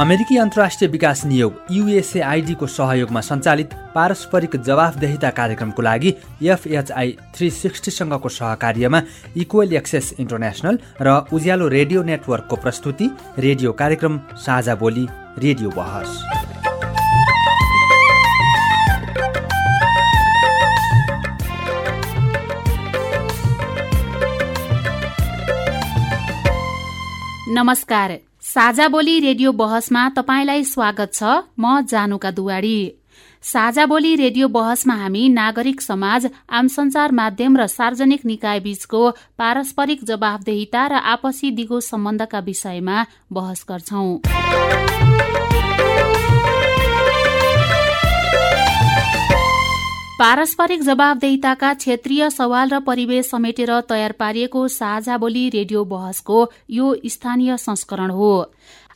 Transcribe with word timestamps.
अमेरिकी 0.00 0.36
अन्तर्राष्ट्रिय 0.38 0.88
विकास 0.90 1.24
नियोग 1.26 1.56
युएसएआइडीको 1.70 2.66
सहयोगमा 2.66 3.20
सञ्चालित 3.20 3.70
पारस्परिक 3.94 4.56
जवाफदेहिता 4.66 5.30
कार्यक्रमको 5.38 5.82
लागि 5.82 6.12
एफएचआई 6.44 7.10
थ्री 7.36 7.50
सिक्सटीसँगको 7.52 8.28
सहकार्यमा 8.28 9.02
इक्वल 9.44 9.72
एक्सेस 9.76 10.14
इन्टरनेसनल 10.18 10.78
र 11.02 11.16
उज्यालो 11.32 11.68
रेडियो 11.76 12.02
नेटवर्कको 12.02 12.56
प्रस्तुति 12.64 13.10
रेडियो 13.38 13.72
कार्यक्रम 13.82 14.18
साझा 14.46 14.74
बोली 14.80 15.06
रेडियो 15.38 15.70
बहस। 15.76 16.16
नमस्कार। 27.52 28.18
साझा 28.50 28.86
बोली 28.88 29.18
रेडियो 29.20 29.50
बहसमा 29.52 30.08
तपाईँलाई 30.10 30.62
स्वागत 30.64 31.10
छ। 31.14 31.22
म 31.54 31.86
जानुका 31.86 32.30
दुवाडी 32.30 32.78
साझा 33.44 33.84
बोली 33.86 34.14
रेडियो 34.16 34.48
बहसमा 34.48 34.94
हामी 34.94 35.22
नागरिक 35.28 35.80
समाज 35.80 36.26
आम 36.50 36.66
संचार 36.68 37.12
माध्यम 37.14 37.56
र 37.56 37.66
सार्वजनिक 37.68 38.26
निकाय 38.26 38.60
बीचको 38.60 39.02
पारस्परिक 39.38 40.02
जवाफदेहिता 40.02 40.86
र 40.86 40.94
आपसी 41.14 41.50
दिगो 41.54 41.80
सम्बन्धका 41.90 42.40
विषयमा 42.42 42.98
बहस 43.30 43.64
गर्छौं। 43.70 44.08
पारस्परिक 50.20 50.82
जवाबदेहिताका 50.82 51.72
क्षेत्रीय 51.74 52.28
सवाल 52.30 52.68
र 52.68 52.78
परिवेश 52.80 53.26
समेटेर 53.26 53.70
तयार 53.88 54.12
पारिएको 54.12 54.66
साझा 54.68 55.16
बोली 55.16 55.48
रेडियो 55.48 55.84
बहसको 55.84 56.40
यो 56.70 56.88
स्थानीय 57.06 57.56
संस्करण 57.56 58.10
हो। 58.10 58.32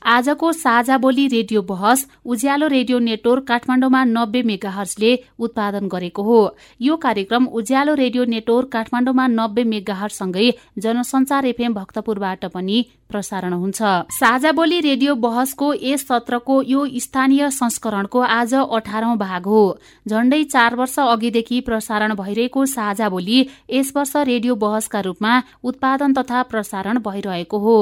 आजको 0.04 0.52
साझा 0.54 0.96
बोली 0.98 1.26
रेडियो 1.28 1.60
बहस 1.64 2.06
उज्यालो 2.26 2.66
रेडियो 2.68 2.98
नेटवर्क 3.00 3.44
काठमाडौँमा 3.44 4.02
नब्बे 4.06 4.42
मेगाहर्सले 4.42 5.12
उत्पादन 5.38 5.88
गरेको 5.88 6.22
हो। 6.22 6.40
यो 6.80 6.96
कार्यक्रम 6.96 7.46
उज्यालो 7.52 7.94
रेडियो 7.94 8.24
नेटवर्क 8.26 8.68
काठमाडौँमा 8.72 9.26
नब्बे 9.28 9.64
मेगाहरसँगै 9.66 10.50
जनसञ्चार 10.78 11.46
एफएम 11.46 11.74
भक्तपुरबाट 11.74 12.44
पनि 12.54 12.84
प्रसारण 13.10 13.52
हुन्छ। 13.54 13.80
साझा 14.12 14.52
बोली 14.52 14.80
रेडियो 14.82 15.14
बहसको 15.16 15.72
यस 15.82 16.06
सत्रको 16.08 16.60
यो 16.64 16.86
स्थानीय 17.00 17.50
संस्करणको 17.52 18.20
आज 18.20 18.54
अठारौं 18.54 19.16
भाग 19.18 19.46
हो। 19.46 19.64
झण्डै 20.06 20.42
चार 20.46 20.74
वर्ष 20.76 20.98
अघिदेखि 21.00 21.60
प्रसारण 21.62 22.14
भइरहेको 22.14 22.66
साझा 22.68 23.08
बोली 23.08 23.40
यस 23.72 23.92
वर्ष 23.96 24.16
रेडियो 24.26 24.54
बहसका 24.58 25.00
रूपमा 25.00 25.42
उत्पादन 25.64 26.12
तथा 26.14 26.42
प्रसारण 26.52 26.98
भइरहेको 27.00 27.58
हो। 27.58 27.78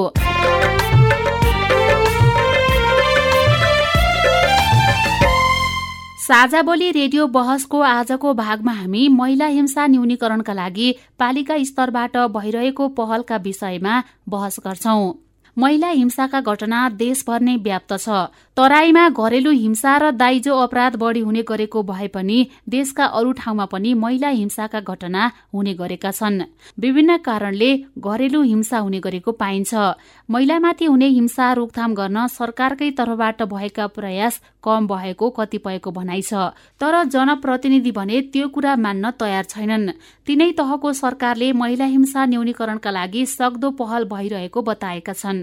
साझा 6.22 6.60
बोली 6.62 6.90
रेडियो 6.92 7.26
बहसको 7.26 7.78
आजको 7.82 8.32
भागमा 8.40 8.72
हामी 8.72 9.06
महिला 9.08 9.46
हिंसा 9.54 9.86
न्यूनीकरणका 9.86 10.52
लागि 10.54 10.88
पालिका 11.18 11.56
स्तरबाट 11.70 12.16
भइरहेको 12.34 12.86
पहलका 12.98 13.36
विषयमा 13.46 13.94
बहस 14.28 14.60
गर्छौं। 14.66 15.10
महिला 15.56 15.88
हिंसाका 15.90 16.40
घटना 16.42 16.88
देशभर 16.96 17.40
नै 17.40 17.56
व्याप्त 17.56 17.92
छ। 17.94 18.08
तराईमा 18.56 19.08
घरेलु 19.10 19.50
हिंसा 19.52 19.96
र 19.96 20.10
दाइजो 20.12 20.54
अपराध 20.58 20.96
बढ़ी 20.96 21.20
हुने 21.20 21.42
गरेको 21.42 21.82
भए 21.82 22.08
पनि 22.08 22.38
देशका 22.68 23.04
अरू 23.18 23.32
ठाउँमा 23.32 23.64
पनि 23.64 23.92
महिला 23.94 24.28
हिंसाका 24.30 24.80
घटना 24.82 25.30
हुने 25.52 25.74
गरेका 25.74 26.10
छन्। 26.10 26.40
विभिन्न 26.78 27.16
कारणले 27.18 27.70
घरेलु 27.98 28.42
हिंसा 28.42 28.78
हुने 28.78 29.00
गरेको 29.00 29.32
पाइन्छ। 29.32 29.74
महिलामाथि 30.28 30.84
हुने 30.84 31.08
हिंसा 31.08 31.52
रोकथाम 31.52 31.94
गर्न 31.94 32.26
सरकारकै 32.28 32.90
तर्फबाट 32.92 33.42
भएका 33.44 33.86
प्रयास 33.92 34.40
कम 34.64 34.86
भएको 34.86 35.30
कतिपयको 35.30 35.90
भनाइ 35.90 36.22
छ। 36.22 36.32
तर 36.80 36.94
जनप्रतिनिधि 37.04 37.92
भने 37.92 38.20
त्यो 38.32 38.48
कुरा 38.48 38.76
मान्न 38.76 39.10
तयार 39.20 39.44
छैनन्। 39.44 39.90
तीनै 40.26 40.50
तहको 40.52 40.92
सरकारले 40.92 41.52
महिला 41.52 41.84
हिंसा 41.86 42.26
न्यूनीकरणका 42.26 42.90
लागि 42.90 43.26
सक्दो 43.28 43.70
पहल 43.80 44.04
भइरहेको 44.08 44.62
बताएका 44.62 45.12
छन्। 45.12 45.41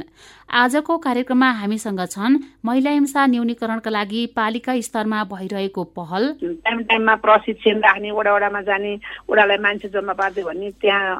आजको 0.49 0.97
कार्यक्रममा 0.97 1.49
हामीसँग 1.51 2.01
छन् 2.05 2.37
महिला 2.65 2.91
हिंसा 2.91 3.25
न्यूनीकरणका 3.25 3.89
लागि 3.89 4.25
पालिका 4.35 4.79
स्तरमा 4.81 5.23
भइरहेको 5.23 5.83
पहल। 5.97 6.23
टाइम 6.41 6.83
टाइममा 6.83 7.15
प्रशिक्षण 7.15 7.79
राख्ने 7.79 8.11
वडा 8.11 8.33
वडामा 8.33 8.61
जाने 8.61 8.93
वडालाई 9.29 9.57
मान्छे 9.57 9.87
जम्मा 9.89 10.13
पार्दै 10.13 10.43
भन्ने 10.43 10.71
त्यहाँ 10.81 11.15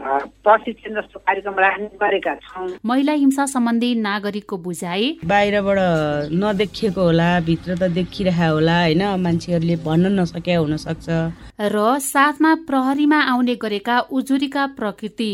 प्रशिक्षण 0.00 0.94
जस्तो 0.94 1.18
कार्यक्रम 1.18 1.54
राख्ने 1.58 1.86
गरेका 2.02 2.34
छौँ। 2.34 2.68
महिला 2.86 3.12
हिंसा 3.12 3.46
सम्बन्धी 3.46 3.94
नागरिकको 3.94 4.56
बुझाइ? 4.56 5.18
बाहिरबाट 5.24 5.78
नदेखिएको 6.32 7.02
होला 7.02 7.28
भित्र 7.40 7.76
त 7.76 7.90
देखिरहेको 7.92 8.54
होला 8.54 8.80
होइन? 8.80 9.02
मान्छेहरूले 9.20 9.76
भन्न 9.76 10.20
नसके 10.20 10.54
हुन 10.54 10.76
सक्छ 10.76 11.08
र 11.60 11.98
साथमा 12.00 12.54
प्रहरीमा 12.66 13.20
आउने 13.22 13.54
गरेका 13.54 13.98
उजुरीका 14.10 14.66
प्रकृति? 14.66 15.32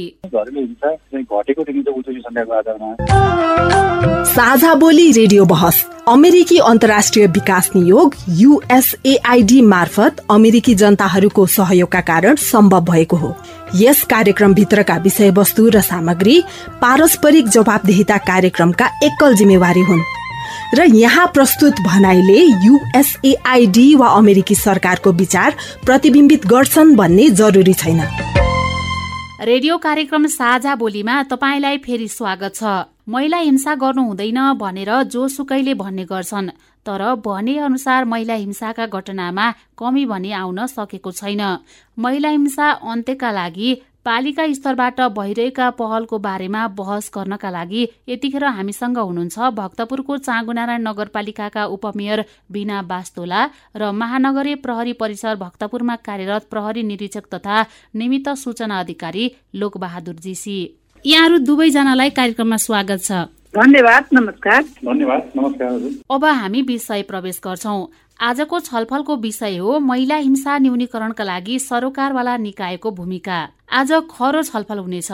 साझा 4.26 4.74
बोली 4.74 5.10
रेडियो 5.12 5.44
बहस 5.44 5.84
अमेरिकी 6.08 6.58
अन्तर्राष्ट्रिय 6.58 7.26
विकास 7.26 7.70
नियोग 7.76 8.14
युएसएआइडी 8.28 9.60
मार्फत 9.62 10.16
अमेरिकी 10.30 10.74
जनताहरूको 10.74 11.46
सहयोगका 11.46 12.00
कारण 12.00 12.34
सम्भव 12.34 12.84
भएको 12.84 13.16
हो। 13.16 13.30
यस 13.74 14.02
कार्यक्रमभित्रका 14.04 14.96
विषयवस्तु 14.96 15.68
र 15.68 15.80
सामग्री 15.80 16.42
पारस्परिक 16.82 17.48
जवाबदेहिता 17.48 18.16
कार्यक्रमका 18.16 18.86
एकल 19.02 19.34
जिम्मेवारी 19.34 19.80
हुन्। 19.80 20.02
र 20.74 20.84
यहाँ 20.84 21.26
प्रस्तुत 21.26 21.74
भनाइले 21.80 22.38
युएसएआइडी 22.66 23.94
वा 23.94 24.08
अमेरिकी 24.08 24.54
सरकारको 24.54 25.12
विचार 25.12 25.54
प्रतिबिम्बित 25.86 26.46
गर्छन् 26.46 26.96
भन्ने 26.96 27.30
जरुरी 27.30 27.74
छैन। 27.74 28.00
रेडियो 29.40 29.76
कार्यक्रम 29.78 30.26
साझा 30.26 30.74
बोलीमा 30.74 31.22
तपाईँलाई 31.22 31.78
फेरि 31.78 32.08
स्वागत 32.08 32.54
छ। 32.54 32.64
महिला 33.08 33.38
हिंसा 33.38 33.74
गर्नु 33.74 34.02
हुँदैन 34.02 34.52
भनेर 34.52 35.02
जोसुकैले 35.02 35.74
भन्ने 35.74 36.04
गर्छन्। 36.04 36.50
तर 36.86 37.02
भने 37.26 37.58
अनुसार 37.62 38.04
महिला 38.04 38.34
हिंसाका 38.36 38.86
घटनामा 38.88 39.50
कमी 39.78 40.04
भने 40.06 40.32
आउन 40.34 40.66
सकेको 40.68 41.10
छैन। 41.12 41.42
महिला 41.98 42.28
हिंसा 42.28 42.70
अन्त्यका 42.84 43.30
लागि 43.32 43.74
पालिका 44.06 44.44
स्तरबाट 44.54 45.00
भइरहेका 45.12 45.68
पहलको 45.78 46.18
बारेमा 46.18 46.66
बहस 46.78 47.10
गर्नका 47.14 47.50
लागि 47.50 47.82
यतिखेर 48.08 48.44
हामीसँग 48.56 48.98
हुनुहुन्छ 48.98 49.48
भक्तपुरको 49.52 50.18
चाँगुनारायण 50.18 50.82
नगरपालिकाका 50.82 51.64
उपमेयर 51.74 52.24
बिना 52.52 52.82
बास्तोला 52.82 53.40
र 53.76 53.90
महानगरीय 53.92 54.54
प्रहरी 54.62 54.92
परिसर 55.02 55.34
भक्तपुरमा 55.36 55.96
कार्यरत 56.06 56.46
प्रहरी 56.50 56.82
निरीक्षक 56.82 57.26
तथा 57.34 57.56
निमित्त 57.94 58.28
सूचना 58.36 58.78
अधिकारी 58.80 59.24
लोकबहादुर 59.54 60.14
जीसी। 60.22 60.58
यहाँहरू 61.04 61.38
दुवैजनालाई 61.38 62.10
कार्यक्रममा 62.10 62.56
स्वागत 62.62 63.02
छ। 63.02 63.26
धन्यवाद 63.56 64.04
नमस्कार। 64.12 64.62
धन्यवाद 64.84 65.30
नमस्कार 65.36 65.70
अब 66.14 66.24
हामी 66.24 66.60
विषय 66.62 67.02
प्रवेश 67.02 67.40
गर्छौं। 67.44 67.86
आजको 68.20 68.58
छलफलको 68.60 69.16
विषय 69.16 69.56
हो 69.56 69.78
महिला 69.80 70.16
हिंसा 70.16 70.56
न्यूनीकरणका 70.58 71.24
लागि 71.24 71.58
सरोकारवाला 71.58 72.36
निकायको 72.36 72.90
भूमिका। 72.90 73.38
आज 73.72 73.92
खरो 74.12 74.42
छलफल 74.42 74.78
हुनेछ। 74.78 75.08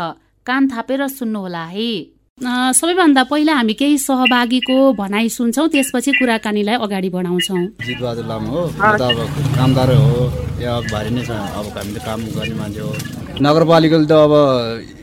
कान 0.47 0.69
थापेर 0.69 1.07
सुन्नुहोला 1.09 1.65
है। 1.67 1.93
सबैभन्दा 2.75 3.23
पहिला 3.31 3.55
हामी 3.55 3.75
केही 3.79 3.99
सहभागीको 3.99 4.77
भनाइ 4.99 5.29
सुन्छौँ 5.29 5.69
त्यसपछि 5.71 6.13
कुराकानीलाई 6.19 6.77
अगाडि 6.83 7.09
बढाउँछौँ। 7.15 7.65
जितबहादुर 7.87 8.27
लामा 8.27 8.51
हो 8.51 8.63
म 8.67 8.97
त 8.99 9.03
अब 9.07 9.19
कामदार 9.57 9.91
हो 9.95 10.19
या 10.59 10.81
भारी 10.91 11.11
नै 11.15 11.23
छ। 11.23 11.31
अब 11.31 11.67
हामी 11.79 11.95
त 11.95 12.03
काम 12.03 12.21
गर्ने 12.35 12.55
मान्छे 12.59 12.81
हो। 12.81 13.22
नगरपालिकाले 13.41 14.07
त 14.07 14.13
अब 14.13 14.35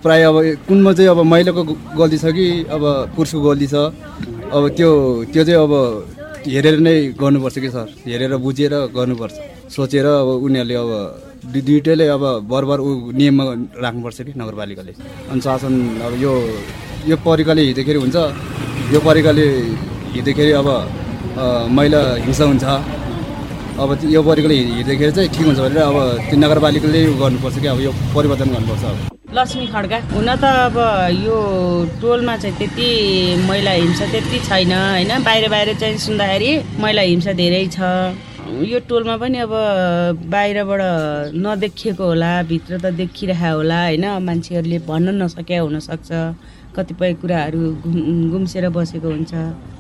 प्राय 0.03 0.21
अब 0.29 0.35
कुनमा 0.67 0.91
चाहिँ 0.93 1.09
अब 1.09 1.19
महिलाको 1.25 1.61
गल्ती 1.97 2.17
छ 2.21 2.25
कि 2.37 2.45
अब 2.69 2.83
पुरुषको 3.15 3.39
गल्ती 3.41 3.67
छ? 3.73 3.75
अब 4.53 4.63
त्यो 4.77 4.89
त्यो 5.33 5.43
चाहिँ 5.47 5.59
अब 5.65 5.73
हेरेर 6.45 6.77
नै 6.85 6.95
गर्नुपर्छ 7.17 7.57
कि 7.59 7.69
सर? 7.73 7.87
हेरेर 8.05 8.33
बुझेर 8.37 8.73
गर्नुपर्छ। 8.93 9.35
सोचेर 9.73 10.05
अब 10.05 10.29
उनीहरूले 10.45 10.75
अब 10.83 10.91
दुइटैले 11.53 12.05
अब 12.15 12.23
बरबर 12.51 12.79
ऊ 12.79 12.89
नियममा 13.17 13.43
राख्नुपर्छ 13.83 14.17
कि 14.21 14.33
नगरपालिकाले। 14.37 14.93
अनुशासन 15.33 15.73
अब 16.05 16.13
यो 16.21 16.33
यो 17.09 17.15
परिकाले 17.25 17.61
हिँड्दाखेरि 17.65 17.99
हुन्छ। 18.03 18.17
यो 18.93 18.99
परिकाले 19.07 19.45
हिँड्दाखेरि 20.13 20.51
अब 20.61 20.67
महिला 21.75 22.01
हिंसा 22.25 22.45
हुन्छ। 22.45 22.65
अब 23.79 23.91
यो 24.11 24.21
परिकाले 24.23 24.55
हिँड्दाखेरि 24.55 25.11
चाहिँ 25.15 25.29
ठिक 25.35 25.45
हुन्छ 25.47 25.59
भनेर 25.59 25.81
अब 25.81 25.97
त्यो 26.27 26.37
नगरपालिकाले 26.39 26.99
गर्नुपर्छ 27.21 27.57
कि 27.63 27.67
अब 27.67 27.79
यो 27.79 27.91
परिवर्तन 28.15 28.49
गर्नुपर्छ 28.53 28.83
अब। 28.83 28.97
लक्ष्मी 29.37 29.65
खड्का 29.71 29.97
हुन 30.11 30.29
त 30.35 30.43
अब 30.67 30.77
यो 31.15 31.37
टोलमा 32.01 32.35
चाहिँ 32.43 32.57
त्यति 32.59 32.89
महिला 33.47 33.71
हिंसा 33.71 34.05
त्यति 34.11 34.39
छैन 34.49 34.71
होइन? 34.73 35.11
बाहिर 35.23 35.49
बाहिर 35.49 35.73
चाहिँ 35.79 35.97
सुन्दाखेरि 35.97 36.51
महिला 36.83 37.01
हिंसा 37.01 37.33
धेरै 37.39 37.65
छ। 37.71 37.79
यो 38.67 38.79
टोलमा 38.89 39.15
पनि 39.15 39.37
अब 39.47 39.53
बाहिरबाट 40.27 40.81
नदेखिएको 41.39 42.03
होला 42.03 42.31
भित्र 42.51 42.79
त 42.83 42.85
देखिरहेको 42.99 43.57
होला 43.57 43.79
होइन? 43.83 44.05
मान्छेहरूले 44.27 44.79
भन्न 44.89 45.15
नसके 45.23 45.57
हुनसक्छ। 45.57 46.11
कतिपय 46.75 47.13
कुराहरू 47.21 47.61
गुम्सेर 48.31 48.69
बसेको 48.69 49.09
हुन्छ। 49.09 49.33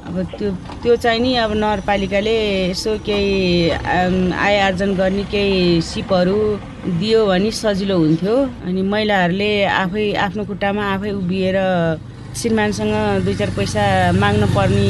अब 0.09 0.15
त्यो 0.37 0.49
त्यो 0.83 0.95
चाहिँ 0.95 1.19
नि 1.21 1.33
अब 1.43 1.51
नगरपालिकाले 1.53 2.35
यसो 2.69 2.97
केही 3.05 3.69
आय 3.69 4.59
आर्जन 4.59 4.93
गर्ने 4.95 5.23
केही 5.31 5.81
सिपहरू 5.81 6.37
दियो 6.99 7.25
भने 7.27 7.51
सजिलो 7.51 7.97
हुन्थ्यो। 7.97 8.35
अनि 8.65 8.81
महिलाहरूले 8.81 9.51
आफै 9.83 10.11
आफ्नो 10.25 10.45
खुट्टामा 10.49 10.83
आफै 10.93 11.11
उभिएर 11.21 11.57
श्रीमानसँग 12.35 13.23
दुई 13.25 13.35
चार 13.39 13.49
पैसा 13.57 13.83
माग्न 14.19 14.53
पर्ने 14.55 14.89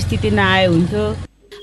स्थिति 0.00 0.30
नआए 0.30 0.66
हुन्थ्यो। 0.66 1.06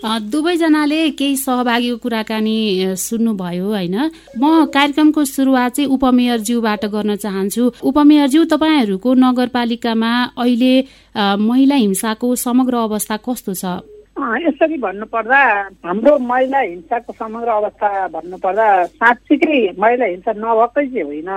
दुवैजनाले 0.06 1.18
केही 1.18 1.36
सहभागीको 1.36 1.98
कुराकानी 1.98 2.58
सुन्नुभयो 2.94 3.66
होइन? 3.66 3.98
म 4.38 4.70
कार्यक्रमको 4.70 5.22
सुरुवात 5.26 5.72
चाहिँ 5.76 5.90
उपमेयरज्यूबाट 5.90 6.86
गर्न 6.94 7.16
चाहन्छु। 7.18 7.64
उपमेयरज्यू 7.82 8.44
तपाईँहरूको 8.54 9.10
नगरपालिकामा 9.18 10.12
अहिले 10.38 10.74
महिला 11.42 11.76
हिंसाको 11.76 12.28
समग्र 12.38 12.76
अवस्था 12.86 13.18
कस्तो 13.26 13.54
छ? 13.58 13.66
यसरी 14.46 14.78
भन्नुपर्दा 14.78 15.42
हाम्रो 15.82 16.18
महिला 16.22 16.60
हिंसाको 16.60 17.14
समग्र 17.14 17.50
अवस्था 17.50 17.90
भन्नुपर्दा 18.14 18.68
साँच्चीकै 19.02 19.74
महिला 19.74 20.06
हिंसा 20.06 20.32
नभएकै 20.38 20.86
चाहिँ 20.86 21.02
होइन। 21.02 21.30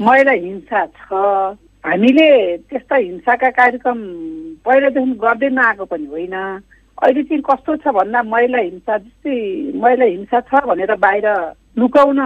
महिला 0.00 0.32
हिंसा 0.32 0.80
छ। 0.96 1.12
हामीले 1.84 2.28
त्यस्ता 2.72 2.96
हिंसाका 2.96 3.50
कार्यक्रम 3.60 3.98
पहिलादेखि 4.64 5.12
गर्दै 5.20 5.48
नआएको 5.52 5.84
पनि 5.84 6.06
होइन। 6.08 6.36
अहिले 7.04 7.22
चाहिँ 7.28 7.42
कस्तो 7.44 7.76
छ 7.84 7.92
भन्दा 7.92 8.22
महिला 8.32 8.58
हिंसा 8.58 8.96
जस्तै 8.96 9.36
महिला 9.76 10.04
हिंसा 10.04 10.40
छ 10.48 10.64
भनेर 10.64 10.94
बाहिर 11.04 11.26
लुकाउन 11.76 12.20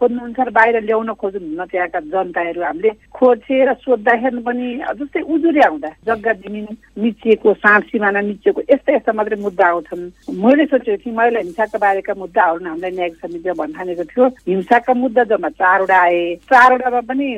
खोज्नुहुन्छ 0.00 0.40
र 0.40 0.50
बाहिर 0.56 0.76
ल्याउन 0.80 1.12
खोज्नुहुन्न 1.12 1.64
त्यहाँका 1.68 2.00
जनताहरू। 2.12 2.60
हामीले 2.64 2.90
खोजेर 3.12 3.72
सोद्धाखेरि 3.84 4.40
पनि 4.44 4.66
जस्तै 4.96 5.20
उजुरी 5.28 5.60
आउँदा 5.60 5.90
जग्गा 6.08 6.32
जमिन 6.40 6.66
मिचिएको 6.96 7.52
साँड 7.60 7.84
सिमाना 7.84 8.20
मिचिएको 8.28 8.60
यस्ता 8.72 8.92
यस्ता 8.96 9.12
मात्रै 9.12 9.36
मुद्दा 9.44 9.66
आउँछन्। 9.68 10.04
मैले 10.40 10.64
सोचेको 10.72 10.96
थिएँ 11.04 11.16
महिला 11.16 11.40
हिंसाका 11.44 11.78
बारेका 11.84 12.14
मुद्दा 12.16 12.42
आउनु 12.42 12.68
हामीलाई 12.68 12.92
न्यायिक 12.96 13.16
समितिमा 13.20 13.54
भन्ठानेको 13.60 14.04
थियो। 14.08 14.26
हिंसाका 14.48 14.92
मुद्दा 15.04 15.24
जम्मा 15.28 15.48
चारवटा 15.60 16.00
आए। 16.00 16.24
चारवटामा 16.48 17.00
पनि 17.04 17.28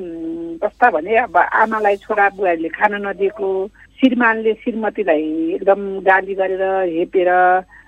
कस्ता 0.63 0.91
भने 0.95 1.17
अब 1.27 1.37
आमालाई 1.37 1.97
छोरा 2.07 2.29
बुहारीले 2.39 2.69
खान 2.79 2.95
नदिएको 3.07 3.49
श्रीमानले 4.03 4.53
श्रीमतीलाई 4.63 5.23
एकदम 5.55 5.81
गाली 6.03 6.35
गरेर 6.35 6.63
हेपेर 6.91 7.31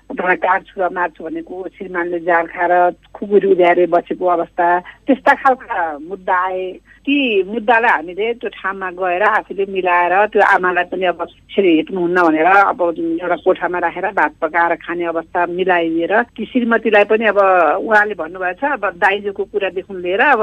तपाईँलाई 0.07 0.35
काट्छु 0.39 0.79
र 0.79 0.87
मार्छु 0.95 1.23
भनेको 1.27 1.55
श्रीमानले 1.75 2.19
जाल 2.23 2.45
खाएर 2.55 2.73
खुकुरी 3.11 3.47
उध्याएर 3.51 3.79
बसेको 3.91 4.25
अवस्था 4.25 4.67
त्यस्ता 5.11 5.33
खालका 5.43 5.75
मुद्दा 6.07 6.37
आए। 6.39 6.63
ती 7.03 7.15
मुद्दालाई 7.51 7.91
हामीले 7.91 8.33
त्यो 8.39 8.49
ठाउँमा 8.55 8.89
गएर 8.95 9.23
आफूले 9.27 9.65
मिलाएर 9.75 10.13
त्यो 10.31 10.41
आमालाई 10.55 10.83
पनि 10.87 11.05
अब 11.11 11.21
यसरी 11.21 11.71
हेप्नुहुन्न 11.75 12.21
भनेर 12.23 12.47
अब 12.47 12.81
एउटा 12.81 13.35
कोठामा 13.43 13.79
राखेर 13.83 14.07
भात 14.15 14.33
पकाएर 14.39 14.75
खाने 14.87 15.05
अवस्था 15.11 15.45
मिलाइदिएर 15.51 16.13
ती 16.31 16.45
श्रीमतीलाई 16.47 17.05
पनि 17.11 17.25
अब 17.35 17.39
उहाँले 17.83 18.15
भन्नुभएको 18.15 18.59
छ 18.61 18.71
अब 18.71 18.83
दाइजोको 19.03 19.43
कुरादेखि 19.51 19.93
लिएर 19.99 20.21
अब 20.31 20.41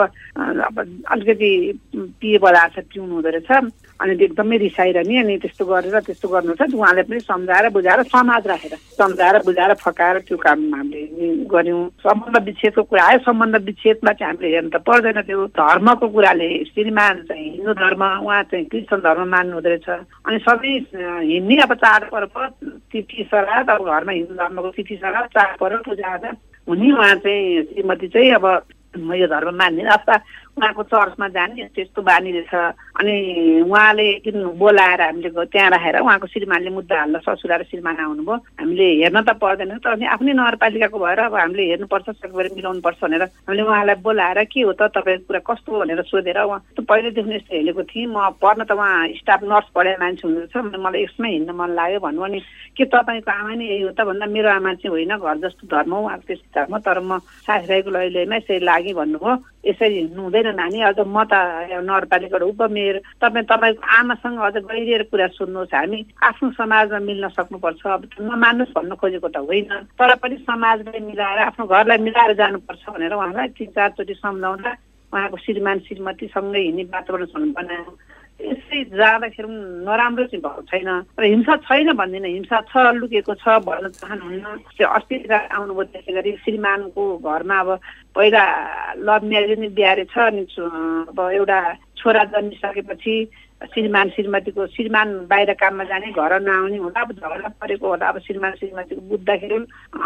अब 0.69 0.77
अलिकति 1.17 1.51
पिए 1.97 2.39
पदार्थ 2.45 2.77
पिउनु 2.93 3.15
हुँदो 3.15 3.31
रहेछ। 3.31 3.73
अनि 4.01 4.13
एकदमै 4.25 4.57
रिसाइरहने 4.59 5.17
अनि 5.19 5.37
त्यस्तो 5.43 5.65
गरेर 5.67 6.01
त्यस्तो 6.07 6.29
गर्नु 6.29 6.55
छ 6.59 6.63
उहाँले 6.75 7.03
पनि 7.07 7.21
सम्झाएर 7.21 7.69
बुझाएर 7.77 8.03
समाज 8.09 8.47
राखेर 8.47 8.75
सम्झाएर 8.99 9.37
बुझाएर 9.47 9.75
फकाएर 9.85 10.19
त्यो 10.27 10.37
काम 10.43 10.59
हामीले 10.75 11.29
गऱ्यौँ। 11.53 11.83
सम्बन्ध 12.03 12.37
विच्छेदको 12.47 12.83
कुरा 12.83 13.05
आयो 13.05 13.19
सम्बन्ध 13.29 13.57
विच्छेदमा 13.69 14.13
चाहिँ 14.13 14.33
हामीले 14.33 14.55
हेर्नु 14.55 14.71
त 14.75 14.83
पर्दैन 14.83 15.21
त्यो 15.23 15.47
धर्मको 15.55 16.09
कुराले 16.09 16.51
श्रीमान 16.73 17.23
चाहिँ 17.29 17.49
हिन्दू 17.51 17.73
धर्म 17.79 18.03
उहाँ 18.03 18.43
चाहिँ 18.51 18.65
क्रिस्चियन 18.73 19.01
धर्म 19.07 19.29
मान्नु 19.31 19.55
हुँदो 19.61 19.95
अनि 20.27 20.39
सबै 20.49 20.75
हिँड्ने 21.31 21.57
अब 21.63 21.75
चाडपर्व 21.85 22.37
तिथि 22.91 23.29
सराद 23.31 23.71
अब 23.71 23.81
घरमा 23.87 24.13
हिन्दू 24.13 24.35
धर्मको 24.35 24.71
तिथि 24.77 24.97
सराद 25.03 25.27
चाडपर्व 25.37 25.79
पूजा 25.87 26.17
हुने 26.69 26.93
उहाँ 26.93 27.15
चाहिँ 27.23 27.63
श्रीमती 27.71 28.09
चाहिँ 28.09 28.31
अब 28.41 28.47
म 28.93 29.15
यो 29.17 29.27
धर्म 29.27 29.57
मान्दिनँ। 29.57 29.89
अथवा 29.89 30.17
उहाँको 30.53 30.83
चर्चमा 30.83 31.29
जाने 31.33 31.65
त्यस्तो 31.75 32.03
बानी 32.03 32.31
रहेछ 32.33 32.55
अनि 33.01 33.15
उहाँले 33.65 34.07
किन 34.25 34.37
बोलाएर 34.61 35.01
हामीले 35.01 35.45
त्यहाँ 35.49 35.71
राखेर 35.71 35.97
उहाँको 36.05 36.27
श्रीमानले 36.29 36.71
मुद्दा 36.71 36.99
हाल्दा 36.99 37.19
ससुरा 37.25 37.57
र 37.57 37.63
श्रीमान 37.73 37.97
आउनुभयो। 37.97 38.37
हामीले 38.61 38.87
हेर्न 39.01 39.21
त 39.25 39.31
पर्दैन 39.41 39.81
तर 39.81 39.97
पनि 39.97 40.05
आफ्नै 40.13 40.33
नगरपालिकाको 40.37 40.99
भएर 40.99 41.21
अब 41.25 41.35
हामीले 41.35 41.63
हेर्नुपर्छ 41.73 42.09
सकेर 42.21 42.49
मिलाउनुपर्छ 42.53 43.01
भनेर 43.01 43.23
हामीले 43.49 43.63
उहाँलाई 43.65 43.97
बोलाएर 44.05 44.39
के 44.53 44.61
हो 44.61 44.73
त? 44.77 44.93
तपाईँको 44.93 45.25
कुरा 45.25 45.41
कस्तो 45.41 45.73
भनेर 45.73 46.03
सोधेर 46.05 46.39
उहाँ 46.45 46.61
पहिल्यैदेखि 46.85 47.33
यस्तो 47.33 47.57
हेरेको 47.57 47.83
थिएँ। 47.89 48.07
म 48.13 48.37
पर्न 48.37 48.69
त 48.69 48.73
उहाँ 48.77 49.09
स्टाफ 49.25 49.41
नर्स 49.49 49.69
पढाए 49.73 49.97
मान्छे 50.05 50.29
हुनुहुन्छ। 50.29 50.77
मलाई 50.77 51.03
यसमै 51.03 51.31
हिँड्न 51.33 51.51
मन 51.57 51.71
लाग्यो 51.81 52.01
भन्नु 52.05 52.23
अनि 52.29 52.41
के 52.77 52.85
तपाईँको 52.93 53.31
आमा 53.33 53.55
नै 53.57 53.65
यही 53.65 53.83
हो 53.89 53.91
त? 53.97 54.05
भन्दा 54.05 54.27
मेरो 54.29 54.49
आमा 54.53 54.73
चाहिँ 54.85 54.93
होइन 54.93 55.17
घर 55.17 55.37
जस्तो 55.49 55.65
धर्म 55.73 55.93
उहाँको 55.97 56.25
त्यस्तो 56.29 56.49
धर्म 56.61 56.79
तर 56.85 57.01
म 57.01 57.19
साथीभाइको 57.49 57.91
लैलैमा 57.91 58.37
यसरी 58.37 58.61
लागि 58.61 58.93
भन्नुभयो। 59.01 59.33
यसरी 59.63 59.95
हिँड्नु 59.95 60.23
हुँदैन 60.23 60.42
नानी 60.51 60.81
अझ 60.83 60.99
म 60.99 61.25
त 61.25 61.33
नगरपालिकाबाट 61.79 62.43
उपमेयर। 62.43 62.97
तपाईँ 63.21 63.47
तपाईँको 63.47 63.83
आमासँग 63.83 64.39
अझ 64.39 64.57
गहिरिएर 64.59 65.03
कुरा 65.03 65.27
सुन्नुहोस्। 65.39 65.75
हामी 65.75 65.99
आफ्नो 66.23 66.51
समाजमा 66.51 66.99
मिल्न 66.99 67.29
सक्नुपर्छ। 67.29 67.87
अब 67.87 68.03
नमान्नुहोस् 68.21 68.75
भन्नु 68.75 68.95
खोजेको 68.97 69.29
त 69.29 69.37
होइन। 69.39 69.73
तर 69.95 70.15
पनि 70.19 70.37
समाजलाई 70.43 71.01
मिलाएर 71.01 71.39
आफ्नो 71.39 71.67
घरलाई 71.67 71.99
मिलाएर 71.99 72.33
जानुपर्छ 72.35 72.85
भनेर 72.91 73.13
उहाँलाई 73.15 73.49
तिन 73.57 73.71
चारचोटि 73.77 74.15
सम्झाउँदा 74.15 74.73
उहाँको 75.13 75.37
श्रीमान 75.37 75.79
श्रीमतीसँगै 75.87 76.61
हिँड्ने 76.61 76.85
वातावरण 76.89 77.53
बनायो 77.53 77.93
यसै 78.41 78.79
जाँदाखेरि 78.97 79.49
नराम्रो 79.85 80.25
चाहिँ 80.25 80.43
भएको 80.43 80.63
छैन। 80.71 80.89
र 81.21 81.25
हिंसा 81.25 81.57
छैन 81.69 81.93
भन्दिनँ। 81.93 82.29
हिंसा 82.29 82.59
छ 82.71 82.73
लुकेको 82.97 83.35
छ 83.35 83.47
भन्न 83.61 83.89
चाहनुहुन्न। 84.01 84.47
अस्ति 84.81 85.15
आउनुभयो 85.31 85.85
त्यसै 85.93 86.13
गरी 86.13 86.33
श्रीमानको 86.43 87.03
घरमा 87.19 87.59
अब 87.61 87.69
पहिला 88.15 88.45
लभ 88.99 89.23
म्यारेज 89.25 89.59
नि 89.61 89.69
बिहारे 89.69 90.05
छ 90.11 90.19
अनि 90.19 90.43
अब 91.09 91.19
एउटा 91.33 91.59
छोरा 91.97 92.25
जन्मिसकेपछि 92.25 93.15
श्रीमान 93.73 94.09
श्रीमतीको 94.11 94.67
श्रीमान 94.75 95.09
बाहिर 95.31 95.53
काममा 95.55 95.85
जाने 95.85 96.11
घर 96.13 96.33
नआउने 96.43 96.77
हुँदा 96.77 97.01
अब 97.01 97.13
झगडा 97.13 97.49
परेको 97.63 97.87
होला। 97.89 98.09
अब 98.09 98.19
श्रीमान 98.27 98.53
श्रीमतीको 98.59 99.01
बुझ्दाखेरि 99.09 99.57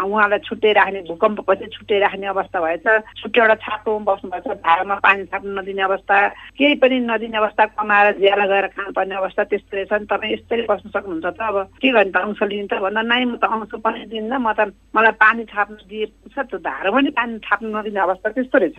उहाँलाई 0.05 0.39
छुट्टै 0.45 0.71
राख्ने 0.77 1.01
भूकम्पपछि 1.09 1.65
छुट्टै 1.73 1.99
राख्ने 1.99 2.27
अवस्था 2.27 2.59
भएछ। 2.61 2.85
छुट्टै 3.17 3.41
एउटा 3.41 3.55
छाप्रोमा 3.65 4.05
बस्नुभएछ 4.13 4.47
धारामा 4.61 4.95
पानी 5.01 5.25
छाप्नु 5.31 5.51
नदिने 5.57 5.81
अवस्था 5.89 6.15
केही 6.57 6.75
पनि 6.81 6.99
नदिने 7.09 7.37
अवस्था 7.37 7.65
कमाएर 7.73 8.07
ज्याला 8.19 8.45
गएर 8.45 8.67
खानुपर्ने 8.77 9.15
अवस्था 9.15 9.43
त्यस्तो 9.49 9.73
रहेछ 9.77 9.93
नि 9.93 10.05
तपाईँ 10.05 10.33
यस्तै 10.33 10.61
बस्नु 10.69 10.89
सक्नुहुन्छ 10.93 11.25
त 11.25 11.41
अब। 11.41 11.57
के 11.81 11.89
गर्ने 11.91 12.11
त 12.11 12.17
अंश 12.17 12.41
लिन्छ 12.51 12.73
भन्दा 12.77 13.01
नै 13.01 13.23
म 13.25 13.35
त 13.41 13.43
अंश 13.49 13.73
पनि 13.81 14.05
दिन्न। 14.11 14.33
म 14.37 14.53
त 14.53 14.69
मलाई 14.93 15.13
पानी 15.17 15.43
छाप्नु 15.49 15.81
दिएको 15.89 16.29
छ 16.29 16.45
त्यो 16.45 16.57
धारो 16.61 16.91
पनि 16.93 17.09
पानी 17.17 17.39
थाप्नु 17.41 17.67
नदिने 17.73 17.99
अवस्था 18.05 18.29
त्यस्तो 18.37 18.57
रहेछ 18.57 18.77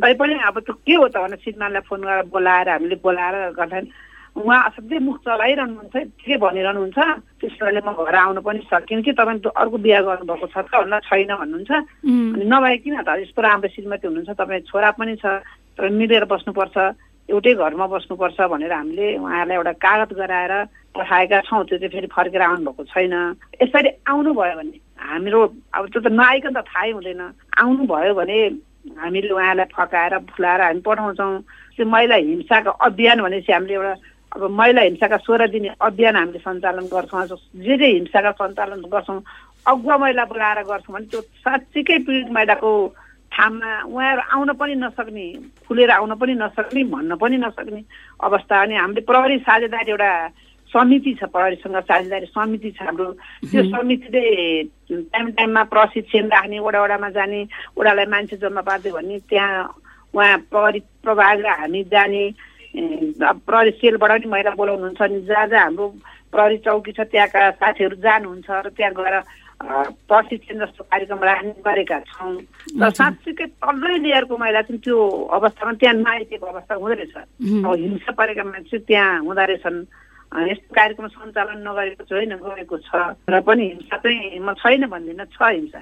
तैपनि 0.00 0.34
अब 0.48 0.56
त्यो 0.64 0.74
के 0.80 0.94
हो 0.96 1.06
त 1.12 1.16
भने 1.20 1.36
श्रीमानलाई 1.44 1.82
फोन 1.88 2.00
गरेर 2.08 2.24
बोलाएर 2.32 2.68
हामीले 2.68 2.96
बोलाएर 3.04 3.36
गर्दाखेरि 3.58 4.12
उहाँ 4.34 4.60
असाध्यै 4.66 4.98
मुख 4.98 5.16
चलाइरहनुहुन्छ 5.22 5.94
के 6.26 6.36
भनिरहनुहुन्छ। 6.42 6.98
त्यसैले 7.38 7.80
म 7.86 7.90
घर 7.94 8.14
आउनु 8.18 8.40
पनि 8.42 8.60
सकिनँ 8.66 9.02
कि 9.06 9.12
तपाईँ 9.14 9.46
अर्को 9.46 9.76
बिहा 9.78 10.00
गर्नुभएको 10.02 10.46
छ 10.50 10.56
त 10.66 10.74
भन्दा 10.74 10.98
छैन 11.06 11.30
भन्नुहुन्छ। 11.38 11.70
अनि 12.34 12.44
नभए 12.50 12.76
किन 12.82 12.96
त? 13.06 13.08
यस्तो 13.22 13.40
राम्रो 13.46 13.68
श्रीमती 13.70 14.06
हुनुहुन्छ 14.10 14.34
तपाईँ 14.34 14.66
छोरा 14.66 14.90
पनि 14.98 15.14
छ 15.22 15.24
तपाईँ 15.78 15.94
मिलेर 15.94 16.24
बस्नुपर्छ 16.26 16.76
एउटै 17.30 17.52
घरमा 17.54 17.86
बस्नुपर्छ 17.94 18.38
भनेर 18.52 18.72
हामीले 18.74 19.06
उहाँहरूलाई 19.22 19.56
एउटा 19.56 19.72
कागज 19.78 20.10
गराएर 20.18 20.52
पठाएका 20.98 21.38
छौँ 21.46 21.64
त्यो 21.70 21.78
चाहिँ 21.78 21.92
फेरि 21.94 22.08
फर्केर 22.10 22.42
आउनुभएको 22.42 22.82
छैन। 22.90 23.14
यसरी 23.62 23.90
आउनुभयो 24.02 24.54
भने 24.58 24.78
हाम्रो 24.98 25.40
अब 25.78 25.82
त्यो 25.94 26.00
त 26.02 26.08
नआइकन 26.10 26.52
त 26.58 26.66
थाहै 26.68 26.90
हुँदैन। 26.90 27.22
आउनुभयो 27.54 28.14
भने 28.18 28.38
हामीले 28.98 29.30
उहाँलाई 29.30 29.70
फकाएर 29.72 30.14
फुलाएर 30.34 30.60
हामी 30.60 30.80
पठाउँछौँ। 30.84 31.32
त्यो 31.78 31.86
महिला 31.86 32.16
हिंसाको 32.18 32.70
अभियान 32.82 33.18
भनेपछि 33.24 33.52
हामीले 33.52 33.74
एउटा 33.74 33.94
अब 34.34 34.50
महिला 34.50 34.82
हिंसाका 34.82 35.16
सोह्र 35.22 35.46
दिने 35.48 35.70
अभियान 35.78 36.16
हामीले 36.16 36.38
सञ्चालन 36.38 36.86
गर्छौँ 36.90 37.26
जे 37.62 37.76
जे 37.78 37.86
हिंसाका 37.86 38.30
सञ्चालन 38.34 38.80
गर्छौँ 38.92 39.22
अगुवा 39.66 39.96
महिला 39.98 40.24
बोलाएर 40.26 40.62
गर्छौँ 40.66 40.94
भने 40.94 41.06
त्यो 41.06 41.20
साँच्चीकै 41.46 41.98
पीडित 42.02 42.30
महिलाको 42.34 42.70
ठाउँमा 43.32 43.70
उहाँहरू 43.86 44.22
आउन 44.34 44.52
पनि 44.58 44.74
नसक्ने 44.74 45.26
खुलेर 45.66 45.90
आउन 45.90 46.14
पनि 46.18 46.34
नसक्ने 46.34 46.82
भन्न 46.90 47.16
पनि 47.22 47.36
नसक्ने 47.46 47.82
अवस्था 48.26 48.60
अनि 48.62 48.74
हामीले 48.74 49.00
प्रहरी 49.06 49.38
साझेदारी 49.46 49.90
एउटा 49.90 50.10
समिति 50.70 51.12
छ 51.14 51.24
प्रहरीसँग 51.30 51.76
साझेदारी 51.86 52.26
समिति 52.26 52.70
छ 52.70 52.82
हाम्रो। 52.82 53.10
त्यो 53.50 53.62
समितिले 53.70 54.26
टाइम 54.90 55.30
टाइममा 55.30 55.62
प्रशिक्षण 55.70 56.26
राख्ने 56.34 56.58
वडा 56.58 56.82
वडामा 56.82 57.10
जाने 57.14 57.42
वडालाई 57.78 58.06
मान्छे 58.10 58.36
जम्मा 58.42 58.62
पारिदियो 58.66 58.94
भने 58.94 59.18
त्यहाँ 59.30 59.62
उहाँ 60.14 60.38
प्रहरी 60.50 60.80
प्रभाग 61.02 61.46
हामी 61.46 61.82
जाने 61.94 62.24
प्रहरी 62.74 63.70
सेलबाट 63.70 64.10
पनि 64.10 64.30
महिला 64.30 64.50
बोलाउनुहुन्छ 64.58 65.02
अनि 65.02 65.20
जहाँ 65.30 65.46
जहाँ 65.46 65.64
हाम्रो 65.64 65.86
प्रहरी 66.32 66.58
चौकी 66.66 66.92
छ 66.92 67.00
त्यहाँका 67.06 67.50
साथीहरू 67.62 67.96
जानुहुन्छ 68.02 68.50
र 68.50 68.68
त्यहाँ 68.74 68.92
गएर 68.98 69.16
प्रशिक्षण 70.10 70.58
जस्तो 70.58 70.82
कार्यक्रम 70.84 71.20
राख्ने 71.24 71.52
गरेका 71.62 71.98
छौँ। 72.10 72.34
र 72.82 72.90
साँच्चीकै 72.90 73.46
तल्लै 73.62 73.98
लेयरको 74.02 74.34
महिला 74.36 74.60
चाहिँ 74.66 74.80
त्यो 74.82 74.98
अवस्थामा 75.30 75.72
त्यहाँ 75.78 75.94
नआइदिएको 75.94 76.46
अवस्था 76.46 76.74
हुँदो 76.74 76.94
रहेछ। 76.98 77.16
अब 77.16 77.74
हिंसा 77.78 78.12
परेका 78.18 78.44
मान्छे 78.44 78.78
त्यहाँ 78.90 79.22
हुँदो 79.22 79.44
रहेछन्। 79.46 79.78
यस्तो 80.34 80.74
कार्यक्रम 80.74 81.06
सञ्चालन 81.06 81.58
नगरेको 81.62 82.04
होइन 82.10 82.32
गएको 82.42 82.76
छ। 82.78 82.90
र 83.30 83.40
पनि 83.40 83.64
हिंसा 83.70 83.96
चाहिँ 83.96 84.38
म 84.42 84.52
छैन 84.58 84.86
भन्दिनँ 84.90 85.26
छ 85.30 85.38
हिंसा। 85.42 85.80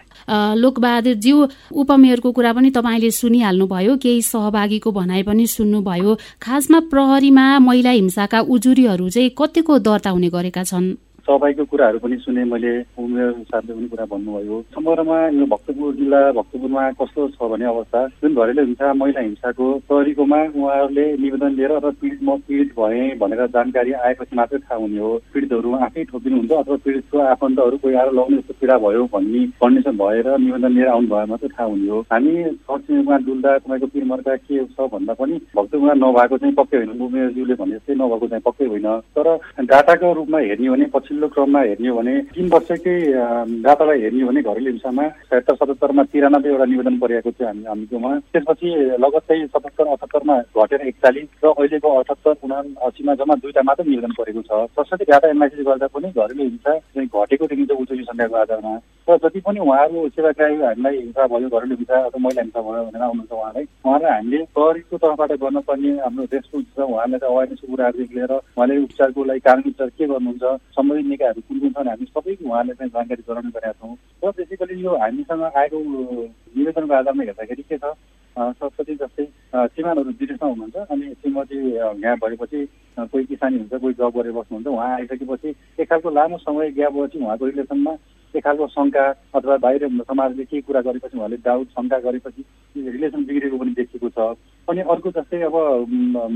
लोकबहादुरज्यू 0.54 1.36
उपमेयरको 1.72 2.32
कुरा 2.32 2.52
पनि 2.52 2.70
तपाईँले 2.70 3.10
सुनिहाल्नुभयो 3.10 3.96
केही 3.96 4.22
सहभागीको 4.22 4.90
भनाइ 4.92 5.22
पनि 5.22 5.46
सुन्नुभयो। 5.46 6.12
खासमा 6.42 6.80
प्रहरीमा 6.92 7.46
महिला 7.58 7.90
हिंसाका 7.90 8.40
उजुरीहरू 8.44 9.08
चाहिँ 9.08 9.30
कतिको 9.38 9.78
दर्ता 9.78 10.10
हुने 10.10 10.28
गरेका 10.28 10.62
छन्? 10.64 11.11
सहभागीको 11.26 11.64
कुराहरू 11.70 11.98
पनि 11.98 12.16
सुने 12.18 12.44
मैले 12.44 12.72
उमेर 12.98 13.30
साथले 13.50 13.72
पनि 13.74 13.88
कुरा 13.88 14.04
भन्नुभयो। 14.12 14.60
समग्रमा 14.74 15.18
यो 15.28 15.46
भक्तपुर 15.46 15.94
जिल्ला 15.94 16.20
भक्तपुरमा 16.32 16.90
कस्तो 17.00 17.28
छ 17.28 17.50
भने 17.52 17.64
अवस्था? 17.64 18.00
जुन 18.22 18.34
घरेलु 18.34 18.64
हिंसा 18.64 18.92
महिला 18.94 19.20
हिंसाको 19.20 19.66
प्रहरीकोमा 19.88 20.40
उहाँहरूले 20.42 21.06
निवेदन 21.22 21.54
लिएर 21.56 21.72
अथवा 21.72 21.90
पीडित 22.00 22.22
म 22.22 22.36
पीडित 22.48 22.72
भएँ 22.78 23.14
भनेर 23.18 23.46
जानकारी 23.54 23.92
आएपछि 23.92 24.36
मात्रै 24.36 24.58
थाहा 24.58 24.80
हुने 24.82 24.98
हो। 24.98 25.12
पीडितहरू 25.34 25.74
आफै 25.86 26.04
ठोकिनुहुन्छ 26.10 26.52
अथवा 26.52 26.76
पीडितको 26.84 27.18
आफन्तहरू 27.32 27.76
कोही 27.82 27.94
आएर 27.94 28.12
लाउने 28.12 28.36
जस्तो 28.36 28.54
पीडा 28.60 28.78
भयो 28.78 29.04
भन्ने 29.14 29.44
कन्डिसन 29.62 29.96
भएर 30.02 30.26
निवेदन 30.38 30.72
लिएर 30.72 30.88
आउनु 30.88 31.08
भयो 31.14 31.26
मात्रै 31.32 31.48
थाहा 31.54 31.68
हुने 31.70 31.88
हो। 31.88 32.00
हामी 32.12 32.32
छरछिमेकमा 32.66 33.16
डुल्दा 33.26 33.56
तपाईँको 33.58 33.86
पिरमर्का 33.94 34.36
के 34.36 34.64
छ 34.66 34.90
भन्दा 34.92 35.14
पनि 35.22 35.40
भक्तपुरमा 35.56 35.94
नभएको 36.02 36.38
चाहिँ 36.42 36.54
पक्कै 36.60 36.76
होइन। 36.76 37.00
उमेरज्यूले 37.06 37.54
भने 37.62 37.74
जस्तै 37.78 37.94
नभएको 37.94 38.26
चाहिँ 38.26 38.42
पक्कै 38.50 38.66
होइन। 38.72 38.88
तर 39.14 39.26
डाटाको 39.70 40.12
रूपमा 40.12 40.38
हेर्ने 40.48 40.66
हो 40.66 40.74
भने 40.74 40.90
पछि 40.94 41.11
पछिल्लो 41.12 41.28
क्रममा 41.28 41.60
हेर्ने 41.60 41.88
हो 41.88 41.96
भने 41.96 42.12
तिन 42.32 42.48
वर्षकै 42.48 42.96
डाटालाई 43.60 44.00
हेर्ने 44.00 44.22
हो 44.22 44.28
भने 44.28 44.42
घरेलु 44.42 44.70
हिंसामा 44.72 45.04
सत्तर 45.28 45.54
सतहत्तरमा 45.54 46.02
तिरानब्बेवटा 46.08 46.64
निवेदन 46.72 46.96
परेको 47.04 47.30
थियो 47.36 47.46
हामी 47.48 47.64
हामीकोमा 47.68 48.10
त्यसपछि 48.32 48.68
लगत्तै 49.04 49.38
सतहत्तर 49.44 49.86
अठहत्तरमा 49.92 50.36
घटेर 50.56 50.80
एकचालिस 50.88 51.28
र 51.44 51.52
अहिलेको 51.52 51.88
अठहत्तर 52.00 52.34
उना 52.48 52.58
असीमा 52.88 53.14
जम्मा 53.20 53.34
दुईवटा 53.44 53.62
मात्रै 53.68 53.86
निवेदन 53.90 54.12
परेको 54.18 54.40
छ। 54.48 54.50
सरस्वती 54.72 55.04
डाटा 55.12 55.28
एनालाइसिस 55.28 55.66
गर्दा 55.68 55.86
पनि 55.92 56.08
घरेलु 56.16 56.42
हिंसा 56.48 56.72
चाहिँ 56.72 57.08
घटेको 57.12 57.44
देखिन्छ 57.52 57.72
उजुरी 57.82 58.04
सङ्ख्याको 58.08 58.36
आधारमा। 58.44 58.74
र 59.08 59.16
जति 59.22 59.40
पनि 59.44 59.60
उहाँहरू 59.60 60.08
सेवाग्राही 60.16 60.56
हामीलाई 60.64 60.96
हिंसा 60.96 61.26
भयो 61.28 61.48
घरेलु 61.52 61.74
हिंसा 61.76 61.96
अथवा 62.08 62.22
महिला 62.24 62.42
हिंसा 62.42 62.60
भयो 62.64 62.82
भनेर 62.88 63.02
आउनुहुन्छ 63.02 63.32
उहाँलाई 63.36 63.64
उहाँलाई 63.84 64.12
हामीले 64.16 64.42
प्रहरीको 64.56 64.96
तर्फबाट 65.04 65.32
गर्नुपर्ने 65.44 65.92
हाम्रो 66.06 66.24
रेस्पोन्स 66.32 66.68
छ। 66.72 66.88
उहाँलाई 66.88 67.18
त 67.20 67.24
अवेरनेसको 67.32 67.66
कुराहरूदेखि 67.72 68.14
लिएर 68.16 68.32
उहाँले 68.32 68.74
उपचारको 68.86 69.24
लागि 69.30 69.40
कानुनी 69.48 69.70
उपचार 69.72 69.88
के 69.98 70.06
गर्नुहुन्छ 70.12 70.44
सम्बन्धित 70.76 71.01
निकायहरू 71.08 71.40
कुन 71.48 71.58
कुन 71.60 71.72
छन् 71.72 71.88
हामी 71.88 72.06
सबै 72.06 72.36
उहाँले 72.44 72.72
चाहिँ 72.74 72.90
जानकारी 72.92 73.22
गराउने 73.28 73.50
गरेका 73.50 73.72
छौँ। 73.72 73.94
र 74.24 74.30
बेसिकली 74.38 74.82
यो 74.82 74.96
हामीसँग 75.02 75.42
आएको 75.42 75.78
निवेदनको 76.56 76.94
आधारमा 76.94 77.22
हेर्दाखेरि 77.22 77.62
के 77.62 77.78
छ 77.78 77.94
सरस्वती 78.36 78.94
जस्तै 78.94 79.24
श्रीमानहरू 79.52 80.10
विदेशमा 80.20 80.48
हुनुहुन्छ 80.48 80.76
अनि 80.92 81.06
श्रीमती 81.20 81.58
यहाँ 81.72 82.16
भएपछि 82.16 82.60
कोही 82.96 83.24
किसानी 83.24 83.58
हुन्छ 83.58 83.74
कोही 83.82 83.94
जब 83.94 84.10
गरेर 84.16 84.32
बस्नुहुन्छ 84.32 84.66
उहाँ 84.66 84.90
आइसकेपछि 84.96 85.54
एक 85.80 85.88
खालको 85.90 86.10
लामो 86.10 86.38
समय 86.38 86.70
गएपछि 86.78 87.18
उहाँको 87.18 87.46
रिलेसनमा 87.46 87.92
एक 88.34 88.44
खालको 88.44 88.66
शङ्का 88.72 89.04
अथवा 89.36 89.56
बाहिर 89.64 89.88
समाजले 90.08 90.44
केही 90.44 90.62
कुरा 90.64 90.80
गरेपछि 90.80 91.16
उहाँले 91.18 91.36
डाउट 91.44 91.66
शङ्का 91.76 91.98
गरेपछि 92.08 92.44
रिलेसन 92.76 93.24
बिग्रेको 93.24 93.58
पनि 93.58 93.72
देखिएको 93.76 94.08
छ। 94.08 94.32
अनि 94.72 94.80
अर्को 94.88 95.10
जस्तै 95.12 95.40
अब 95.44 95.54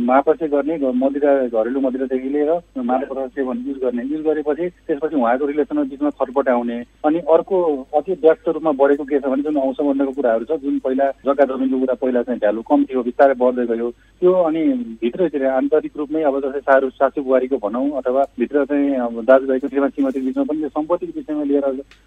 मापसे 0.09 0.49
गर्ने 0.53 0.77
मदिरा 1.03 1.33
घरेलु 1.49 1.81
मदिरादेखि 1.81 2.29
लिएर 2.29 2.53
पदार्थ 2.77 3.33
सेवन 3.35 3.65
युज 3.67 3.79
गर्ने। 3.83 4.03
युज 4.13 4.21
गरेपछि 4.27 4.69
त्यसपछि 4.87 5.17
उहाँको 5.17 5.47
रिलेसनमा 5.47 5.83
बिचमा 5.91 6.11
छटपट 6.11 6.49
आउने। 6.49 6.77
अनि 7.07 7.19
अर्को 7.35 7.57
अति 7.97 8.13
व्यस्त 8.25 8.49
रूपमा 8.49 8.73
बढेको 8.77 9.05
के 9.05 9.21
छ 9.21 9.33
भने 9.33 9.43
जुन 9.43 9.57
औँसम्बन्धको 9.57 10.13
कुराहरू 10.13 10.45
छ 10.45 10.61
जुन 10.63 10.79
पहिला 10.85 11.11
जग्गा 11.27 11.45
जमिनको 11.49 11.81
कुरा 11.81 11.95
पहिला 12.05 12.23
चाहिँ 12.29 12.41
भ्यालु 12.41 12.63
कम 12.69 12.85
थियो 12.85 13.03
बिस्तारै 13.09 13.35
बढ्दै 13.41 13.67
गयो। 13.73 13.91
त्यो 14.21 14.33
अनि 14.49 14.63
भित्रतिर 15.01 15.47
आन्तरिक 15.57 15.97
रूपमै 15.97 16.23
अब 16.29 16.41
जस्तै 16.45 16.61
सारू 16.69 16.91
सासु 16.93 17.23
बुहारीको 17.23 17.57
भनौँ 17.65 17.89
अथवा 17.99 18.23
भित्र 18.39 18.65
चाहिँ 18.65 18.95
अब 19.07 19.23
दाजुभाइको 19.25 19.69
श्रीमान 19.69 19.91
श्रीमतीको 19.97 20.27
बिचमा 20.27 20.45
पनि 20.45 20.69
सम्पत्तिको 20.77 21.19
विषयमा 21.19 21.45
लिएर 21.51 21.65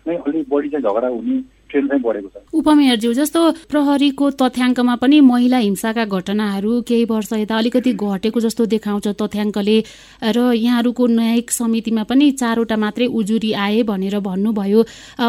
नै 0.07 0.15
अलिक 0.15 0.45
बढी 0.49 0.69
चाहिँ 0.69 0.85
झगडा 0.85 1.07
हुने 1.07 1.41
ट्रेन्ड 1.69 1.89
चाहिँ 1.89 2.03
बढेको 2.03 2.29
छ। 2.29 2.45
उपमेयरज्यू 2.59 3.13
जस्तो 3.13 3.41
प्रहरीको 3.71 4.29
तथ्याङ्कमा 4.41 4.95
पनि 5.01 5.19
महिला 5.21 5.57
हिंसाका 5.65 6.05
घटनाहरू 6.19 6.81
केही 6.83 7.05
वर्ष 7.05 7.31
यता 7.33 7.57
अलिकति 7.57 7.93
घटेको 7.95 8.39
जस्तो 8.39 8.65
देखाउँछ 8.65 9.07
तथ्याङ्कले। 9.21 9.77
र 10.21 10.37
यहाँहरूको 10.53 11.07
न्यायिक 11.07 11.51
समितिमा 11.51 12.03
पनि 12.03 12.31
चारवटा 12.31 12.77
मात्रै 12.77 13.05
उजुरी 13.07 13.51
आए 13.55 13.81
भनेर 13.83 14.19
भन्नुभयो। 14.19 14.83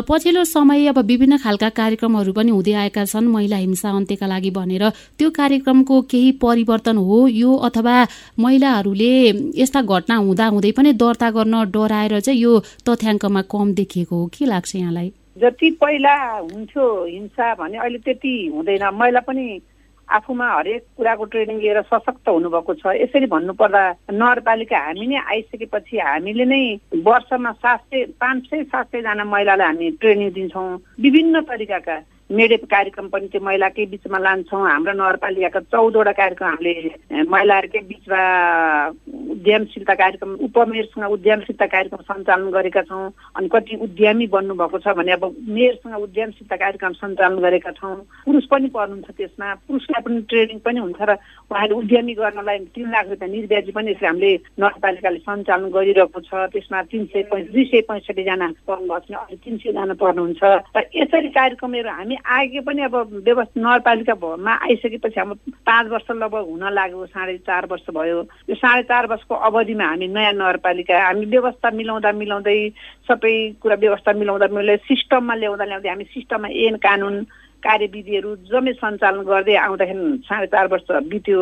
पछिल्लो 0.08 0.44
समय 0.44 0.86
अब 0.88 0.98
विभिन्न 1.06 1.38
खालका 1.38 1.68
कार्यक्रमहरू 1.70 2.32
पनि 2.32 2.50
हुँदै 2.50 2.72
आएका 2.82 3.04
छन् 3.04 3.28
महिला 3.28 3.56
हिंसा 3.56 3.90
अन्त्यका 3.90 4.26
लागि 4.26 4.50
भनेर। 4.50 4.88
त्यो 5.18 5.30
कार्यक्रमको 5.30 6.00
केही 6.10 6.32
परिवर्तन 6.42 6.96
हो 6.98 7.26
यो 7.28 7.54
अथवा 7.68 7.96
महिलाहरूले 8.38 9.14
यस्ता 9.54 9.80
घटना 9.82 10.16
हुँदा 10.16 10.46
हुँदै 10.46 10.72
पनि 10.72 10.92
दर्ता 10.92 11.30
गर्न 11.30 11.54
डराएर 11.70 12.20
चाहिँ 12.20 12.40
यो 12.40 12.58
तथ्याङ्कमा 12.88 13.42
कम 13.46 13.72
देखिएको 13.74 14.16
हो। 14.16 14.26
के 14.34 14.46
लाग्छ 14.46 14.74
यहाँलाई? 14.76 15.12
जति 15.38 15.70
पहिला 15.80 16.14
हुन्थ्यो 16.38 16.86
हिंसा 17.04 17.54
भने 17.54 17.78
अहिले 17.78 17.98
त्यति 17.98 18.34
हुँदैन। 18.54 18.84
महिला 18.94 19.20
पनि 19.20 19.46
आफूमा 20.10 20.46
हरेक 20.52 20.82
कुराको 20.96 21.24
ट्रेनिङ 21.24 21.58
लिएर 21.58 21.80
सशक्त 21.82 22.28
हुनुभएको 22.28 22.74
छ। 22.74 22.86
यसरी 22.96 23.26
भन्नुपर्दा 23.26 23.82
नगरपालिका 24.12 24.78
हामी 24.78 25.06
नै 25.06 25.18
आइसकेपछि 25.30 25.98
हामीले 25.98 26.44
नै 26.44 26.62
वर्षमा 27.06 27.52
सात 27.52 27.80
सय 27.80 28.04
पाँच 28.20 28.42
सय 28.44 28.62
सात 28.64 28.86
सयजना 28.86 29.24
महिलालाई 29.24 29.66
हामी 29.66 29.90
ट्रेनिङ 30.00 30.30
दिन्छौँ। 30.30 30.68
विभिन्न 31.00 31.40
तरिकाका 31.40 31.96
मेडेप 32.30 32.64
कार्यक्रम 32.70 33.06
पनि 33.10 33.26
त्यो 33.26 33.40
महिलाकै 33.42 33.84
बिचमा 33.90 34.18
लान्छौँ। 34.18 34.62
हाम्रो 34.62 34.92
नगरपालिकाका 34.94 35.60
चौधवटा 35.66 36.12
कार्यक्रम 36.14 36.48
हामीले 36.48 36.74
महिलाहरूकै 37.26 37.80
बिचमा 37.90 38.20
उद्यमशीलता 39.34 39.94
कार्यक्रम 39.94 40.30
उपमेयरसँग 40.46 41.10
उद्यमशीलता 41.10 41.66
कार्यक्रम 41.74 42.02
सञ्चालन 42.06 42.50
गरेका 42.54 42.82
छौँ। 42.86 43.10
अनि 43.34 43.48
कति 43.50 43.76
उद्यमी 43.82 44.26
बन्नुभएको 44.30 44.78
छ 44.78 44.94
भने 44.94 45.12
अब 45.18 45.24
मेयरसँग 45.50 45.96
उद्यमशीलता 46.06 46.56
कार्यक्रम 46.56 46.92
सञ्चालन 47.02 47.38
गरेका 47.42 47.70
छौँ। 47.78 47.94
पुरुष 48.26 48.44
पनि 48.46 48.68
पर्नुहुन्छ 48.78 49.10
त्यसमा। 49.10 49.48
पुरुषलाई 49.66 50.02
पनि 50.06 50.20
ट्रेनिङ 50.30 50.58
पनि 50.62 50.78
हुन्छ 50.86 51.02
र 51.02 51.18
उहाँले 51.50 51.74
उद्यमी 51.74 52.14
गर्नलाई 52.14 52.58
तिन 52.70 52.86
लाख 52.94 53.06
रुपियाँ 53.10 53.30
निर्व्याजी 53.34 53.72
पनि 53.74 53.90
यसले 53.90 54.06
हामीले 54.06 54.30
नगरपालिकाले 54.60 55.18
सञ्चालन 55.26 55.66
गरिरहेको 55.74 56.20
छ। 56.20 56.30
त्यसमा 56.54 56.78
तिन 56.94 57.04
सय 57.10 57.22
दुई 57.26 57.64
सय 57.74 57.80
पैँसठीजना 57.90 58.46
पर्नुभएको 58.70 58.98
छ 59.02 59.18
अहिले 59.18 59.36
तिन 59.42 59.56
सयजना 59.58 59.94
पर्नुहुन्छ 59.98 60.42
र 60.44 60.86
यसरी 60.94 61.28
कार्यक्रमहरू 61.34 61.90
हामी 61.90 62.16
आगे 62.20 62.60
पनि 62.60 62.82
अब 62.82 62.94
व्यवस्था 63.24 63.60
नगरपालिकामा 63.60 64.52
आइसकेपछि 64.52 65.20
हाम्रो 65.20 65.52
पाँच 65.66 65.86
वर्ष 65.90 66.10
लगभग 66.10 66.44
हुन 66.50 66.64
लाग्यो 66.74 67.06
साढे 67.06 67.36
चार 67.46 67.66
वर्ष 67.70 67.86
भयो। 67.90 68.20
यो 68.50 68.54
साढे 68.54 68.82
चार 68.82 69.06
वर्षको 69.06 69.34
अवधिमा 69.34 69.84
हामी 69.84 70.08
नयाँ 70.08 70.32
नगरपालिका 70.32 71.04
हामी 71.06 71.26
व्यवस्था 71.26 71.70
मिलाउँदा 71.70 72.12
मिलाउँदै 72.12 72.58
सबै 73.08 73.34
कुरा 73.62 73.76
व्यवस्था 73.76 74.12
मिलाउँदा 74.12 74.46
मिलाउँदै 74.46 74.76
सिस्टममा 74.88 75.34
ल्याउँदा 75.34 75.64
ल्याउँदै 75.64 75.88
हामी 75.88 76.04
सिस्टममा 76.04 76.48
ऐन 76.48 76.76
कानुन 76.84 77.16
कार्यविधिहरू 77.62 78.36
जम्मै 78.48 78.72
सञ्चालन 78.72 79.22
गर्दै 79.24 79.54
आउँदाखेरि 79.54 80.22
साढे 80.28 80.46
चार 80.46 80.66
वर्ष 80.72 80.88
बित्यो। 81.10 81.40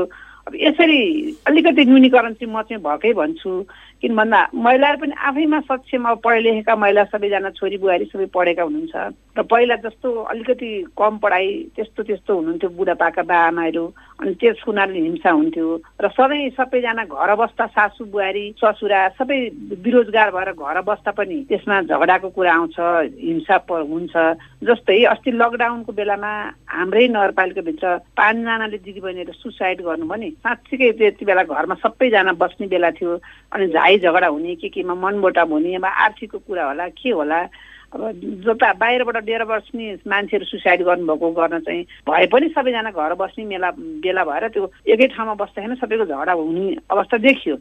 अब 0.49 0.55
यसरी 0.57 1.01
अलिकति 1.47 1.85
न्यूनीकरण 1.85 2.33
चाहिँ 2.35 2.53
म 2.53 2.63
चाहिँ 2.63 2.83
भएकै 2.83 3.13
भन्छु। 3.13 3.53
किन 4.03 4.15
भन्दा 4.17 4.41
महिलाहरू 4.55 4.99
पनि 4.99 5.15
आफैमा 5.29 5.61
सक्षम 5.67 6.05
अब 6.09 6.19
पढे 6.25 6.41
लेखेका 6.41 6.75
महिला 6.77 7.05
सबैजना 7.11 7.51
छोरी 7.59 7.77
बुहारी 7.83 8.05
सबै 8.15 8.27
पढेका 8.31 8.63
हुनुहुन्छ। 8.63 8.95
र 9.39 9.43
पहिला 9.43 9.77
जस्तो 9.83 10.09
अलिकति 10.31 10.71
कम 10.99 11.19
पढाइ 11.23 11.47
त्यस्तो 11.77 12.03
त्यस्तो 12.03 12.35
हुनुहुन्थ्यो 12.35 12.71
बुढापाका 12.79 13.23
बाआमाहरू 13.23 13.85
अनि 14.23 14.35
त्यस 14.39 14.63
हुनाले 14.67 14.99
हिंसा 14.99 15.31
हुन्थ्यो। 15.31 15.67
र 16.03 16.09
सधैँ 16.15 16.51
सबैजना 16.59 17.05
घर 17.07 17.35
बस्दा 17.35 17.67
सासु 17.75 18.05
बुहारी 18.07 18.45
ससुरा 18.59 19.01
सबै 19.19 19.39
बेरोजगार 19.83 20.31
भएर 20.31 20.51
घर 20.55 20.81
बस्दा 20.83 21.11
पनि 21.19 21.39
त्यसमा 21.51 21.81
झगडाको 21.91 22.29
कुरा 22.35 22.55
आउँछ 22.55 22.79
हिंसा 22.79 23.57
हुन्छ। 23.69 24.15
जस्तै 24.63 25.03
अस्ति 25.15 25.31
लकडाउनको 25.31 25.93
बेलामा 25.93 26.33
हाम्रै 26.67 27.07
नगरपालिकाभित्र 27.09 27.87
पाँचजनाले 28.19 28.79
दिदीबहिनीहरू 28.79 29.33
सुसाइड 29.39 29.83
गर्नु 29.87 30.07
भने 30.07 30.31
साँच्चीकै 30.43 30.91
त्यति 30.99 31.25
बेला 31.25 31.43
घरमा 31.47 31.75
सबैजना 31.79 32.33
बस्ने 32.43 32.67
बेला 32.67 32.91
थियो। 32.99 33.15
अनि 33.55 33.67
झाइ 33.89 33.99
झगडा 33.99 34.27
हुने 34.29 34.55
के 34.55 34.69
केमा 34.69 34.95
मनमुटाव 34.95 35.49
हुने 35.49 35.75
अब 35.75 35.85
आर्थिकको 35.85 36.39
कुरा 36.39 36.65
होला 36.65 36.89
के 36.93 37.11
होला? 37.11 37.41
अब 37.89 38.21
जता 38.45 38.73
बाहिरबाट 38.77 39.17
डेढ 39.25 39.43
बस्ने 39.49 40.05
मान्छेहरू 40.05 40.45
सुसाइड 40.45 40.83
गर्नुभएको 40.85 41.31
गर्न 41.33 41.59
चाहिँ 41.65 41.83
भए 42.05 42.27
पनि 42.29 42.49
सबैजना 42.53 42.91
घर 42.93 43.15
बस्ने 43.17 43.45
मेला 43.49 43.71
बेला 44.05 44.25
भएर 44.29 44.49
त्यो 44.53 44.65
एकै 44.93 45.07
ठाउँमा 45.17 45.35
बस्दाखेरि 45.41 45.77
सबैको 45.81 46.05
झगडा 46.05 46.33
हुने 46.33 46.77
अवस्था 46.85 47.17
देखियो। 47.17 47.57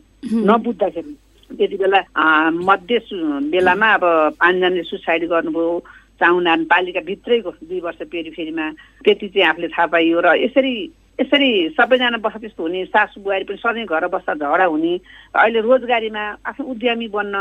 नबुझ्दाखेरि। 0.52 1.16
त्यति 1.50 1.78
बेला 1.80 2.00
मध्य 2.52 3.00
बेलामा 3.56 3.88
अब 3.96 4.04
पाँचजनाले 4.36 4.84
सुसाइड 4.84 5.24
गर्नुभयो 5.32 5.80
चाउनान 6.20 6.64
पालिकाभित्रैको 6.68 7.52
दुई 7.64 7.80
वर्ष 7.80 8.00
पेरिफेरीमा 8.12 8.66
त्यति 9.08 9.28
चाहिँ 9.32 9.48
आफूले 9.48 9.68
थाहा 9.72 9.86
पाइयो 9.96 10.20
र 10.20 10.36
यसरी 10.44 10.76
यसरी 11.20 11.50
सबैजना 11.78 12.18
बस्दा 12.22 12.40
त्यस्तो 12.40 12.64
हुने 12.64 12.86
सासु 12.94 13.22
बुहारी 13.22 13.44
पनि 13.50 13.58
सधैँ 13.58 13.86
घर 13.86 14.08
बस्दा 14.14 14.34
झगडा 14.38 14.66
हुने 14.66 14.94
अहिले 15.34 15.60
रोजगारीमा 15.66 16.24
आफ्नो 16.46 16.66
उद्यमी 16.72 17.08
बन्न 17.10 17.36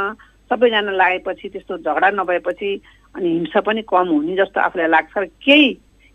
सबैजना 0.48 0.92
लागेपछि 0.96 1.48
त्यस्तो 1.52 1.78
झगडा 1.84 2.08
नभएपछि 2.16 2.70
अनि 3.16 3.28
हिंसा 3.28 3.60
पनि 3.60 3.82
कम 3.84 4.08
हुने 4.08 4.36
जस्तो 4.36 4.60
आफूलाई 4.60 4.88
लाग्छ। 4.88 5.14
केही 5.44 5.68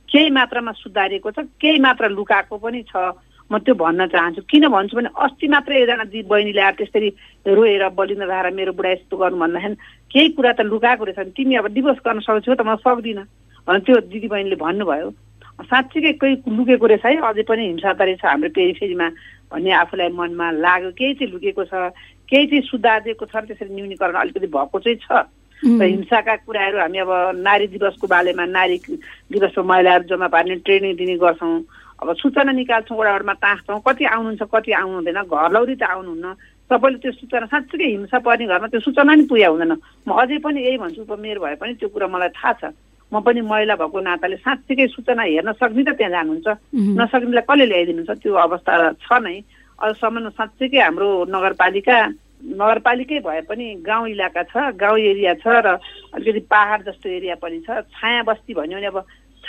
केही 0.09 0.29
मात्रामा 0.33 0.71
सुधारिएको 0.81 1.31
छ 1.31 1.45
केही 1.61 1.79
मात्रा 1.85 2.07
लुकाएको 2.17 2.57
पनि 2.57 2.81
छ। 2.89 3.13
म 3.51 3.59
त्यो 3.59 3.75
भन्न 3.75 4.07
चाहन्छु। 4.07 4.41
किन 4.47 4.67
भन्छु 4.71 4.95
भने 4.97 5.09
अस्ति 5.11 5.47
मात्रै 5.51 5.75
एकजना 5.83 6.03
दिदी 6.07 6.23
बहिनीले 6.23 6.61
आएर 6.61 6.75
त्यसरी 6.79 7.09
रोएर 7.51 7.83
बलिन 7.91 8.23
लगाएर 8.23 8.47
मेरो 8.55 8.71
बुढा 8.73 8.89
यस्तो 8.91 9.17
गर्नु 9.17 9.37
भन्दाखेरि 9.37 9.75
केही 10.07 10.29
कुरा 10.39 10.51
त 10.55 10.61
लुकाएको 10.71 11.03
रहेछ 11.03 11.35
तिमी 11.35 11.55
अब 11.59 11.67
डिभोर्स 11.75 11.99
गर्न 11.99 12.19
सक्छौ 12.23 12.55
त 12.55 12.63
म 12.63 12.79
सक्दिनँ। 12.79 13.27
भने 13.67 13.79
त्यो 13.85 13.95
दिदी 14.07 14.27
बहिनीले 14.31 14.55
भन्नुभयो। 14.55 15.09
साँच्चीकै 15.59 16.13
कोही 16.21 16.33
लुकेको 16.47 16.85
रहेछ 16.85 17.05
है। 17.05 17.15
अझै 17.19 17.43
पनि 17.43 17.63
हिंसा 17.67 17.91
रहेछ 17.91 18.25
हाम्रो 18.25 18.49
पेरिफेरीमा 18.55 19.07
भन्ने 19.51 19.71
आफूलाई 19.83 20.09
मनमा 20.09 20.47
लाग्यो। 20.63 20.91
केही 20.97 21.13
चाहिँ 21.13 21.31
लुकेको 21.33 21.63
छ 21.67 21.73
केही 22.29 22.45
चाहिँ 22.47 22.63
सुधारिएको 22.71 23.25
छ 23.25 23.35
त्यसरी 23.51 23.73
न्यूनीकरण 23.75 24.15
अलिकति 24.15 24.47
भएको 24.47 24.79
चाहिँ 24.79 24.99
छ। 25.03 25.27
र 25.61 25.83
हिंसाका 25.85 26.35
कुराहरू 26.47 26.77
हामी 26.81 26.97
अब 27.05 27.11
नारी 27.37 27.67
दिवसको 27.77 28.07
बारेमा 28.07 28.45
नारी 28.49 28.77
दिवसमा 29.29 29.61
महिलाहरू 29.61 30.09
जम्मा 30.09 30.27
पार्ने 30.33 30.55
ट्रेनिङ 30.65 30.95
दिने 30.97 31.15
गर्छौँ। 31.21 31.61
अब 32.01 32.07
सूचना 32.17 32.51
निकाल्छौँ 32.57 32.97
वडा 32.97 33.11
वडामा 33.13 33.33
ताँच्छौँ 33.37 33.81
कति 33.85 34.03
आउनुहुन्छ 34.09 34.41
कति 34.49 34.71
आउनु 34.73 34.95
हुँदैन 35.05 35.21
घर 35.21 35.51
लौरी 35.53 35.75
त 35.77 35.83
आउनुहुन्न। 35.85 36.33
सबैले 36.65 36.97
त्यो 36.97 37.11
सूचना 37.11 37.45
साँच्चीकै 37.45 37.87
हिंसा 37.93 38.17
पर्ने 38.25 38.45
घरमा 38.49 38.67
त्यो 38.73 38.81
सूचना 38.81 39.13
नि 39.13 39.23
पुग्या 39.29 39.49
हुँदैन। 39.53 39.73
म 40.07 40.09
अझै 40.17 40.37
पनि 40.41 40.59
यही 40.65 40.77
भन्छु 40.81 41.01
उपमेयर 41.05 41.37
भए 41.37 41.55
पनि 41.61 41.73
त्यो 41.77 41.89
कुरा 41.93 42.07
मलाई 42.09 42.33
थाहा 42.33 42.53
छ। 42.57 42.63
म 43.11 43.19
पनि 43.19 43.41
महिला 43.43 43.75
भएको 43.75 43.99
नाताले 43.99 44.35
साँच्चीकै 44.39 44.87
सूचना 44.95 45.23
हेर्न 45.23 45.51
सक्ने 45.59 45.83
त 45.83 45.91
त्यहाँ 45.99 46.11
जानुहुन्छ। 46.15 46.47
नसक्नेलाई 46.99 47.43
कसले 47.43 47.65
ल्याइदिनुहुन्छ? 47.67 48.11
त्यो 48.23 48.33
अवस्था 48.47 48.73
छ 49.03 49.09
नै। 49.19 49.35
अहिलेसम्म 49.79 50.29
साँच्चीकै 50.39 50.79
हाम्रो 50.79 51.09
नगरपालिका 51.27 51.97
नगरपालिकै 52.41 53.19
भए 53.21 53.41
पनि 53.49 53.65
गाउँ 53.85 54.07
इलाका 54.15 54.43
छ 54.49 54.53
गाउँ 54.73 54.97
एरिया 54.97 55.33
छ 55.43 55.45
र 55.61 55.77
अलिकति 56.15 56.41
पाहाड 56.49 56.79
जस्तो 56.87 57.07
एरिया 57.09 57.35
पनि 57.37 57.59
छ। 57.67 57.83
छाया 57.91 58.21
बस्ती 58.23 58.53
भन्यो 58.53 58.77
भने 58.79 58.87
अब 58.87 58.97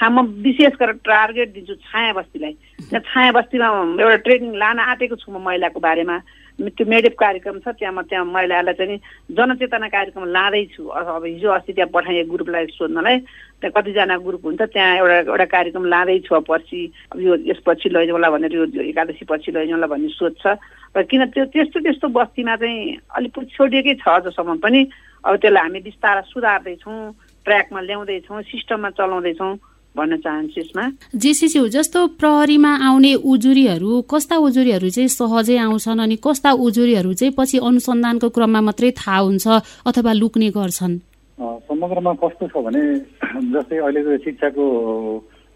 म 0.02 0.19
विशेष 0.42 0.73
गरेर 0.81 0.99
टार्गेट 1.07 1.49
दिन्छु 1.54 1.75
छाया 1.87 2.12
बस्तीलाई। 2.19 2.54
त्यहाँ 2.90 3.04
छाया 3.07 3.33
बस्तीमा 3.33 3.69
एउटा 4.02 4.16
ट्रेनिङ 4.26 4.52
लान 4.59 4.78
आँटेको 4.83 5.16
छु 5.16 5.31
म 5.31 5.38
महिलाको 5.38 5.78
बारेमा। 5.78 6.16
त्यो 6.61 6.85
मेडेप 6.87 7.14
कार्यक्रम 7.18 7.59
छ 7.64 7.68
त्यहाँ 7.80 7.94
म 7.94 8.00
त्यहाँ 8.09 8.25
महिलाहरूलाई 8.25 8.75
चाहिँ 8.76 8.99
जनचेतना 9.37 9.88
कार्यक्रम 9.88 10.25
लाँदैछु। 10.37 10.82
अब 10.85 11.25
हिजो 11.25 11.49
अस्ति 11.49 11.73
त्यहाँ 11.73 11.90
पठाएँ 11.94 12.25
ग्रुपलाई 12.28 12.66
सोध्नलाई 12.76 13.16
त्यहाँ 13.61 13.73
कतिजना 13.73 14.16
ग्रुप 14.21 14.44
हुन्छ 14.44 14.62
त्यहाँ 14.62 14.97
एउटा 15.00 15.16
एउटा 15.32 15.44
कार्यक्रम 15.49 15.85
लाँदैछु 15.88 16.35
अब 16.35 16.50
अब 16.52 17.21
यो 17.21 17.32
यसपछि 17.50 17.88
लैजाउँला 17.88 18.30
भनेर 18.30 18.52
यो 18.52 18.64
एकादशी 18.92 19.25
पछि 19.25 19.50
लैजाउँला 19.52 19.87
भन्ने 19.87 20.09
सोच 20.12 20.35
छ। 20.44 20.47
र 20.92 21.02
किन 21.09 21.25
त्यो 21.32 21.44
त्यस्तो 21.49 21.78
त्यस्तो 21.80 22.09
बस्तीमा 22.12 22.56
चाहिँ 22.61 22.97
अलिक 23.16 23.37
छोडिएकै 23.56 23.94
छ 24.04 24.09
अझसम्म 24.21 24.61
पनि 24.61 24.80
अब 25.25 25.35
त्यसलाई 25.40 25.62
हामी 25.62 25.80
बिस्तारै 25.88 26.23
सुधार्दैछौँ 26.28 27.00
ट्र्याकमा 27.47 27.80
ल्याउँदैछौँ 27.80 28.42
सिस्टममा 28.44 28.90
चलाउँदैछौँ। 28.92 29.52
भन्न 29.96 30.16
चाहन्छु 30.25 30.61
यसमा। 30.61 30.84
जेसिसी 31.16 31.61
जस्तो 31.68 32.00
प्रहरीमा 32.20 32.72
आउने 32.88 33.12
उजुरीहरू 33.32 34.00
कस्ता 34.11 34.37
उजुरीहरू 34.46 34.88
चाहिँ 34.88 35.08
सहजै 35.08 35.56
आउँछन् 35.58 36.00
अनि 36.00 36.16
कस्ता 36.16 36.50
उजुरीहरू 36.66 37.12
चाहिँ 37.12 37.34
पछि 37.38 37.58
अनुसन्धानको 37.58 38.28
क्रममा 38.28 38.61
मात्रै 38.68 38.90
थाहा 38.96 39.18
हुन्छ 39.18 39.46
अथवा 39.87 40.12
लुक्ने 40.12 40.49
गर्छन्? 40.50 40.94
समग्रमा 41.68 42.12
कस्तो 42.22 42.44
छ 42.49 42.56
भने 42.64 42.82
जस्तै 43.52 43.76
अहिलेको 43.76 44.16
शिक्षाको 44.25 44.64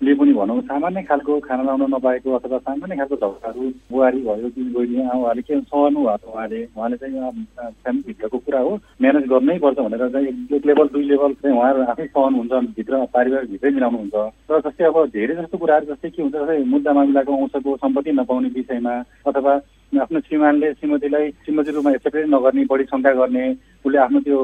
ले 0.06 0.14
पनि 0.14 0.32
भनौँ 0.32 0.60
सामान्य 0.62 1.02
खालको 1.02 1.38
खाना 1.42 1.62
लाउन 1.62 1.82
नपाएको 1.94 2.34
अथवा 2.38 2.58
सामान्य 2.58 2.96
खालको 2.96 3.16
झगडाहरू 3.16 3.62
बुहारी 3.90 4.20
भयो 4.22 4.48
कि 4.54 4.62
बहिनी 4.74 5.02
उहाँले 5.02 5.42
के 5.42 5.60
सहनु 5.60 6.00
भएको 6.06 6.30
उहाँले? 6.30 6.60
उहाँले 6.76 6.96
चाहिँ 6.96 7.46
फ्यामिलीभित्रको 7.58 8.38
कुरा 8.38 8.60
हो 8.60 8.72
म्यानेज 9.02 9.24
गर्नै 9.26 9.58
पर्छ 9.58 9.78
भनेर 9.78 10.08
चाहिँ 10.14 10.28
एक 10.56 10.66
लेभल 10.66 10.88
दुई 10.94 11.04
लेभल 11.10 11.32
चाहिँ 11.42 11.56
उहाँहरू 11.56 11.82
आफै 11.90 12.06
सहनुहुन्छ 12.06 12.52
भित्र 12.76 13.04
पारिवारिक 13.14 13.50
भित्रै 13.50 13.70
मिलाउनुहुन्छ। 13.70 14.14
र 14.50 14.60
जस्तै 14.66 14.84
अब 14.86 14.96
धेरै 15.10 15.34
जस्तो 15.42 15.58
कुराहरू 15.58 15.86
जस्तै 15.92 16.10
के 16.10 16.22
हुन्छ 16.22 16.34
जस्तै 16.36 16.62
मुद्दा 16.74 16.92
मामिलाको 16.92 17.32
अंशको 17.36 17.76
सम्पत्ति 17.82 18.12
नपाउने 18.20 18.48
विषयमा 18.56 18.94
अथवा 19.26 19.54
आफ्नो 19.92 20.20
श्रीमानले 20.20 20.72
श्रीमतीलाई 20.72 21.30
श्रीमती 21.38 21.70
रूपमा 21.70 21.90
एक्सेप्ट 21.90 22.16
नगर्ने 22.26 22.64
बढी 22.64 22.84
शङ्का 22.84 23.12
गर्ने 23.12 23.44
उसले 23.84 23.98
आफ्नो 23.98 24.20
त्यो 24.20 24.38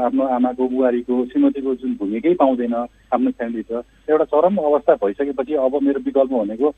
आफ्नो 0.00 0.24
आमाको 0.26 0.68
बुहारीको 0.68 1.14
श्रीमतीको 1.26 1.74
जुन 1.74 1.92
भूमिकै 1.94 2.32
पाउँदैन 2.34 2.74
आफ्नो 2.74 3.30
फ्यामिलीभित्र 3.30 3.82
एउटा 4.08 4.24
चरम 4.26 4.56
अवस्था 4.58 4.94
भइसकेपछि 4.96 5.54
अब 5.60 5.78
मेरो 5.82 6.00
विकल्प 6.00 6.32
भनेको 6.32 6.68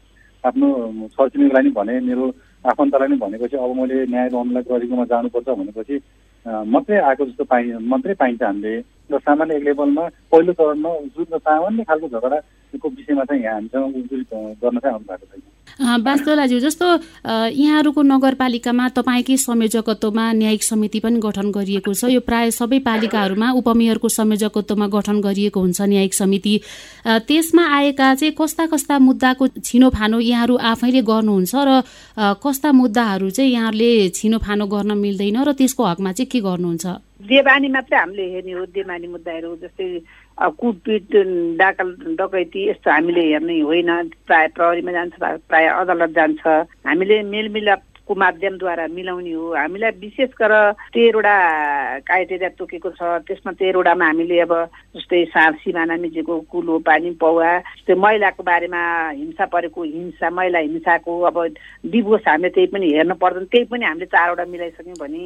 आफ्नो 0.45 0.69
छरछिमेकीलाई 1.09 1.63
नि 1.63 1.71
भने 1.71 2.01
मेरो 2.01 2.27
आफन्तलाई 2.65 3.09
नै 3.09 3.17
भनेपछि 3.17 3.57
अब 3.57 3.71
मैले 3.79 3.97
न्याय 4.11 4.29
पाउनुलाई 4.35 4.63
प्रहरीकोमा 4.63 5.05
जानुपर्छ 5.13 5.49
भनेपछि 5.49 5.97
मात्रै 6.47 6.99
आएको 6.99 7.25
जस्तो 7.27 7.45
पाइ 7.45 7.63
मात्रै 7.93 8.15
पाइन्छ 8.15 8.43
हामीले। 8.43 8.75
र 9.09 9.19
सामान्य 9.19 9.59
लेभलमा 9.65 10.05
पहिलो 10.33 10.53
चरणमा 10.53 10.91
जुन 11.17 11.39
सामान्य 11.39 11.85
खालको 11.89 12.09
झगडाको 12.09 12.89
विषयमा 12.89 13.25
चाहिँ 13.25 13.43
यहाँ 13.43 13.55
हामीसँग 13.55 13.95
गर्न 14.63 14.79
भएको 14.79 15.27
छैन। 15.27 16.59
जस्तो 16.59 16.87
यहाँहरूको 17.55 18.03
नगरपालिकामा 18.03 18.89
तपाईँकै 18.99 19.37
संयोजकत्वमा 19.37 20.25
न्यायिक 20.33 20.63
समिति 20.63 21.01
पनि 21.01 21.19
गठन 21.23 21.51
गरिएको 21.53 21.93
छ। 21.95 22.11
यो 22.11 22.21
प्राय 22.21 22.51
सबै 22.51 22.79
पालिकाहरूमा 22.83 23.49
उपमेयरको 23.63 24.09
संयोजकत्वमा 24.09 24.87
गठन 24.91 25.21
गरिएको 25.21 25.61
हुन्छ 25.61 25.81
न्यायिक 25.81 26.15
समिति। 26.15 26.55
त्यसमा 27.29 27.65
आएका 27.77 28.15
चाहिँ 28.15 28.35
कस्ता 28.35 28.67
कस्ता 28.67 28.99
मुद्दाको 28.99 29.47
छिनोफानो 29.63 30.19
यहाँहरू 30.21 30.57
आफैले 30.57 31.03
गर्नुहुन्छ 31.03 31.55
र 31.55 31.71
कस्ता 32.49 32.73
मुद्दाहरू 32.73 33.29
चाहिँ 33.31 33.53
यहाँहरूले 33.53 33.93
छिनोफानो 34.17 34.67
गर्न 34.73 34.97
मिल्दैन 34.99 35.37
र 35.45 35.53
त्यसको 35.53 35.85
हकमा 35.85 36.13
चाहिँ 36.17 36.31
के 36.33 36.41
गर्नुहुन्छ? 36.41 36.87
देवानी 37.29 37.69
मात्रै 37.69 37.99
हामीले 37.99 38.25
हेर्ने 38.33 38.53
हो 38.53 38.65
देवानी 38.73 39.07
मुद्दाहरू 39.13 39.51
जस्तै 39.63 39.87
कुटपिट 40.39 41.09
डाका 41.61 41.85
डकैती 42.17 42.61
यस्तो 42.71 42.91
हामीले 42.91 43.23
हेर्ने 43.29 43.61
होइन। 43.61 43.91
प्राय 44.27 44.47
प्रहरीमा 44.57 44.93
जान्छ 44.93 45.15
प्राय 45.51 45.67
अदालत 45.67 46.11
जान्छ। 46.15 46.43
हामीले 46.89 47.17
मेलमिलापको 48.09 48.15
माध्यमद्वारा 48.15 48.87
मिलाउने 48.89 49.33
हो। 49.33 49.55
हामीलाई 49.55 49.91
विशेष 50.01 50.31
गरेर 50.41 50.73
तेह्रवटा 50.93 51.37
क्राइटेरिया 52.01 52.49
तोकेको 52.57 52.91
छ। 52.97 53.03
त्यसमा 53.29 53.53
तेह्रवटामा 53.61 54.05
हामीले 54.07 54.41
अब 54.41 54.53
जस्तै 54.97 55.25
साँप 55.29 55.55
सिमाना 55.61 55.97
मिचेको 56.01 56.41
कुलो 56.49 56.79
पानी 56.81 57.11
पौवा 57.21 57.51
जस्तै 57.85 57.95
महिलाको 57.95 58.43
बारेमा 58.43 58.83
हिंसा 59.13 59.45
परेको 59.53 59.83
हिंसा 59.83 60.31
महिला 60.31 60.59
हिंसाको 60.59 61.13
अब 61.29 61.37
डिभोर्स 61.85 62.25
हामीले 62.29 62.51
त्यही 62.51 62.67
पनि 62.73 62.87
हेर्नु 62.97 63.15
पर्दैन। 63.15 63.45
त्यही 63.53 63.65
पनि 63.69 63.85
हामीले 63.85 64.07
चारवटा 64.07 64.45
मिलाइसक्यौँ 64.45 64.97
भने 65.01 65.23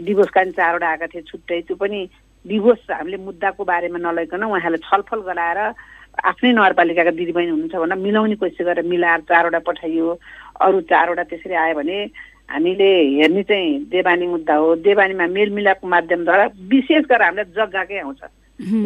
डिभोर्सका 0.00 0.40
पनि 0.40 0.52
चारवटा 0.52 0.88
आएका 0.88 1.06
थिए 1.12 1.22
छुट्टै। 1.28 1.60
त्यो 1.68 1.76
पनि 1.76 2.00
डिभोर्स 2.44 2.90
हामीले 2.90 3.16
मुद्दाको 3.24 3.62
बारेमा 3.64 3.98
नलैकन 4.00 4.42
उहाँहरूले 4.44 4.80
छलफल 4.88 5.20
गराएर 5.28 5.60
आफ्नै 6.22 6.52
नगरपालिकाका 6.52 7.10
दिदीबहिनी 7.18 7.50
हुनुहुन्छ 7.50 7.74
भनेर 7.74 7.98
मिलाउने 8.06 8.36
कोसिस 8.38 8.66
गरेर 8.66 8.86
मिलाएर 8.86 9.20
चारवटा 9.28 9.58
पठाइयो 9.66 10.06
अरू 10.62 10.80
चारवटा 10.90 11.24
त्यसरी 11.30 11.54
आयो 11.54 11.74
भने 11.74 11.98
हामीले 12.54 12.90
हेर्ने 13.18 13.42
चाहिँ 13.42 13.78
देवानी 13.90 14.26
मुद्दा 14.26 14.54
हो। 14.54 14.74
देवानीमा 14.86 15.26
मेलमिलापको 15.26 15.86
माध्यमद्वारा 15.88 16.44
विशेष 16.70 17.04
गरेर 17.10 17.22
हामीलाई 17.22 17.52
जग्गाकै 17.56 17.98
आउँछ। 17.98 18.22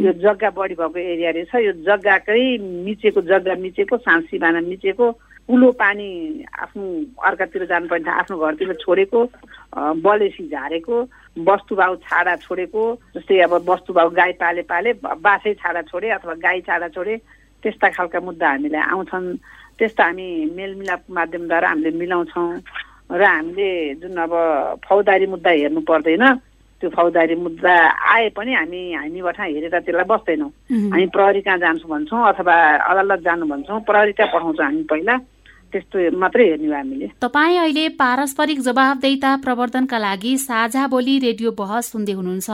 यो 0.04 0.12
जग्गा 0.24 0.50
बढी 0.56 0.74
भएको 0.74 0.98
एरिया 0.98 1.30
रहेछ। 1.36 1.54
यो 1.66 1.72
जग्गाकै 1.84 2.40
मिचेको 2.86 3.20
जग्गा 3.20 3.54
मिचेको 3.60 3.96
साँसी 3.98 4.38
बाना 4.38 4.60
मिचेको 4.64 5.06
कुलो 5.48 5.70
पानी 5.80 6.08
आफ्नो 6.54 6.84
अर्कातिर 7.24 7.64
जानुपर्ने 7.66 8.10
आफ्नो 8.10 8.36
घरतिर 8.38 8.72
छोडेको 8.80 9.20
बलेसी 10.04 10.48
झारेको 10.48 10.96
वस्तुभाउ 11.46 11.94
छाडा 12.06 12.34
छोडेको 12.42 12.82
जस्तै 13.14 13.38
अब 13.46 13.52
वस्तुभाउ 13.70 14.08
गाई 14.18 14.32
पाले 14.42 14.62
पाले 14.66 14.90
बासै 15.22 15.54
छाडा 15.62 15.82
छोडे 15.90 16.08
अथवा 16.18 16.34
गाई 16.42 16.60
छाडा 16.66 16.88
छोडे 16.94 17.14
त्यस्ता 17.62 17.88
खालका 17.94 18.20
मुद्दा 18.20 18.48
हामीलाई 18.48 18.82
आउँछन्। 18.94 19.26
त्यस्ता 19.78 20.04
हामी 20.04 20.26
मेलमिलापको 20.58 21.14
माध्यमद्वारा 21.14 21.68
हामीले 21.68 21.90
मिलाउँछौँ। 21.98 22.50
र 23.10 23.22
हामीले 23.24 23.70
जुन 24.02 24.16
अब 24.26 24.32
फौजदारी 24.84 25.26
मुद्दा 25.32 25.50
हेर्नु 25.50 25.80
पर्दैन 25.86 26.24
त्यो 26.82 26.90
फौजदारी 26.94 27.34
मुद्दा 27.34 27.74
आए 28.14 28.28
पनि 28.36 28.52
हामी 28.54 28.82
हामीबाट 28.94 29.38
हेरेर 29.40 29.74
त्यसलाई 29.78 30.06
बस्दैनौँ। 30.06 30.50
हामी 30.92 31.06
प्रहरी 31.14 31.40
कहाँ 31.46 31.58
जान्छौँ 31.58 31.90
भन्छौँ 31.90 32.22
अथवा 32.30 32.54
अदालत 32.90 33.20
जानु 33.26 33.46
भन्छौँ 33.46 33.80
प्रहरी 33.88 34.12
कहाँ 34.18 34.30
पठाउँछौँ 34.34 34.66
हामी 34.66 34.82
पहिला। 34.90 35.14
त्यस्तो 35.72 35.98
मात्रै 36.18 36.44
हेर्ने 36.48 36.68
हामीले। 36.74 37.06
तपाईँ 37.20 37.58
अहिले 37.58 37.84
पारस्परिक 38.00 38.58
जवाबदेता 38.60 39.30
प्रवर्धनका 39.44 39.98
लागि 39.98 40.32
साझा 40.38 40.86
बोली 40.88 41.14
रेडियो 41.20 41.50
बहस 41.52 41.92
सुन्दै 41.92 42.12
हुनुहुन्छ। 42.12 42.48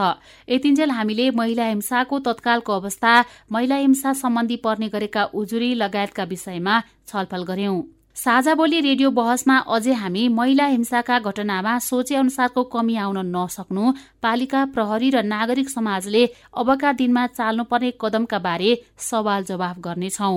यतिन्जेल 0.48 0.90
हामीले 0.90 1.30
महिला 1.30 1.66
हिंसाको 1.68 2.18
तत्कालको 2.26 2.72
अवस्था 2.74 3.12
महिला 3.52 3.76
हिंसा 3.76 4.12
सम्बन्धी 4.22 4.56
पर्ने 4.64 4.88
गरेका 4.94 5.22
उजुरी 5.32 5.74
लगायतका 5.74 6.24
विषयमा 6.26 6.74
छलफल 7.06 7.42
गर्यौं। 7.44 7.82
साझा 8.16 8.54
बोली 8.54 8.80
रेडियो 8.80 9.10
बहसमा 9.10 9.56
अझै 9.74 9.92
हामी 9.92 10.22
महिला 10.30 10.66
हिंसाका 10.66 11.18
घटनामा 11.20 11.78
सोचे 11.86 12.14
अनुसारको 12.16 12.62
कमी 12.74 12.94
आउन 12.96 13.18
नसक्नु 13.26 13.84
पालिका 14.22 14.60
प्रहरी 14.74 15.08
र 15.10 15.22
नागरिक 15.26 15.68
समाजले 15.68 16.22
अबका 16.54 16.92
दिनमा 16.94 17.26
चाल्नुपर्ने 17.34 17.90
कदमका 18.00 18.38
बारे 18.46 18.70
सवाल 19.02 19.42
जवाफ 19.44 19.78
गर्नेछौं। 19.86 20.36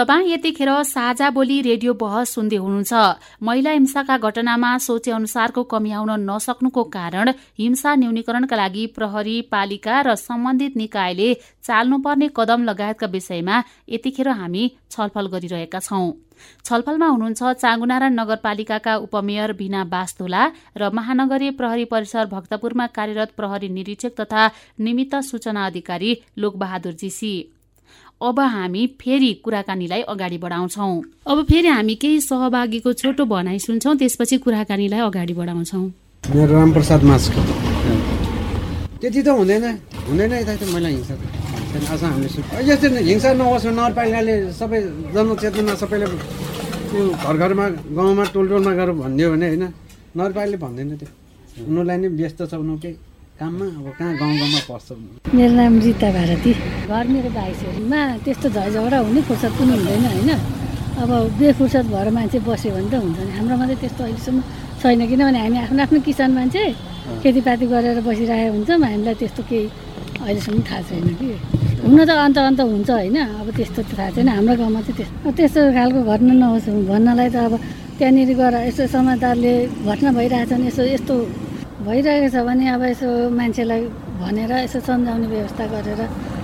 तपाईँ 0.00 0.30
यतिखेर 0.32 0.70
साझा 0.88 1.28
बोली 1.30 1.60
रेडियो 1.62 1.92
बहस 1.92 2.30
सुन्दै 2.34 2.56
हुनुहुन्छ। 2.56 2.92
महिला 3.44 3.70
हिंसाका 3.70 4.16
घटनामा 4.18 4.70
सोचे 4.80 5.10
अनुसारको 5.12 5.62
कमी 5.68 5.90
आउन 5.92 6.10
नसक्नुको 6.24 6.84
कारण 6.88 7.28
हिंसा 7.60 7.94
न्यूनीकरणका 8.00 8.56
लागि 8.56 8.86
प्रहरी 8.96 9.36
पालिका 9.52 10.00
र 10.00 10.14
सम्बन्धित 10.16 10.76
निकायले 10.76 11.28
चाल्नुपर्ने 11.68 12.28
कदम 12.32 12.64
लगायतका 12.64 13.06
विषयमा 13.12 13.60
यतिखेर 13.90 14.28
हामी 14.40 14.64
छलफल 14.88 15.26
गरिरहेका 15.36 15.80
छौं। 15.80 16.08
छलफलमा 16.64 17.06
हुनुहुन्छ 17.06 17.52
चाँगुनारायण 17.60 18.18
नगरपालिकाका 18.20 18.96
उपमेयर 19.04 19.52
बिना 19.60 19.84
बास्तोला 19.92 20.42
र 20.80 20.92
महानगरीय 20.96 21.50
प्रहरी 21.60 21.84
परिसर 21.92 22.24
भक्तपुरमा 22.34 22.86
कार्यरत 22.96 23.36
प्रहरी 23.36 23.68
निरीक्षक 23.76 24.20
तथा 24.20 24.50
निमित्त 24.80 25.14
सूचना 25.28 25.66
अधिकारी 25.66 26.20
लोकबहादुर 26.38 27.00
जीसी। 27.00 27.34
अब 28.20 28.40
हामी 28.52 28.86
फेरि 29.00 29.32
कुराकानीलाई 29.44 30.02
अगाडि 30.12 30.38
बढाउँछौँ। 30.38 30.92
अब 31.26 31.38
फेरि 31.48 31.68
हामी 31.68 31.94
केही 31.96 32.20
सहभागीको 32.20 32.92
छोटो 32.92 33.24
भनाइ 33.24 33.58
सुन्छौँ 33.58 33.96
त्यसपछि 33.96 34.36
कुराकानीलाई 34.44 35.00
अगाडि 35.00 35.34
बढाउँछौँ। 35.34 35.84
मेरो 36.24 36.52
रामप्रसाद 36.52 37.02
मास्को। 37.02 37.40
त्यति 39.00 39.20
त 39.24 39.28
हुँदैन। 39.32 39.64
हुँदैन 40.04 40.32
यता 40.36 40.52
त 40.52 40.62
मैला 40.68 40.88
हिंसा 40.88 41.14
आज 41.80 42.02
हामीले 42.04 42.28
यस्तो 42.68 42.88
हिंसा 43.08 43.30
नहोस् 43.40 43.66
नगरपालिकाले 43.72 44.34
सबै 44.52 44.80
जनचेतना 45.16 45.74
सबैले 45.80 46.06
त्यो 46.92 47.00
घर 47.24 47.36
घरमा 47.40 47.66
गाउँमा 47.96 48.24
टोल 48.36 48.46
टोलमा 48.52 48.72
गएर 48.76 48.90
भनिदियो 49.00 49.28
भने 49.32 49.46
होइन 49.48 49.64
नगरपालिकाले 50.12 50.56
भन्दैन 50.60 50.92
त्यो। 51.00 51.08
उनीहरूलाई 51.64 51.96
नै 51.96 52.08
व्यस्त 52.20 52.40
छ 52.44 52.52
उनीहरू 52.52 52.80
केही। 52.84 52.96
काममा 53.40 53.64
अब 53.64 53.88
कहाँ 53.96 54.14
गाउँ 54.20 54.36
गाउँमा 54.36 54.60
पर्छ 54.68 54.88
मेरो 55.32 55.52
नाम 55.56 55.74
रिता 55.80 56.08
भारती। 56.12 56.52
घर 56.92 57.06
मेरो 57.08 57.30
भाइसहरूमा 57.32 58.00
त्यस्तो 58.20 58.48
झगडा 58.52 58.98
हुने 59.00 59.20
फुर्सद 59.24 59.52
पनि 59.56 59.72
हुँदैन 59.80 60.04
होइन? 60.12 60.30
अब 61.00 61.10
बेफुर्सद 61.40 61.86
भएर 61.88 62.08
मान्छे 62.12 62.38
बस्यो 62.44 62.70
भने 62.76 62.88
त 62.92 62.94
हुन्छ 63.00 63.16
नि। 63.16 63.32
हाम्रोमा 63.40 63.64
चाहिँ 63.64 63.80
त्यस्तो 63.80 64.02
अहिलेसम्म 64.04 64.40
छैन। 64.80 65.00
किनभने 65.08 65.38
हामी 65.40 65.58
आफ्नो 65.64 65.80
आफ्नो 65.88 66.00
किसान 66.04 66.30
मान्छे। 66.36 66.64
खेतीपाती 67.24 67.64
गरेर 67.72 68.00
बसिरहेको 68.04 68.52
हुन्छौँ। 68.52 68.76
हामीलाई 68.76 69.14
त्यस्तो 69.16 69.42
केही 69.48 69.64
अहिलेसम्म 70.20 70.60
थाहा 70.68 70.80
छैन 70.84 71.08
कि। 71.16 71.28
हुन 71.80 72.00
त 72.04 72.10
अन्त 72.12 72.38
अन्त 72.44 72.60
हुन्छ 72.60 72.90
होइन? 72.92 73.18
अब 73.40 73.48
त्यस्तो 73.56 73.80
त 73.88 73.90
थाहा 73.96 74.10
छैन। 74.20 74.28
हाम्रो 74.36 74.54
गाउँमा 74.60 74.80
चाहिँ 74.84 74.96
त्यस्तो 75.00 75.32
त्यस्तो 75.32 75.60
खालको 75.80 76.00
घटना 76.12 76.32
नहोस् 76.44 76.68
भन्नलाई 76.92 77.28
त 77.32 77.36
अब 77.48 77.52
त्यहाँनिर 77.96 78.30
गएर 78.36 78.54
यसो 78.68 78.84
समाचारले 78.84 79.52
घटना 79.88 80.10
भइरहेछन् 80.12 80.66
यसो 80.68 80.82
यस्तो 80.92 81.14
भइरहेको 81.80 82.28
छ 82.28 82.44
भने 82.44 82.68
अब 82.76 82.82
यसो 82.84 83.08
मान्छेलाई 83.32 83.82
भनेर 84.20 84.52
यसो 84.52 84.80
सम्झाउने 84.84 85.26
व्यवस्था 85.26 85.64
गरेर 85.72 86.00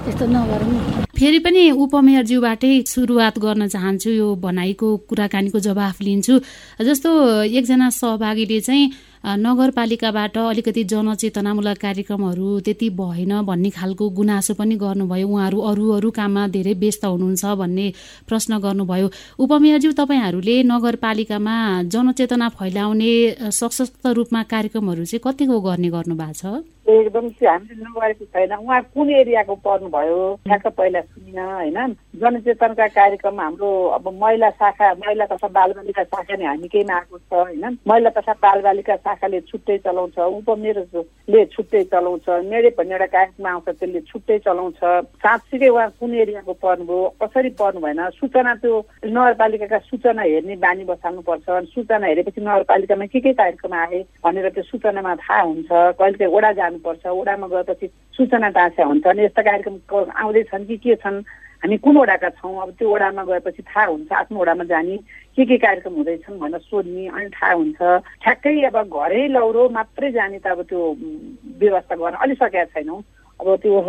यस्तो 0.09 0.25
नगरौँ। 0.33 1.05
फेरि 1.12 1.38
पनि 1.44 1.62
उपमेयरज्यूबाटै 1.77 2.72
सुरुवात 2.88 3.38
गर्न 3.44 3.68
चाहन्छु 3.68 4.11
यो 4.11 4.29
भनाइको 4.40 4.88
कुराकानीको 5.09 5.59
जवाफ 5.61 6.01
लिन्छु। 6.01 6.35
जस्तो 6.81 7.11
एकजना 7.53 7.88
सहभागीले 7.92 8.61
चाहिँ 8.61 8.85
नगरपालिकाबाट 9.26 10.36
अलिकति 10.38 10.82
जनचेतनामूलक 10.84 11.78
कार्यक्रमहरू 11.82 12.60
त्यति 12.60 12.90
भएन 12.94 13.32
भन्ने 13.42 13.70
खालको 13.70 14.08
गुनासो 14.10 14.54
पनि 14.54 14.74
गर्नुभयो। 14.78 15.26
उहाँहरू 15.26 15.58
अरू 15.60 15.90
अरू 15.92 16.10
काममा 16.10 16.46
धेरै 16.54 16.74
व्यस्त 16.78 17.04
हुनुहुन्छ 17.04 17.44
भन्ने 17.58 17.86
प्रश्न 18.28 18.58
गर्नुभयो। 18.62 19.10
उपमेयरज्यू 19.42 19.92
तपाईँहरूले 19.98 20.62
नगरपालिकामा 20.62 21.56
जनचेतना 21.90 22.48
फैलाउने 22.54 23.50
सशक्त 23.50 24.06
रूपमा 24.06 24.42
कार्यक्रमहरू 24.46 25.04
चाहिँ 25.04 25.20
कतिको 25.26 25.60
गर्ने 25.60 25.90
गर्नु 25.90 26.14
भएको 26.14 26.32
छ? 26.32 26.62
एकदम 26.86 27.28
त्यो 27.34 27.50
हामीले 27.50 27.82
नगरेको 27.82 28.24
छैन। 28.30 28.52
उहाँ 28.62 28.82
कुन 28.94 29.10
एरियाको 29.10 29.54
पर्नुभयो? 29.58 30.18
ठ्याक्क 30.46 30.66
पहिला 30.78 31.00
सुनिन 31.00 31.38
होइन? 31.38 31.78
जनचेतनका 32.14 32.86
कार्यक्रम 32.94 33.40
हाम्रो 33.42 33.70
अब 33.98 34.06
महिला 34.22 34.50
शाखा 34.54 34.94
महिला 35.02 35.26
तथा 35.26 35.48
बालबालिका 35.50 36.02
शाखा 36.14 36.36
नै 36.38 36.46
हामी 36.46 36.68
केहीमा 36.70 36.94
आएको 36.94 37.18
छ 37.18 37.32
होइन? 37.34 37.78
महिला 37.90 38.10
तथा 38.14 38.32
बालबालिका 38.38 38.96
शाखाले 39.16 39.40
छुट्टै 39.40 39.76
चलाउँछ 39.81 40.18
उपमेयरले 40.18 41.44
छुट्टै 41.57 41.83
चलाउँछ 41.88 42.29
मेरे 42.44 42.68
भन्ने 42.76 42.94
एउटा 42.94 43.07
कार्यक्रम 43.16 43.46
आउँछ 43.48 43.68
त्यसले 43.68 44.00
छुट्टै 44.12 44.38
चलाउँछ। 44.44 44.79
साँच्चीकै 45.24 45.68
उहाँ 45.68 45.88
कुन 46.00 46.14
एरियाको 46.14 46.52
पर्नुभयो 46.52 47.00
कसरी 47.22 47.50
पर्नु 47.57 47.81
भएन? 47.81 48.00
सूचना 48.20 48.55
त्यो 48.61 48.74
नगरपालिकाका 49.09 49.79
सूचना 49.88 50.22
हेर्ने 50.22 50.57
बानी 50.61 50.85
बसाल्नुपर्छ 50.85 51.48
सूचना 51.72 52.07
हेरेपछि 52.07 52.40
नगरपालिकामा 52.40 53.07
के 53.07 53.20
के 53.20 53.33
कार्यक्रम 53.33 53.72
आए 53.72 54.05
भनेर 54.24 54.48
त्यो 54.52 54.62
सूचनामा 54.70 55.14
थाहा 55.24 55.40
हुन्छ। 55.40 55.68
कहिले 55.96 56.18
काहीँ 56.18 56.33
ओडा 56.37 56.52
जानुपर्छ 56.61 57.07
ओडामा 57.07 57.46
गएपछि 57.48 57.87
सूचना 58.16 58.50
तासा 58.52 58.85
हुन्छ। 58.85 59.07
अनि 59.07 59.24
यस्ता 59.24 59.42
कार्यक्रम 59.42 59.76
आउँदैछन् 60.12 60.66
कि 60.68 60.76
के 60.76 60.94
छन्? 61.00 61.24
हामी 61.66 61.76
कुन 61.83 61.96
वडाका 61.98 62.29
छौँ? 62.38 62.62
अब 62.62 62.70
त्यो 62.79 62.87
वडामा 62.87 63.22
गएपछि 63.26 63.62
थाहा 63.66 63.85
हुन्छ 63.90 64.12
आफ्नो 64.22 64.38
वडामा 64.38 64.64
जाने 64.70 64.96
के 65.35 65.44
के 65.50 65.57
कार्यक्रम 65.59 65.94
हुँदैछन् 65.98 66.38
भनेर 66.38 66.62
सोध्ने 66.62 67.07
अनि 67.11 67.29
थाहा 67.35 67.52
हुन्छ। 67.59 67.79
ठ्याक्कै 68.22 68.62
अब 68.70 68.76
घरै 68.87 69.26
लौरो 69.35 69.68
मात्रै 69.74 70.11
जाने 70.14 70.38
त 70.38 70.46
अब 70.46 70.62
त्यो 70.70 70.79
व्यवस्था 71.59 71.94
गर्न 71.98 72.22
अलि 72.22 72.35
सकेका 72.38 72.64
छैनौँ। 72.70 73.02
अब 73.42 73.48
त्यो 73.66 73.83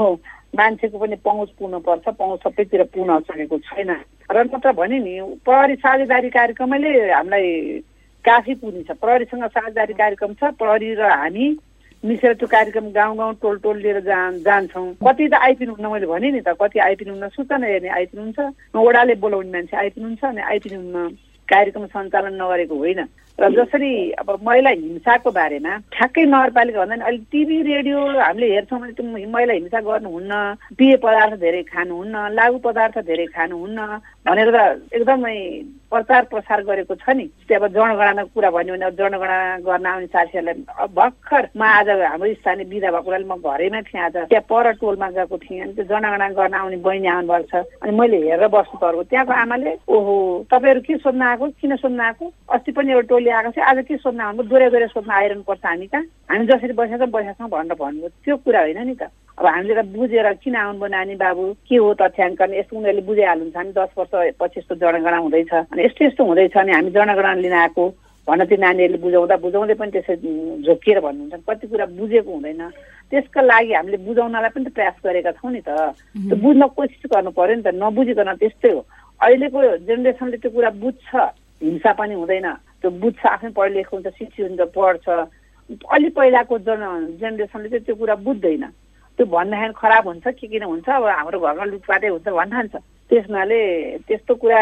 मान्छेको 0.58 0.98
पनि 0.98 1.16
पहुँच 1.22 1.50
पुग्नुपर्छ 1.54 2.06
पहुँच 2.18 2.40
सबैतिर 2.50 2.84
पुग्न 2.90 3.20
सकेको 3.30 3.58
छैन। 3.70 3.92
र 4.26 4.38
नत्र 4.42 4.74
भने 4.74 4.98
नि 4.98 5.13
प्रहरी 5.46 5.76
साझेदारी 5.78 6.30
कार्यक्रमले 6.34 6.92
हामीलाई 7.13 7.46
काफी 8.26 8.54
पुग्ने 8.58 8.82
छ 8.90 8.98
प्रहरीसँग 8.98 9.46
साझेदारी 9.54 9.94
कार्यक्रम 9.94 10.34
छ 10.34 10.50
प्रहरी 10.58 10.94
र 10.98 11.06
हामी 11.06 11.46
मिसेर 12.06 12.34
त्यो 12.38 12.48
कार्यक्रम 12.48 12.90
गाउँ 12.94 13.16
गाउँ 13.18 13.34
टोल 13.42 13.58
टोल 13.58 13.78
लिएर 13.82 14.00
जा 14.06 14.18
जान्छौँ। 14.46 14.94
कति 15.02 15.28
त 15.28 15.34
आइपिनुहुन्न 15.34 15.92
मैले 15.92 16.06
भने 16.06 16.32
नि 16.32 16.42
त 16.46 16.54
कति 16.62 16.80
आइपिनुहुन्न 16.80 17.28
सूचना 17.34 17.66
हेर्ने 17.66 17.90
आइपिनुहुन्छ 17.90 18.78
ओडाले 18.78 19.16
बोलाउने 19.18 19.52
मान्छे 19.52 19.78
आइपिनुहुन्छ 19.78 20.24
अनि 20.24 20.42
आइपिनुहुन्न 20.42 21.10
कार्यक्रम 21.50 21.86
सञ्चालन 21.90 22.34
नगरेको 22.42 22.76
होइन। 22.78 23.02
र 23.39 23.50
जसरी 23.54 23.93
अब 24.17 24.30
महिला 24.43 24.69
हिंसाको 24.69 25.32
बारेमा 25.32 25.73
ठ्याक्कै 25.93 26.23
नगरपालिका 26.26 26.86
भन्दा 26.86 27.06
अहिले 27.06 27.17
टिभी 27.32 27.58
रेडियो 27.69 28.00
हामीले 28.17 28.47
हेर्छौँ 28.54 28.80
भने 28.82 28.93
त्यो 28.97 29.06
महिला 29.30 29.54
हिंसा 29.54 29.80
गर्नुहुन्न 29.86 30.34
पेय 30.73 30.95
पदार्थ 31.06 31.34
धेरै 31.45 31.62
खानुहुन्न 31.69 32.15
लागु 32.34 32.58
पदार्थ 32.65 32.97
धेरै 33.06 33.26
खानुहुन्न 33.38 33.80
भनेर 34.26 34.50
त 34.56 34.58
एकदमै 34.89 35.38
प्रचार 35.88 36.23
प्रसार 36.32 36.62
गरेको 36.67 36.95
छ 37.00 37.15
नि। 37.15 37.26
त्यो 37.47 37.58
अब 37.58 37.67
जनगणनाको 37.71 38.32
कुरा 38.36 38.50
भन्यो 38.52 38.73
भने 38.76 38.86
अब 38.86 38.95
जनगणना 39.00 39.38
गर्न 39.63 39.86
आउने 39.88 40.08
साथीहरूलाई 40.12 40.88
भर्खर 40.97 41.43
म 41.56 41.62
आज 41.63 41.89
हाम्रो 42.04 42.34
स्थानीय 42.41 42.65
विधा 42.67 42.89
भएको 42.91 43.10
म 43.23 43.38
घरैमा 43.39 43.82
थिएँ 43.88 44.02
आज। 44.04 44.17
त्यहाँ 44.28 44.45
पर 44.50 44.71
टोलमा 44.82 45.08
गएको 45.15 45.38
थिएँ 45.45 45.62
अनि 45.62 45.73
त्यो 45.78 45.86
जनगणना 45.88 46.28
गर्न 46.36 46.54
आउने 46.60 46.78
बहिनी 46.84 47.08
आउनुभएको 47.08 47.47
छ। 47.47 47.63
अनि 47.86 47.91
मैले 47.95 48.17
हेरेर 48.26 48.47
बस्नु 48.52 48.78
पर्यो 48.84 49.04
त्यहाँको 49.08 49.34
आमाले 49.45 49.71
ओहो 49.88 50.15
तपाईँहरू 50.52 50.82
के 50.82 50.97
सोध्न 51.06 51.21
आएको? 51.23 51.45
किन 51.62 51.76
सोध्न 51.80 52.00
आएको? 52.04 52.26
अस्ति 52.52 52.71
पनि 52.76 52.91
एउटा 52.91 53.08
टोली 53.08 53.27
आएको 53.32 53.52
थियो 53.52 53.66
आज 53.66 53.78
के 53.88 53.98
सोध्न 53.98 54.22
आउनु? 54.22 54.44
दोहोऱ्या 54.44 54.70
दोहोऱ्या 54.70 54.88
सोध्न 54.88 55.12
आइरहनुपर्छ 55.12 55.66
हामी 55.66 55.88
कहाँ 55.88 56.04
हामी 56.30 56.46
जसरी 56.48 56.74
बसेका 56.74 56.98
छौँ 56.98 57.12
बसेका 57.12 57.34
छौँ 57.34 57.50
भनेर 57.50 57.76
भन्नुभयो 57.76 58.10
त्यो 58.24 58.36
कुरा 58.46 58.62
होइन 58.62 58.80
नि 58.88 58.96
त। 58.96 59.12
अब 59.38 59.46
हामीले 59.46 59.74
त 59.76 59.86
बुझेर 59.96 60.28
किन 60.44 60.56
आउनु 60.56 60.88
नानी 60.88 61.16
बाबु? 61.16 61.44
के 61.68 61.76
हो 61.78 61.94
तथ्याङ्क 62.02 62.42
यस्तो 62.58 62.78
उनीहरूले 62.78 63.06
बुझाइहाल्नुहुन्छ। 63.08 63.58
हामी 63.58 63.72
दस 63.78 63.92
वर्ष 63.98 64.34
पछि 64.40 64.60
यस्तो 64.60 64.76
जनगणना 64.76 65.18
हुँदैछ। 65.18 65.54
अनि 65.54 65.82
यस्तो 65.86 66.06
यस्तो 66.06 66.24
हुँदैछ 66.26 66.58
अनि 66.58 66.72
हामी 66.72 66.90
जनगणना 66.92 67.34
लिन 67.44 67.54
आएको 67.54 67.84
भन्न 68.28 68.44
त्यो 68.46 68.58
नानीहरूले 68.60 69.00
बुझाउँदा 69.04 69.36
बुझाउँदै 69.40 69.76
पनि 69.80 69.92
त्यसै 69.96 70.16
झोकिएर 70.66 71.00
भन्नुहुन्छ। 71.00 71.44
कति 71.48 71.66
कुरा 71.68 71.86
बुझेको 71.96 72.32
हुँदैन। 72.34 72.63
त्यसका 73.12 73.42
लागि 73.42 73.74
हामीले 73.74 73.98
बुझाउनलाई 74.04 74.52
पनि 74.52 74.66
त 74.68 74.74
प्रयास 74.76 74.96
गरेका 75.06 75.32
छौँ 75.40 75.52
नि 75.52 75.62
त। 75.63 75.70
त्यो 76.28 76.36
बुझ्न 76.36 76.63
कोसिस 76.76 77.04
गर्नु 77.08 77.32
पर्यो 77.32 77.56
नि 77.56 77.63
त। 77.63 77.72
नबुझिकन 77.72 78.30
त्यस्तै 78.36 78.72
हो। 78.76 78.82
अहिलेको 79.22 79.60
जेनेरेसनले 79.88 80.38
त्यो 80.44 80.52
कुरा 80.52 80.70
बुझ्छ। 80.76 81.08
हिंसा 81.62 81.91
पनि 82.00 82.13
हुँदैन। 82.13 82.48
त्यो 82.82 82.89
बुझ्छ 83.02 83.26
आफै 83.26 83.50
पढ 83.58 83.72
लेख 83.74 83.88
हुन्छ 83.93 84.08
शिक्षित 84.08 84.46
हुन्छ 84.48 84.62
पढ्छ। 84.76 85.08
अलि 85.89 86.10
पहिलाको 86.15 86.58
जन 86.63 86.84
जेनेरेसनले 87.20 87.70
चाहिँ 87.70 87.86
त्यो 87.86 87.96
कुरा 87.96 88.15
बुझ्दैन। 88.26 88.63
त्यो 89.20 89.26
भन्दाखेरि 89.26 89.74
खराब 89.82 90.04
हुन्छ 90.08 90.28
के 90.38 90.48
किन 90.48 90.63
हुन्छ? 90.63 90.88
अब 90.89 91.04
हाम्रो 91.06 91.39
घरमा 91.39 91.65
लुटपाटै 91.65 92.08
हुन्छ 92.08 92.28
भन्ठान्छ 92.30 92.76
त्यसमाले 93.10 93.62
त्यस्तो 94.08 94.34
कुरा 94.36 94.62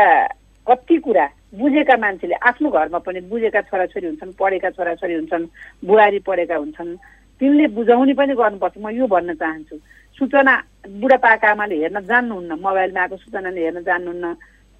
कति 0.67 0.97
कुरा 1.05 1.25
बुझेका 1.59 1.95
मान्छेले 1.97 2.35
आफ्नो 2.41 2.69
घरमा 2.71 2.99
पनि 3.05 3.19
बुझेका 3.29 3.61
छोराछोरी 3.69 4.07
हुन्छन् 4.07 4.33
पढेका 4.39 4.69
छोराछोरी 4.75 5.13
हुन्छन् 5.13 5.45
बुहारी 5.85 6.19
पढेका 6.25 6.55
हुन्छन्। 6.55 6.95
तिनले 7.41 7.65
बुझाउने 7.75 8.13
पनि 8.15 8.33
गर्नुपर्छ। 8.33 8.75
म 8.79 8.89
यो 8.95 9.05
भन्न 9.07 9.33
चाहन्छु। 9.35 9.75
सूचना 10.17 10.53
बुढापाका 10.99 11.47
आमाले 11.51 11.75
हेर्न 11.75 11.99
जान्नुहुन्न 12.07 12.51
मोबाइलमा 12.65 13.01
आएको 13.01 13.15
सूचनाले 13.19 13.61
हेर्न 13.61 13.83
जान्नुहुन्न। 13.83 14.25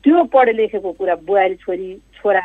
त्यो 0.05 0.23
पढे 0.29 0.53
लेखेको 0.53 0.91
कुरा 1.01 1.15
बुहारी 1.25 1.55
छोरी 1.65 1.87
छोरा 2.21 2.41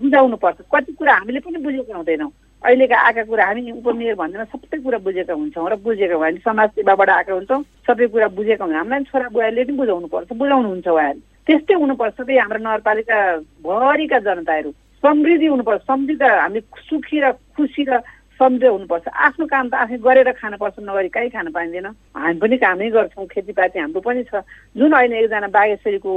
बुझाउनु 0.00 0.36
पर्छ। 0.40 0.64
कति 0.72 0.92
कुरा 0.96 1.14
हामीले 1.14 1.40
पनि 1.44 1.58
बुझेका 1.60 1.92
हुँदैनौँ। 1.92 2.30
अहिलेका 2.64 2.96
आएका 2.96 3.22
कुरा 3.28 3.44
हामी 3.46 3.70
उपमेयर 3.70 4.14
भन्दैन 4.16 4.44
सबै 4.48 4.80
कुरा 4.80 4.98
बुझेका 5.04 5.34
हुन्छौँ 5.36 5.68
र 5.70 5.76
बुझेका 5.76 6.16
हामी 6.16 6.40
समाज 6.40 6.68
सेवाबाट 6.80 7.10
आएका 7.10 7.32
हुन्छौँ 7.36 7.62
सबै 7.84 8.06
कुरा 8.08 8.28
बुझेका 8.32 8.64
हुन्छ। 8.64 8.76
हामीलाई 8.80 9.04
छोरा 9.12 9.28
बुहारीले 9.28 9.64
पनि 9.68 9.76
बुझाउनु 9.76 10.08
पर्छ 10.08 10.32
बुझाउनुहुन्छ 10.40 10.88
उहाँहरू 10.88 11.20
त्यस्तै 11.46 11.74
हुनुपर्छ 11.76 12.14
सबै 12.16 12.34
हाम्रो 12.40 12.60
नगरपालिका 12.64 13.18
भरिका 13.60 14.18
जनताहरू। 14.24 14.70
समृद्धि 15.04 15.46
हुनुपर्छ। 15.46 15.82
समृद्ध 15.84 16.22
हामी 16.24 16.60
सुखी 16.88 17.18
र 17.20 17.32
खुसी 17.54 17.82
र 17.84 18.00
समृद्ध 18.38 18.64
हुनुपर्छ। 18.64 19.08
आफ्नो 19.08 19.46
काम 19.46 19.66
त 19.68 19.74
आफै 19.74 19.96
गरेर 19.98 20.30
खानुपर्छ 20.36 20.76
नगरी 20.84 21.08
कहीँ 21.08 21.30
खान 21.32 21.48
पाइँदैन। 21.56 21.86
हामी 22.14 22.38
पनि 22.38 22.56
कामै 22.56 22.90
गर्छौँ 22.92 23.26
खेतीपाती 23.32 23.78
हाम्रो 23.78 24.00
पनि 24.00 24.22
छ। 24.28 24.44
जुन 24.76 24.92
अहिले 24.92 25.16
एकजना 25.24 25.48
बागेश्वरीको 25.48 26.12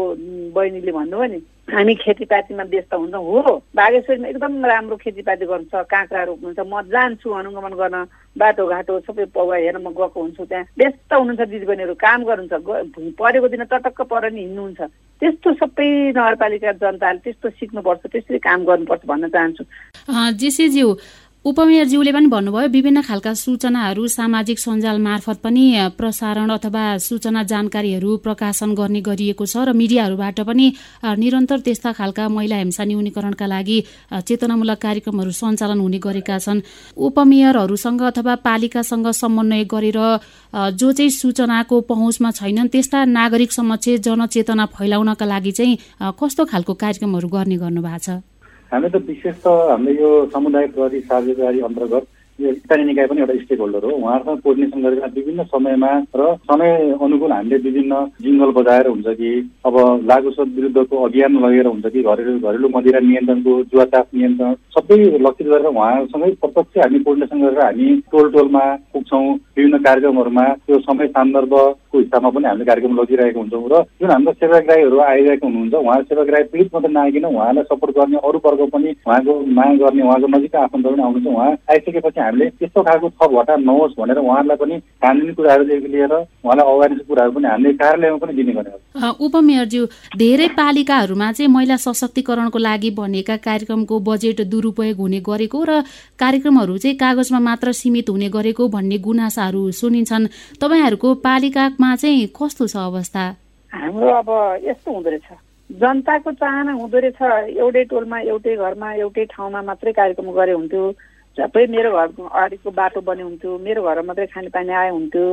बहिनीले 0.52 0.92
भन्नुभयो 0.92 1.28
नि 1.32 1.40
हामी 1.70 1.94
खेतीपातीमा 1.96 2.64
व्यस्त 2.74 2.94
हुन्छौँ। 2.94 3.24
हो 3.24 3.54
बागेश्वरीमा 3.76 4.28
एकदम 4.28 4.54
राम्रो 4.66 4.96
खेतीपाती 5.00 5.46
गर्नु 5.46 5.70
छ 5.72 5.86
काँक्रा 5.88 6.24
रोप्नुहुन्छ 6.28 6.60
म 6.60 6.82
जान्छु 6.92 7.28
अनुगमन 7.30 7.74
गर्न 7.80 7.98
बाटोघाटो 8.36 9.00
सबै 9.08 9.26
पौवा 9.32 9.56
हेरेर 9.56 9.78
म 9.80 9.94
गएको 9.94 10.20
हुन्छु 10.20 10.44
त्यहाँ। 10.50 10.66
व्यस्त 10.76 11.14
हुनुहुन्छ 11.14 11.42
दिदीबहिनीहरू 11.46 11.96
काम 11.96 12.20
गर्नुहुन्छ। 12.26 13.16
परेको 13.16 13.48
दिन 13.48 13.64
टटक्क 13.70 14.02
पर 14.12 14.24
नि 14.34 14.42
हिँड्नुहुन्छ। 14.42 14.82
त्यस्तो 15.22 15.50
सबै 15.62 15.88
नगरपालिका 16.16 16.72
जनताले 16.80 17.20
त्यस्तो 17.24 17.48
सिक्नुपर्छ 17.60 18.04
त्यसरी 18.08 18.40
काम 18.40 18.60
गर्नुपर्छ 18.66 19.04
भन्न 19.06 19.28
चाहन्छु। 19.30 19.64
जेसीज्यू 20.42 20.88
उपमेयरज्यूले 21.46 22.12
पनि 22.12 22.28
भन्नुभयो 22.28 22.68
विभिन्न 22.68 23.02
खालका 23.02 23.32
सूचनाहरू 23.34 24.08
सामाजिक 24.12 24.60
सञ्जाल 24.60 24.98
मार्फत 25.00 25.38
पनि 25.44 25.64
प्रसारण 25.98 26.50
अथवा 26.52 26.84
सूचना 27.00 27.44
जानकारीहरू 27.52 28.18
प्रकाशन 28.26 28.74
गर्ने 28.76 29.02
गरिएको 29.02 29.46
छ 29.48 29.64
र 29.64 29.72
मिडियाहरूबाट 29.72 30.40
पनि 30.44 30.66
निरन्तर 31.16 31.60
त्यस्ता 31.64 31.92
खालका 31.96 32.28
महिला 32.28 32.58
हिंसा 32.60 32.84
न्यूनीकरणका 32.84 33.48
लागि 33.48 33.78
चेतनामूलक 34.28 34.80
कार्यक्रमहरू 34.84 35.32
सञ्चालन 35.32 35.80
हुने 35.80 36.00
गरेका 36.04 36.38
छन्। 36.38 36.60
उपमेयरहरूसँग 37.08 38.02
अथवा 38.12 38.36
पालिकासँग 38.44 39.08
समन्वय 39.16 39.64
गरेर 39.74 40.00
जो 40.76 40.92
चाहिँ 40.92 41.10
सूचनाको 41.24 41.82
पहुँचमा 41.88 42.32
छैनन् 42.36 42.72
त्यस्ता 42.76 43.06
नागरिक 43.16 43.52
समक्ष 43.52 43.96
जनचेतना 44.06 44.66
फैलाउनका 44.76 45.26
लागि 45.26 45.52
चाहिँ 45.56 45.80
कस्तो 46.20 46.46
खालको 46.52 46.74
कार्यक्रमहरू 46.84 47.28
गर्ने 47.32 47.58
गर्नु 47.64 47.82
भएको 47.82 48.04
छ? 48.04 48.29
हामी 48.72 48.90
त 48.90 48.96
विशेष 49.08 49.36
त 49.44 49.48
हामीले 49.70 50.02
यो 50.02 50.10
समुदाय 50.34 50.68
प्रहरी 50.74 51.00
साझेदारी 51.02 51.60
अन्तर्गत 51.68 52.08
यो 52.40 52.52
स्थानीय 52.54 52.86
निकाय 52.86 53.06
पनि 53.08 53.20
एउटा 53.20 53.34
स्टेक 53.36 53.60
होल्डर 53.60 53.84
हो। 53.84 53.92
उहाँहरूसँग 53.92 54.40
कोर्डिनेसन 54.44 54.82
गरेर 54.84 55.06
विभिन्न 55.16 55.44
समयमा 55.44 55.90
र 56.16 56.36
समय 56.48 56.72
अनुकूल 57.02 57.32
हामीले 57.32 57.58
विभिन्न 57.66 57.96
जिङ्गल 58.24 58.52
बजाएर 58.58 58.88
हुन्छ 58.88 59.16
कि 59.20 59.32
अब 59.66 59.76
लागुसत 60.12 60.54
विरुद्धको 60.56 61.04
अभियान 61.06 61.36
लगेर 61.46 61.68
हुन्छ 61.68 61.86
कि 61.94 62.04
घरेलु 62.04 62.38
घरेलु 62.40 62.70
मदिरा 62.76 63.00
नियन्त्रणको 63.10 63.56
जुवाचाप 63.74 64.08
नियन्त्रण 64.16 64.54
सबै 64.78 64.98
लक्षित 65.26 65.48
गरेर 65.48 65.68
उहाँहरूसँगै 65.68 66.32
प्रत्यक्ष 66.46 66.78
हामी 66.84 67.00
कोर्डिनेसन 67.10 67.42
गरेर 67.42 67.62
हामी 67.66 67.90
टोल 68.12 68.32
टोलमा 68.32 68.64
पुग्छौँ। 68.94 69.26
विभिन्न 69.58 69.78
कार्यक्रमहरूमा 69.90 70.46
त्यो 70.68 70.80
समय 70.88 71.08
सन्दर्भको 71.90 72.00
हिसाबमा 72.00 72.30
पनि 72.30 72.46
हामीले 72.48 72.66
कार्यक्रम 72.66 73.00
लगिरहेको 73.00 73.40
हुन्छौँ 73.40 73.70
र 73.70 73.84
जुन 74.02 74.12
हाम्रो 74.12 74.34
सेवाग्राहीहरू 74.34 75.00
आइरहेको 75.00 75.48
हुनुहुन्छ 75.48 75.74
उहाँ 75.74 76.02
सेवाग्राही 76.04 76.44
पीडित 76.52 76.74
मात्रै 76.74 76.92
नआइकन 76.94 77.26
उहाँलाई 77.26 77.64
सपोर्ट 77.64 77.98
गर्ने 77.98 78.18
अरू 78.18 78.40
वर्ग 78.46 78.62
पनि 78.70 78.90
उहाँको 79.08 79.34
माग 79.58 79.78
गर्ने 79.80 80.04
उहाँको 80.04 80.28
नजिकका 80.28 80.60
आफन्त 80.60 80.86
पनि 80.86 81.02
आउनुहुन्छ। 81.02 81.28
उहाँ 81.28 81.52
आइसकेपछि 81.70 82.20
हामीले 82.20 82.50
त्यस्तो 82.60 82.82
खालको 82.84 83.10
थप 83.10 83.32
घटा 83.42 83.56
नहोस् 83.58 83.98
भनेर 84.00 84.18
उहाँहरूलाई 84.20 84.58
पनि 84.58 84.76
कानुनी 85.04 85.34
कुराहरूदेखि 85.34 85.88
लिएर 85.90 86.14
उहाँलाई 86.14 86.66
अवेरनेस 86.74 87.06
कुराहरू 87.10 87.32
पनि 87.32 87.48
हामीले 87.48 87.74
कार्यालयमा 87.82 88.18
पनि 88.18 88.34
दिने 88.34 88.54
गरेका 88.54 89.10
उपमेयरज्यू 89.20 89.86
धेरै 90.18 90.48
पालिकाहरूमा 90.60 91.32
चाहिँ 91.32 91.52
महिला 91.52 91.76
सशक्तिकरणको 91.86 92.60
लागि 92.60 92.90
बनेका 93.02 93.36
कार्यक्रमको 93.48 94.00
बजेट 94.10 94.42
दुरुपयोग 94.52 94.98
हुने 95.00 95.20
गरेको 95.26 95.64
र 95.64 95.82
कार्यक्रमहरू 96.22 96.78
चाहिँ 96.78 96.98
कागजमा 96.98 97.40
मात्र 97.40 97.72
सीमित 97.74 98.10
हुने 98.10 98.30
गरेको 98.30 98.68
भन्ने 98.68 98.98
गुनासाहरू 99.00 99.62
सुनिन्छन्। 99.80 100.28
तपाईँहरूको 100.62 101.14
पालिकामा 101.80 101.96
चाहिँ 101.96 102.28
कस्तो 102.36 102.68
छ 102.68 102.76
अवस्था? 102.76 103.24
हाम्रो 103.72 104.08
अब 104.12 104.30
यस्तो 104.68 104.92
हुँदो 104.92 105.10
रहेछ। 105.10 105.32
जनताको 105.72 106.32
चाहना 106.36 106.72
हुँदो 106.76 107.00
रहेछ। 107.00 107.56
एउटै 107.56 107.84
टोलमा 107.88 108.20
एउटै 108.20 108.56
घरमा 108.56 108.90
एउटै 109.00 109.26
ठाउँमा 109.32 109.62
मात्रै 109.64 109.92
कार्यक्रम 109.96 110.32
गरे 110.36 110.52
हुन्थ्यो। 110.60 110.84
सबै 111.40 111.66
मेरो 111.72 111.90
घरको 111.96 112.24
अगाडिको 112.28 112.70
बाटो 112.76 113.00
बने 113.00 113.24
हुन्थ्यो। 113.24 113.58
मेरो 113.64 113.80
घरमा 113.80 114.08
मात्रै 114.12 114.28
खानेपानी 114.28 114.74
आए 114.76 114.90
हुन्थ्यो 114.92 115.26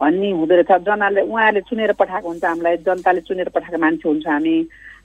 भन्ने 0.00 0.30
हुँदो 0.36 0.54
रहेछ। 0.54 0.84
जनाले 0.84 1.20
उहाँहरूले 1.24 1.60
चुनेर 1.64 1.92
पठाएको 1.96 2.28
हुन्छ 2.28 2.44
हामीलाई। 2.44 2.76
जनताले 2.84 3.20
चुनेर 3.24 3.48
पठाएको 3.56 3.80
मान्छे 3.80 4.08
हुन्छ 4.08 4.26
हामी। 4.28 4.56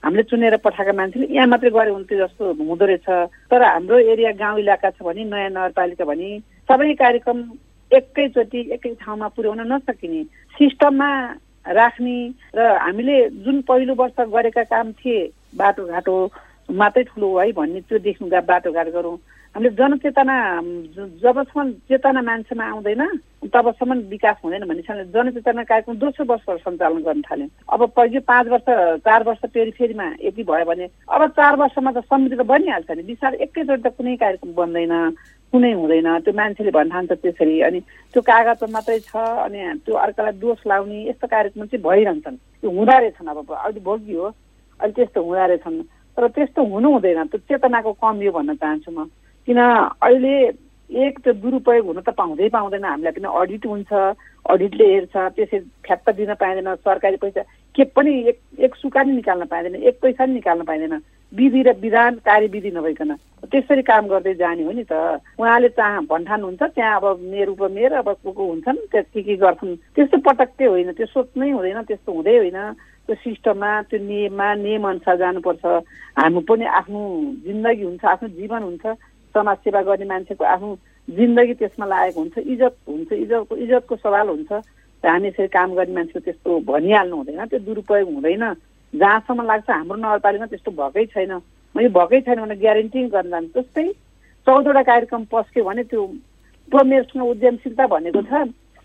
हामीले 0.04 0.22
चुनेर 0.28 0.56
पठाएको 0.60 0.92
मान्छेले 0.92 1.26
यहाँ 1.32 1.48
मात्रै 1.48 1.70
गरे 1.72 1.90
हुन्थ्यो 1.96 2.20
जस्तो 2.20 2.44
हुँदो 2.68 2.84
रहेछ। 2.84 3.08
तर 3.48 3.62
हाम्रो 3.64 3.96
एरिया 4.12 4.32
गाउँ 4.36 4.60
इलाका 4.60 4.90
छ 4.92 5.00
भने 5.00 5.24
नयाँ 5.24 5.50
नगरपालिका 5.56 6.04
भने 6.04 6.28
सबै 6.68 6.94
कार्यक्रम 7.00 7.38
एकैचोटि 7.92 8.60
एकै 8.72 8.94
ठाउँमा 9.00 9.28
पुर्याउन 9.36 9.60
नसकिने 9.72 10.22
सिस्टममा 10.54 11.10
राख्ने 11.78 12.16
र 12.56 12.60
हामीले 12.78 13.16
जुन 13.44 13.60
पहिलो 13.68 13.94
वर्ष 13.94 14.18
गरेका 14.32 14.62
काम 14.72 14.92
थिए 15.00 15.20
बाटोघाटो 15.56 16.16
मात्रै 16.80 17.02
ठुलो 17.04 17.28
है 17.38 17.52
भन्ने 17.52 17.80
त्यो 17.88 17.98
देख्नु 18.06 18.28
बाटोघाटो 18.28 18.90
गरौँ। 18.92 19.16
हामीले 19.54 19.74
जनचेतना 19.76 20.36
जबसम्म 21.22 21.70
चेतना 21.88 22.20
मान्छेमा 22.24 22.64
आउँदैन 22.64 23.02
तबसम्म 23.52 23.98
विकास 24.08 24.36
हुँदैन 24.44 24.64
भन्ने 24.64 25.04
जनचेतना 25.12 25.62
कार्यक्रम 25.62 25.96
दोस्रो 26.00 26.24
वर्ष 26.24 26.64
सञ्चालन 26.64 27.02
गर्न 27.04 27.20
थाल्यौँ। 27.28 27.50
अब 27.68 27.80
पहिलो 27.96 28.20
पाँच 28.24 28.46
वर्ष 28.48 28.66
चार 29.04 29.22
वर्ष 29.28 29.44
फेरिमा 29.52 30.06
यति 30.24 30.42
भयो 30.48 30.64
भने 30.64 30.88
अब 31.04 31.26
चार 31.36 31.56
वर्षमा 31.60 31.92
त 31.92 32.04
समृद्ध 32.08 32.42
बनिहाल्छ 32.42 32.90
नि। 32.90 33.02
बिस्तारै 33.04 33.36
एकैचोटि 33.44 33.82
त 33.82 33.92
कुनै 33.92 34.16
कार्यक्रम 34.16 34.52
बन्दैन। 34.56 34.94
कुनै 35.52 35.72
हुँदैन। 35.76 36.08
त्यो 36.24 36.32
मान्छेले 36.32 36.70
भन्ठान्छ 36.72 37.12
त्यसरी। 37.12 37.60
अनि 37.68 37.80
त्यो 38.12 38.20
कागजमा 38.24 38.72
मात्रै 38.72 38.98
छ 39.04 39.12
अनि 39.16 39.60
त्यो 39.84 39.94
अर्कालाई 39.94 40.34
दोष 40.40 40.60
लाउने 40.66 40.98
यस्तो 41.12 41.26
कार्यक्रम 41.28 41.66
चाहिँ 41.68 41.84
भइरहन्छन्। 41.84 42.36
त्यो 42.60 42.70
हुँदो 42.72 42.96
रहेछन् 42.98 43.28
अब 43.28 43.38
अहिले 43.52 43.80
भोगी 43.84 44.14
हो 44.16 44.26
अहिले 44.80 44.94
त्यस्तो 44.96 45.20
हुँदो 45.20 45.46
रहेछन् 45.46 45.82
तर 46.16 46.28
त्यस्तो 46.36 46.60
हुनु 46.72 46.88
हुँदैन। 46.92 47.20
त्यो 47.28 47.38
चेतनाको 47.48 47.92
कमी 48.00 48.26
हो 48.26 48.32
भन्न 48.32 48.54
चाहन्छु 48.56 48.90
म। 48.96 49.08
किन 49.48 49.60
अहिले 49.60 50.34
एक 50.92 51.14
त 51.24 51.36
दुरुपयोग 51.40 51.86
हुन 51.86 52.00
त 52.04 52.12
पाउँदै 52.12 52.48
पाउँदैन। 52.52 52.84
हामीलाई 52.84 53.12
पनि 53.16 53.28
अडिट 53.28 53.64
हुन्छ 53.66 53.92
अडिटले 54.44 54.86
हेर्छ। 54.92 55.16
त्यसै 55.36 55.58
फ्याप्प 55.84 56.10
दिन 56.16 56.32
पाइँदैन। 56.36 56.68
सरकारी 56.84 57.16
पैसा 57.16 57.42
के 57.76 57.84
पनि 57.96 58.12
एक 58.28 58.38
एक 58.60 58.72
सुका 58.76 59.02
नि 59.02 59.12
निकाल्न 59.20 59.44
पाइँदैन। 59.48 59.74
एक 59.88 59.96
पैसा 60.00 60.24
नि 60.26 60.32
निकाल्न 60.36 60.62
पाइँदैन। 60.68 61.00
विधि 61.32 61.62
र 61.62 61.72
विधान 61.80 62.14
कार्यविधि 62.24 62.70
नभइकन। 62.70 63.10
त्यसरी 63.50 63.82
काम 63.82 64.06
गर्दै 64.06 64.34
जाने 64.34 64.62
हो 64.64 64.72
नि 64.72 64.84
त। 64.84 64.92
उहाँले 65.40 65.68
चाह 65.74 66.00
भन्ठान्नुहुन्छ 66.06 66.62
त्यहाँ 66.62 67.00
अब 67.00 67.18
मेयर 67.20 67.48
उपमेयर 67.48 67.92
अब 68.00 68.08
को 68.24 68.30
को 68.32 68.42
हुन्छन् 68.46 68.78
त्यो 68.92 69.02
के 69.02 69.22
के 69.22 69.36
गर्छन्? 69.36 69.76
त्यस्तो 69.96 70.18
पटक्कै 70.22 70.66
होइन 70.66 70.92
त्यो 70.92 71.06
सोच्नै 71.06 71.50
हुँदैन 71.50 71.82
त्यस्तो 71.88 72.12
हुँदै 72.12 72.36
होइन। 72.36 72.58
त्यो 73.08 73.14
सिस्टममा 73.24 73.70
त्यो 73.90 73.98
नियममा 73.98 74.48
नियम 74.62 74.84
अनुसार 74.88 75.16
जानुपर्छ। 75.18 75.64
हामी 76.20 76.40
पनि 76.48 76.64
आफ्नो 76.80 77.00
जिन्दगी 77.46 77.82
हुन्छ 77.82 78.04
आफ्नो 78.04 78.28
जीवन 78.38 78.62
हुन्छ। 78.62 78.84
समाज 79.34 79.56
सेवा 79.64 79.80
गर्ने 79.82 80.06
मान्छेको 80.12 80.44
आफ्नो 80.44 80.70
जिन्दगी 81.08 81.54
त्यसमा 81.60 81.86
लागेको 81.86 82.20
हुन्छ 82.20 82.36
इज्जत 82.38 82.74
हुन्छ 82.88 83.12
इज्जतको 83.12 83.56
इज्जतको 83.56 83.94
सवाल 83.96 84.28
हुन्छ। 84.28 84.52
हामी 85.02 85.28
यसरी 85.28 85.48
काम 85.50 85.70
गर्ने 85.74 85.94
मान्छेको 85.94 86.20
त्यस्तो 86.20 86.50
भनिहाल्नु 86.62 87.16
हुँदैन 87.16 87.44
त्यो 87.50 87.58
दुरुपयोग 87.66 88.08
हुँदैन। 88.14 88.44
जहाँसम्म 88.94 89.42
लाग्छ 89.46 89.70
हाम्रो 89.70 89.96
नगरपालिकामा 89.96 90.46
त्यस्तो 90.46 90.70
भएकै 90.70 91.06
छैन। 91.12 91.32
म 91.74 91.80
यो 91.80 91.88
भएकै 91.88 92.20
छैन 92.20 92.40
भने 92.40 92.56
ग्यारेन्टी 92.56 93.00
गर्न 93.08 93.30
जान्छु 93.30 93.60
जस्तै 93.60 93.88
चौधवटा 94.46 94.82
कार्यक्रम 94.82 95.22
पस्क्यो 95.32 95.64
भने 95.64 95.82
त्यो 95.88 96.02
प्रमेरसँग 96.72 97.22
उद्यमशीलता 97.24 97.86
भनेको 97.86 98.22
छ 98.28 98.32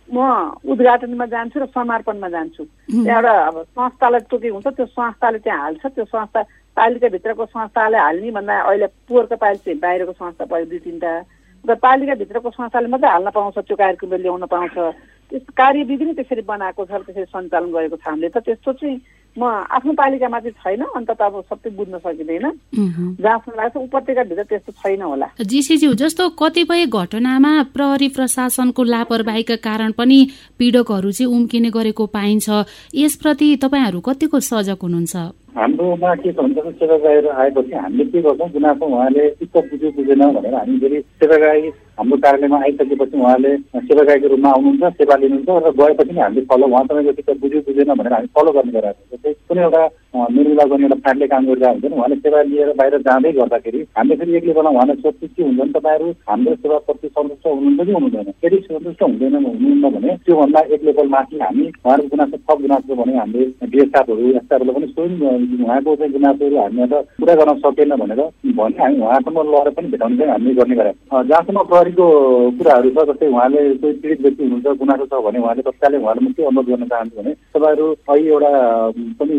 म 0.10 0.17
उद्घाटनमा 0.63 1.26
जान्छु 1.28 1.60
र 1.60 1.65
समर्पणमा 1.76 2.30
जान्छु। 2.32 2.63
त्यहाँबाट 2.88 3.26
अब 3.28 3.56
संस्थालाई 3.76 4.22
तोकेको 4.32 4.56
हुन्छ 4.56 4.67
त्यो 4.80 4.86
संस्थाले 4.96 5.39
त्यहाँ 5.43 5.60
हाल्छ 5.62 5.86
त्यो 5.86 6.06
संस्था 6.08 6.41
पालिकाभित्रको 6.78 7.46
संस्थाले 7.46 7.98
हाल्ने 7.98 8.32
भन्दा 8.32 8.54
अहिले 8.63 8.88
पोहोरको 9.12 9.36
पालि 9.36 9.58
चाहिँ 9.67 9.80
बाहिरको 9.84 10.13
संस्था 10.15 10.46
पऱ्यो 10.48 10.65
दुई 10.72 10.80
तिनवटा। 10.80 11.12
र 11.67 11.76
पालिकाभित्रको 11.76 12.50
संस्थाले 12.56 12.88
मात्रै 12.88 13.10
हाल्न 13.12 13.30
पाउँछ 13.36 13.58
त्यो 13.67 13.76
कार्यक्रम 13.76 14.13
ल्याउन 14.15 14.46
पाउँछ। 14.48 14.78
त्यस 15.28 15.43
कार्यविधि 15.52 16.06
नै 16.06 16.13
त्यसरी 16.15 16.41
बनाएको 16.48 16.86
छ 16.88 16.91
त्यसरी 17.04 17.28
सञ्चालन 17.28 17.72
गरेको 17.76 17.98
छ 18.00 18.08
हामीले। 18.08 18.30
त 18.32 18.38
त्यस्तो 18.48 18.72
चाहिँ 18.80 18.96
म 19.38 19.43
आफ्नो 19.69 19.93
पालिकामा 19.93 20.39
चाहिँ 20.39 20.58
छैन 20.58 20.82
अन्त 20.97 21.12
त 21.13 21.21
अब 21.21 21.45
सबै 21.45 21.69
बुझ्न 21.78 21.97
सकिँदैन। 21.97 22.45
जहाँसम्म 23.21 23.56
लाग्छ 23.58 23.78
उपत्यकाभित्र 23.78 24.43
त्यस्तो 24.43 24.71
छैन 24.82 25.02
होला। 25.02 25.28
जिसीज्यू 25.38 25.93
जस्तो 25.93 26.30
कतिपय 26.41 26.86
घटनामा 26.89 27.52
प्रहरी 27.73 28.08
प्रशासनको 28.17 28.84
लापरवाहीका 28.84 29.56
कारण 29.62 29.91
पनि 29.93 30.19
पीडकहरू 30.58 31.12
चाहिँ 31.12 31.30
उम्किने 31.30 31.69
गरेको 31.69 32.06
पाइन्छ। 32.10 32.47
यसप्रति 32.95 33.56
तपाईँहरू 33.63 34.00
कतिको 34.02 34.39
सजग 34.41 34.82
हुनुहुन्छ? 34.82 35.15
हाम्रोमा 35.58 36.13
के 36.15 36.32
छ 36.34 36.38
भने 36.38 36.71
सेवा 36.71 36.97
गाईहरू 36.97 37.30
आएपछि 37.30 37.76
हामीले 37.76 38.06
के 38.06 38.21
गर्छौँ 38.21 38.50
गुनासो 38.52 38.86
उहाँले 38.86 39.30
चित्त 39.38 39.58
बुझ्यो 39.58 39.89
बुझेन 39.97 40.21
भनेर 40.34 40.54
हामी 40.54 40.78
फेरि 40.78 41.69
हाम्रो 41.97 42.17
कार्यालयमा 42.19 42.57
आइसकेपछि 42.62 43.17
उहाँले 43.17 43.51
सेवा 43.81 44.03
गाईको 44.03 44.27
रूपमा 44.27 44.49
आउनुहुन्छ 44.51 44.93
सेवा 44.95 45.15
लिनुहुन्छ 45.17 45.49
र 45.60 45.71
गएपछि 45.75 46.12
नि 46.12 46.19
हामीले 46.19 46.41
फलो 46.45 46.67
उहाँ 46.67 46.83
तपाईँको 46.86 47.13
चित्त 47.13 47.39
बुझ्यो 47.41 47.62
बुझेन 47.67 47.93
भनेर 47.93 48.13
हामी 48.13 48.27
फलो 48.33 48.51
गर्ने 48.53 48.71
गराएको 48.71 49.15
जस्तै 49.15 49.33
कुनै 49.43 49.63
एउटा 49.63 49.81
निर्मला 50.29 50.63
गर्ने 50.65 50.86
एउटा 50.86 50.97
फाटले 51.01 51.27
काम 51.27 51.45
गरिरहेको 51.45 51.79
हुन्छ 51.79 51.93
उहाँले 51.93 52.15
सेवा 52.17 52.41
लिएर 52.43 52.69
बाहिर 52.77 52.97
जाँदै 53.01 53.31
गर्दाखेरि 53.33 53.81
हामीले 53.97 54.15
फेरि 54.17 54.38
एक 54.38 54.45
लेभलमा 54.45 54.69
उहाँलाई 54.69 55.01
सोध्छु 55.01 55.27
के 55.27 55.43
हुन्छ 55.43 55.60
नि 55.60 55.71
तपाईँहरू 55.71 56.12
हाम्रो 56.27 56.55
सेवाप्रति 56.57 57.07
सन्तुष्ट 57.10 57.47
हुनुहुन्छ 57.47 57.81
कि 57.81 57.91
हुनुहुँदैन 57.91 58.31
यदि 58.45 58.62
सन्तुष्ट 58.67 59.01
हुँदैन 59.03 59.36
हुनुहुन्न 59.38 59.91
भने 59.91 60.15
त्योभन्दा 60.23 60.62
एक 60.69 60.83
लेभल 60.83 61.07
माथि 61.07 61.39
हामी 61.39 61.65
उहाँहरूको 61.65 62.15
गुनासो 62.15 62.38
थप 62.39 62.62
गुनासो 62.62 62.95
भने 62.95 63.17
हामीले 63.17 63.49
डिएसआरहरू 63.67 64.29
एसआरहरूलाई 64.36 64.75
पनि 64.77 64.88
स्वयं 64.89 65.65
उहाँको 65.65 65.95
चाहिँ 65.95 66.13
गुनासोहरू 66.13 66.57
हामीले 66.57 66.88
त 66.88 67.03
पुरा 67.17 67.36
गर्न 67.36 67.57
सकेन 67.60 67.95
भनेर 67.97 68.23
भने 68.53 68.77
हामी 68.77 69.01
उहाँसम्म 69.01 69.47
लगेर 69.49 69.73
पनि 69.73 69.88
भेटाउने 69.89 70.17
चाहिँ 70.17 70.31
हामीले 70.31 70.55
गर्ने 70.55 70.75
गरेका 70.75 71.23
जहाँसम्म 71.23 71.67
प्रहरीको 71.88 72.08
कुराहरू 72.58 72.89
छ 72.89 73.04
जस्तै 73.08 73.28
उहाँले 73.28 73.60
कोही 73.80 73.93
पीडित 74.02 74.21
व्यक्ति 74.21 74.43
हुनुहुन्छ 74.43 74.78
गुनासो 74.80 75.06
छ 75.08 75.21
भने 75.23 75.39
उहाँले 75.39 75.62
तत्कालै 75.62 75.97
उहाँले 75.97 76.21
म 76.21 76.32
के 76.34 76.43
अनुरोध 76.43 76.67
गर्न 76.67 76.86
चाहन्छु 76.88 77.15
भने 77.17 77.34
तपाईँहरू 77.56 77.86
अहिले 78.08 78.30
एउटा 78.30 78.52
पनि 79.19 79.36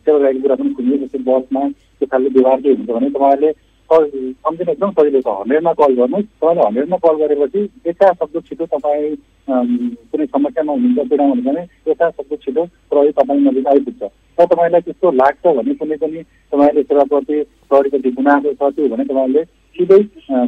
सेवागाईको 0.00 0.40
कुरा 0.40 0.54
पनि 0.56 0.70
सुनियो 0.72 0.96
जस्तै 1.04 1.18
बसमा 1.28 1.62
त्यो 1.68 2.06
खालको 2.06 2.30
व्यवहार 2.30 2.60
के 2.60 2.70
हुन्छ 2.70 2.90
भने 2.90 3.08
तपाईँहरूले 3.10 3.52
सम्झिन 3.90 4.68
एकदम 4.68 4.90
सजिलो 4.90 5.20
छ 5.20 5.36
हन्ड्रेडमा 5.40 5.72
कल 5.80 5.94
गर्नुहोस् 6.00 6.28
तपाईँले 6.40 6.64
हन्ड्रेडमा 6.64 6.96
कल 7.04 7.14
गरेपछि 7.22 7.60
यता 7.86 8.12
सक्दो 8.12 8.40
छिटो 8.48 8.66
तपाईँ 8.72 9.14
कुनै 9.50 10.26
समस्यामा 10.26 10.72
हुनुहुन्छ 10.72 11.08
पीडामा 11.10 11.30
हुनुहुन्छ 11.30 11.46
भने 11.48 11.92
यता 11.92 12.10
सक्दो 12.10 12.36
छिटो 12.44 12.64
प्रहरी 12.90 13.12
तपाईँ 13.20 13.40
नजिक 13.46 13.66
आइपुग्छ। 13.66 14.02
र 14.38 14.44
तपाईँलाई 14.46 14.80
त्यस्तो 14.80 15.10
लाग्छ 15.12 15.44
भने 15.56 15.74
कुनै 15.80 15.96
पनि 16.02 16.22
तपाईँले 16.52 16.82
सेवाप्रति 16.82 17.42
प्रहरीप्रति 17.68 18.10
गुनासो 18.18 18.52
छ 18.52 18.74
त्यो 18.76 18.88
भने 18.94 19.04
तपाईँले 19.04 19.42
सिधै 19.76 20.00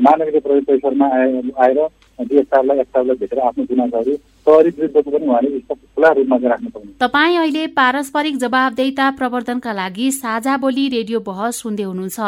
मानवीय 0.07 0.41
प्रहरी 0.41 0.61
परिसरमा 0.69 1.07
आएर 1.65 1.79
डिएसआरलाई 2.19 2.79
एसआरलाई 2.79 3.17
भेटेर 3.21 3.39
आफ्नो 3.49 3.65
गुनासोहरू 3.71 4.17
प्रहरी 4.47 4.71
विरुद्धको 4.79 5.11
पनि 5.11 5.27
उहाँले 5.27 5.61
खुला 5.95 6.11
रूपमा 6.19 6.37
राख्न 6.43 6.67
सक्नुहुन्छ 6.67 7.01
तपाईँ 7.03 7.37
अहिले 7.39 7.67
पारस्परिक 7.79 8.37
जवाबदेता 8.45 9.11
प्रवर्धनका 9.19 9.73
लागि 9.73 10.11
साझा 10.13 10.57
बोली 10.65 10.89
रेडियो 10.89 11.21
बहस 11.29 11.61
सुन्दै 11.63 11.83
हुनुहुन्छ। 11.83 12.19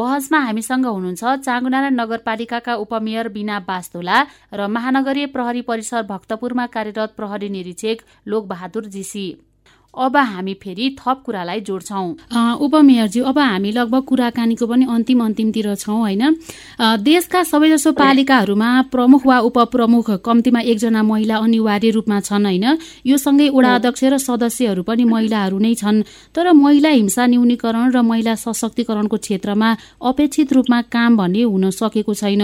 बहसमा 0.00 0.38
हामीसँग 0.46 0.86
हुनुहुन्छ 0.86 1.22
चाङ्गुनारा 1.46 1.90
नगरपालिकाका 1.90 2.74
उपमेयर 2.84 3.28
बिना 3.36 3.60
बास्तोला 3.68 4.18
र 4.54 4.66
महानगरीय 4.76 5.26
प्रहरी 5.36 5.62
परिसर 5.70 6.02
भक्तपुरमा 6.10 6.66
कार्यरत 6.74 7.14
प्रहरी 7.16 7.48
निरीक्षक 7.50 8.04
लोकबहादुर 8.26 8.84
जीसी। 8.96 9.26
अब 9.94 10.16
हामी 10.16 10.54
फेरि 10.54 10.96
थप 10.98 11.22
कुरालाई 11.26 11.60
जोड्छौँ। 11.60 12.06
उपमेयरज्यू 12.62 13.24
अब 13.24 13.38
हामी 13.38 13.70
लगभग 13.72 14.02
कुराकानीको 14.06 14.66
पनि 14.66 14.84
अन्तिम 14.86 15.24
अन्तिमतिर 15.24 15.74
छौँ 15.74 15.98
होइन? 15.98 16.22
देशका 17.02 17.42
सबैजसो 17.42 17.92
पालिकाहरूमा 17.92 18.70
प्रमुख 18.86 19.26
वा 19.26 19.38
उपप्रमुख 19.50 20.10
कम्तीमा 20.24 20.60
एकजना 20.62 21.02
महिला 21.02 21.36
अनिवार्य 21.36 21.90
रूपमा 21.90 22.20
छन् 22.20 22.46
होइन? 22.46 22.66
यो 23.06 23.16
सँगै 23.18 23.48
वडा 23.50 23.74
अध्यक्ष 23.74 24.04
र 24.04 24.18
सदस्यहरू 24.18 24.82
पनि 24.86 25.04
महिलाहरू 25.04 25.58
नै 25.58 25.74
छन्। 25.74 26.02
तर 26.34 26.52
महिला 26.54 26.90
हिंसा 26.90 27.26
न्यूनीकरण 27.26 27.90
र 27.90 28.02
महिला 28.02 28.34
सशक्तिकरणको 28.38 29.16
क्षेत्रमा 29.18 29.68
अपेक्षित 30.00 30.52
रूपमा 30.52 30.80
काम 30.86 31.16
भन्ने 31.16 31.42
हुन 31.42 31.70
सकेको 31.70 32.14
छैन। 32.14 32.42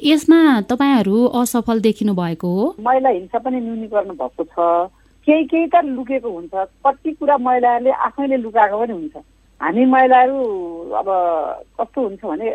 यसमा 0.00 0.40
तपाईँहरू 0.64 1.16
असफल 1.36 1.80
देखिनु 1.80 2.14
भएको 2.16 2.48
हो? 2.48 2.74
महिला 2.80 3.08
हिंसा 3.10 3.38
पनि 3.38 3.60
न्यूनीकरण 3.60 4.10
भएको 4.16 4.44
छ। 4.44 4.88
केही 5.26 5.44
केही 5.44 5.66
त 5.66 5.76
लुकेको 5.84 6.30
हुन्छ। 6.30 6.54
कति 6.86 7.12
कुरा 7.18 7.36
महिलाहरूले 7.38 7.90
आफैले 7.90 8.36
लुकाएको 8.36 8.78
पनि 8.78 8.92
हुन्छ। 8.92 9.16
हामी 9.60 9.84
महिलाहरू 9.84 10.38
अब 10.94 11.08
कस्तो 11.80 12.00
हुन्छ 12.00 12.24
भने 12.24 12.50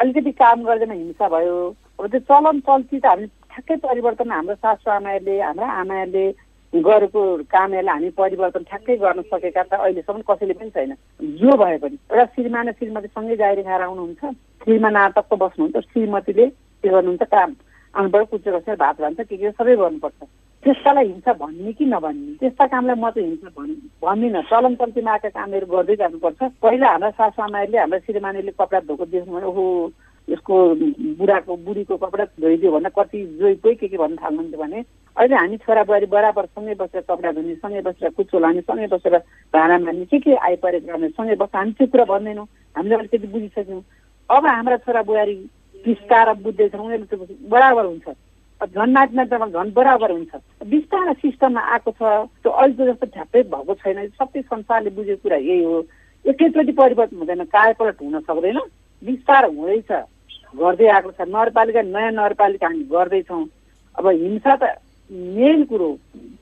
अलिकति 0.00 0.32
काम 0.32 0.62
गर्दैन 0.64 0.92
हिंसा 0.92 1.28
भयो। 1.28 1.56
अब 2.00 2.06
त्यो 2.06 2.20
चलन 2.20 2.60
चल्ती 2.60 2.98
त 2.98 3.06
हामी 3.06 3.26
ठ्याक्कै 3.26 3.76
परिवर्तन 3.86 4.30
हाम्रो 4.30 4.54
सासु 4.54 4.90
आमाहरूले 4.90 5.40
हाम्रा 5.40 5.66
आमाहरूले 5.82 6.26
गरेको 6.72 7.22
कामहरूलाई 7.54 7.94
हामी 7.94 8.10
परिवर्तन 8.18 8.62
ठ्याक्कै 8.70 8.96
गर्न 8.96 9.22
सकेका 9.30 9.62
त 9.62 9.72
अहिलेसम्म 9.78 10.20
कसैले 10.26 10.54
पनि 10.58 10.70
छैन। 10.70 10.92
जो 11.38 11.56
भए 11.56 11.78
पनि। 11.78 11.96
एउटा 12.10 12.24
श्रीमान 12.34 12.70
श्रीमती 12.72 13.08
सँगै 13.08 13.36
जारी 13.36 13.62
खाएर 13.62 13.82
आउनुहुन्छ। 13.82 14.22
श्रीमा 14.64 14.90
नाटकको 14.90 15.36
बस्नुहुन्छ। 15.36 15.86
श्रीमतीले 15.92 16.46
के 16.46 16.88
गर्नुहुन्छ? 16.88 17.22
काम। 17.22 17.50
आमाबाट 17.94 18.28
कुचो 18.30 18.58
कसेर 18.58 18.76
भात 18.76 18.96
खान्छ 19.00 19.20
के 19.20 19.36
के 19.36 19.50
सबै 19.50 19.76
गर्नुपर्छ। 19.76 20.28
त्यस्तालाई 20.64 21.06
हिंसा 21.06 21.32
भन्ने 21.38 21.72
कि 21.72 21.84
नभन्ने? 21.86 22.32
त्यस्ता 22.40 22.66
कामलाई 22.66 22.96
म 22.98 23.10
चाहिँ 23.14 23.28
हिंसा 23.28 23.50
भन् 23.54 23.74
भन्दिनँ। 24.02 24.42
चलन 24.50 24.74
चल्तीमा 24.74 25.12
आएका 25.12 25.28
कामहरू 25.30 25.66
गर्दै 25.70 25.96
जानुपर्छ। 25.96 26.40
पहिला 26.62 26.86
हाम्रा 26.90 27.10
सासु 27.14 27.42
आमाहरूले 27.42 27.78
हाम्रा 27.78 27.98
श्रीमानीले 28.02 28.52
कपडा 28.58 28.80
धोको 28.90 29.04
देख्नु 29.06 29.32
भने 29.34 29.46
ओहो 29.46 29.64
यसको 30.28 30.54
बुढाको 31.18 31.56
बुढीको 31.62 31.96
कपडा 31.96 32.24
धोइदियो 32.42 32.70
भन्दा 32.74 32.90
कति 32.90 33.18
जोइ 33.38 33.54
कोही 33.62 33.74
के 33.80 33.88
के 33.88 33.96
भन्न 33.96 34.16
थाल्नुहुन्थ्यो 34.18 34.60
भने 34.60 34.78
अहिले 35.16 35.36
हामी 35.36 35.56
छोरा 35.62 35.82
बुहारी 35.88 36.06
बराबर 36.06 36.46
सँगै 36.46 36.74
बसेर 36.74 37.02
कपडा 37.06 37.32
धुने 37.32 37.54
सँगै 37.62 37.80
बसेर 37.86 38.10
कुचो 38.18 38.38
लाने 38.38 38.60
सँगै 38.66 38.86
बसेर 38.92 39.16
भाँडा 39.54 39.78
मार्ने 39.78 40.04
के 40.04 40.18
के 40.18 40.34
आइपरेको 40.36 40.86
गर्ने 40.86 41.08
सँगै 41.16 41.34
बस्छ। 41.38 41.54
हामी 41.56 41.72
त्यो 41.78 41.86
कुरा 41.86 42.04
भन्दैनौँ। 42.12 42.46
हामीले 42.76 42.94
अलिकति 42.98 43.26
बुझिसक्यौँ 43.26 43.82
अब 44.30 44.46
हाम्रा 44.46 44.76
छोरा 44.84 45.02
बुहारी 45.02 45.34
बिस्तार 45.86 46.34
बुझ्दैछौँ 46.44 46.84
उनीहरू 46.84 47.04
त्यो 47.08 47.26
बराबर 47.48 47.84
हुन्छ। 47.86 48.08
झन् 48.66 48.92
नाच्दामा 48.92 49.46
झन् 49.46 49.72
बराबर 49.72 50.10
हुन्छ। 50.10 50.34
बिस्तारै 50.66 51.14
सिस्टममा 51.14 51.60
आएको 51.60 51.90
छ 51.94 52.02
त्यो 52.42 52.50
अहिले 52.50 52.84
जस्तो 52.90 53.06
ठ्याप्पै 53.06 53.42
भएको 53.54 53.74
छैन। 53.74 53.98
सबै 54.18 54.42
संसारले 54.42 54.90
बुझेको 54.90 55.22
कुरा 55.22 55.36
यही 55.36 55.62
हो। 55.62 55.86
एकैचोटि 56.24 56.72
परिवर्तन 56.72 57.16
हुँदैन 57.16 57.44
कायपलट 57.54 58.02
हुन 58.02 58.18
सक्दैन। 58.20 58.58
बिस्तार 59.02 59.44
हुँदैछ। 59.46 59.90
गर्दै 60.58 60.86
आएको 60.90 61.10
छ। 61.14 61.20
नगरपालिका 61.22 61.82
नयाँ 61.82 62.12
नगरपालिका 62.18 62.66
हामी 62.66 62.84
गर्दैछौँ। 62.90 63.44
अब 63.98 64.06
हिंसा 64.08 64.54
त 64.56 64.62
मेन 65.10 65.64
कुरो 65.70 65.88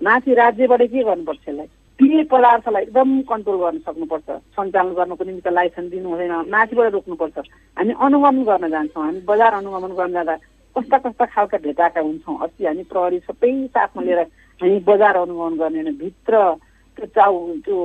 माथि 0.02 0.34
राज्यबाट 0.34 0.82
के 0.82 1.02
गर्नुपर्छ 1.04 1.48
यसलाई? 1.48 1.68
पिए 1.98 2.22
पदार्थलाई 2.24 2.82
एकदम 2.82 3.08
कन्ट्रोल 3.28 3.56
गर्न 3.60 3.78
सक्नुपर्छ। 3.84 4.28
सञ्चालन 4.56 4.92
गर्नको 4.94 5.24
निम्ति 5.24 5.50
लाइसेन्स 5.52 5.90
दिनु 5.90 6.08
हुँदैन। 6.08 6.32
माथिबाट 6.48 6.92
रोक्नुपर्छ। 6.92 7.36
हामी 7.76 7.92
अनुगमन 7.92 8.44
गर्न 8.44 8.64
जान्छौँ। 8.68 9.04
हामी 9.04 9.20
बजार 9.28 9.52
अनुगमन 9.54 9.92
गर्न 9.96 10.12
जाँदा 10.12 10.34
कस्ता 10.76 10.98
कस्ता 10.98 11.24
खालका 11.24 11.58
भेटाएका 11.58 12.00
हुन्छौँ। 12.00 12.38
अस्ति 12.44 12.64
हामी 12.66 12.82
प्रहरी 12.92 13.18
सबै 13.24 13.52
साथमा 13.72 14.02
लिएर 14.02 14.20
हामी 14.60 14.78
बजार 14.88 15.16
अनुगमन 15.16 15.56
गर्ने 15.56 15.80
होइन। 15.80 15.96
भित्र 15.96 16.34
त्यो 16.96 17.06
चाउ 17.16 17.34
त्यो 17.64 17.76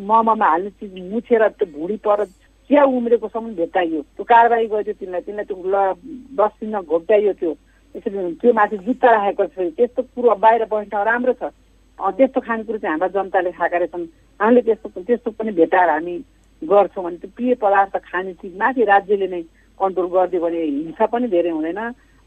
मोमोमा 0.00 0.46
हाल्ने 0.46 0.70
चिज 0.78 0.92
मुछेर 1.12 1.42
त्यो 1.58 1.66
भुँडी 1.74 1.96
पर 2.06 2.24
चिया 2.70 2.84
उम्रेकोसम्म 2.84 3.54
भेटाइयो 3.54 4.00
त्यो 4.02 4.24
कारवाही 4.24 4.66
गरियो 4.66 4.94
तिमीलाई 5.00 5.20
तिमीलाई 5.26 5.44
त्यो 5.50 5.56
ल 5.66 5.76
दस 6.38 6.52
दिनमा 6.60 6.80
घोप्ट्याइयो 6.82 7.32
त्यो। 7.40 7.52
त्यसरी 7.94 8.32
त्यो 8.40 8.52
माथि 8.52 8.76
जुत्ता 8.86 9.08
राखेको 9.08 9.44
छ। 9.46 9.56
त्यस्तो 9.76 10.02
कुरो 10.14 10.34
बाहिर 10.36 10.64
बस्न 10.70 10.94
राम्रो 11.08 11.32
छ। 11.40 11.50
त्यस्तो 11.98 12.40
खानेकुरो 12.40 12.78
चाहिँ 12.78 12.92
हाम्रा 12.92 13.08
जनताले 13.14 13.50
खाएका 13.58 13.78
रहेछन्। 13.78 14.04
हामीले 14.40 14.62
त्यस्तो 14.68 15.00
त्यस्तो 15.08 15.30
पनि 15.38 15.50
भेटाएर 15.58 15.90
हामी 15.90 16.14
गर्छौँ। 16.62 17.04
भने 17.04 17.16
त्यो 17.16 17.30
पेय 17.36 17.54
पदार्थ 17.62 17.96
खाने 18.04 18.32
चिज 18.38 18.52
माथि 18.58 18.84
राज्यले 18.84 19.26
नै 19.32 19.42
कन्ट्रोल 19.80 20.08
गरिदियो 20.12 20.42
भने 20.42 20.60
हिंसा 20.62 21.06
पनि 21.08 21.26
धेरै 21.32 21.50
हुँदैन। 21.50 21.80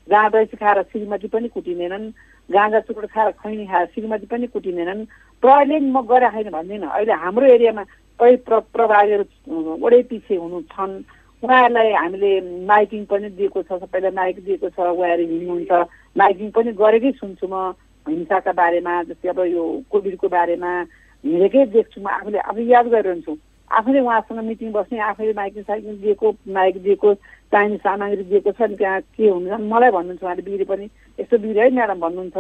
गाँजा 0.10 0.44
खाएर 0.58 0.82
श्रीमती 0.92 1.28
पनि 1.28 1.48
कुटिँदैनन् 1.54 2.06
गाँजा 2.50 2.80
चुक्रो 2.88 3.08
खाएर 3.14 3.32
खैनी 3.38 3.66
खाएर 3.68 3.86
श्रीमती 3.94 4.26
पनि 4.26 4.48
कुटिँदैनन्। 4.48 5.06
प्रहरीले 5.44 5.80
म 5.80 6.02
गएर 6.10 6.30
छैन 6.32 6.50
भन्दिनँ। 6.52 6.90
अहिले 6.90 7.14
हाम्रो 7.14 7.46
एरियामा 7.46 7.84
कहीँ 8.20 8.38
प्र 8.46 8.60
प्रभारीहरू 8.74 9.78
वडै 9.84 10.02
पछि 10.10 10.36
हुनु 10.36 10.62
छन्। 10.74 10.94
उहाँहरूलाई 11.44 11.92
हामीले 11.94 12.32
माइकिङ 12.70 13.06
पनि 13.10 13.30
दिएको 13.38 13.62
छ 13.66 13.82
सबैलाई 13.82 14.12
माइक 14.14 14.38
दिएको 14.46 14.70
छ 14.70 14.80
उहाँहरू 14.80 15.24
हिँड्नुहुन्छ। 15.26 15.72
माइकिङ 16.18 16.50
पनि 16.56 16.72
गरेकै 16.82 17.12
सुन्छु 17.18 17.48
म 17.50 17.74
हिंसाका 18.06 18.52
बारेमा 18.58 18.94
जस्तै 19.10 19.30
अब 19.30 19.40
यो 19.50 19.64
कोभिडको 19.90 20.28
बारेमा 20.30 20.72
हिँडेकै 21.24 21.66
देख्छु 21.74 22.02
म। 22.02 22.08
आफूले 22.10 22.40
आफै 22.46 22.64
याद 22.70 22.86
गरिरहन्छु। 22.94 23.34
आफैले 23.72 24.00
उहाँसँग 24.00 24.40
मिटिङ 24.46 24.72
बस्ने 24.72 25.00
आफैले 25.00 25.34
माइकिङ 25.34 25.64
साइकिङ 25.64 25.96
दिएको 26.02 26.28
माइक 26.48 26.82
दिएको 26.84 27.14
चाहिने 27.52 27.78
सामग्री 27.78 28.24
दिएको 28.24 28.52
छ 28.52 28.62
नि 28.62 28.76
त्यहाँ 28.76 29.00
के 29.16 29.30
हुन्छ 29.30 29.60
मलाई 29.72 29.92
भन्नुहुन्छ 29.92 30.24
उहाँले 30.24 30.44
बिग्रे 30.44 30.66
पनि 30.66 30.86
यस्तो 31.20 31.38
बिग्रे 31.38 31.62
है 31.62 31.70
म्याडम 31.72 32.00
भन्नुहुन्छ। 32.00 32.38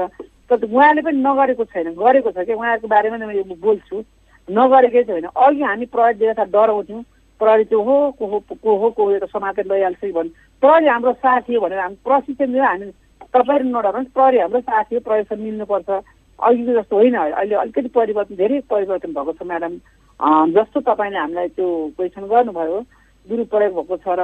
तर 0.49 0.65
उहाँले 0.67 1.01
पनि 1.01 1.17
नगरेको 1.23 1.63
छैन। 1.65 1.93
गरेको 1.95 2.32
छ 2.32 2.45
कि? 2.47 2.53
उहाँहरूको 2.53 2.88
बारेमा 2.88 3.17
नै 3.17 3.43
म 3.43 3.55
बोल्छु। 3.59 4.03
नगरेकै 4.47 5.03
छैन। 5.03 5.25
अघि 5.32 5.61
हामी 5.61 5.86
प्रहरी 5.86 6.17
देख्दा 6.19 6.43
डराउँथ्यौँ 6.51 7.03
प्रहरी 7.41 7.63
त्यो 7.71 7.82
हो 7.82 7.95
को 8.19 8.25
हो 8.27 8.39
को 8.49 8.77
हो 8.77 8.89
को 8.91 9.03
हो 9.05 9.27
समातेर 9.27 9.65
लैहाल्छ 9.65 9.99
कि 9.99 10.11
भन्नु। 10.11 10.32
प्रहरी 10.61 10.88
हाम्रो 10.88 11.13
साथी 11.23 11.53
हो 11.55 11.61
भनेर 11.61 11.79
हामी 11.79 11.97
प्रशिक्षण 12.05 12.51
दिएर 12.51 12.63
हामी 12.63 12.91
तपाईँहरू 13.34 13.69
नडराउनुहोस्। 13.69 14.13
प्रहरी 14.13 14.38
हाम्रो 14.39 14.59
साथी 14.61 14.95
हो 14.95 15.01
प्रयोगसँग 15.01 15.41
मिल्नुपर्छ। 15.41 15.89
अघिको 16.39 16.71
जस्तो 16.73 16.95
होइन। 16.95 17.15
अहिले 17.15 17.55
अलिकति 17.55 17.89
परिवर्तन 17.95 18.36
धेरै 18.36 18.59
परिवर्तन 18.69 19.13
भएको 19.13 19.34
छ 19.34 19.41
म्याडम। 19.43 19.73
जस्तो 20.22 20.80
तपाईँले 20.86 21.17
हामीलाई 21.17 21.47
त्यो 21.57 21.67
क्वेसन 21.97 22.26
गर्नुभयो 22.30 22.80
दुरुपयोग 23.28 23.74
भएको 23.74 23.97
छ 23.97 24.07
र 24.17 24.22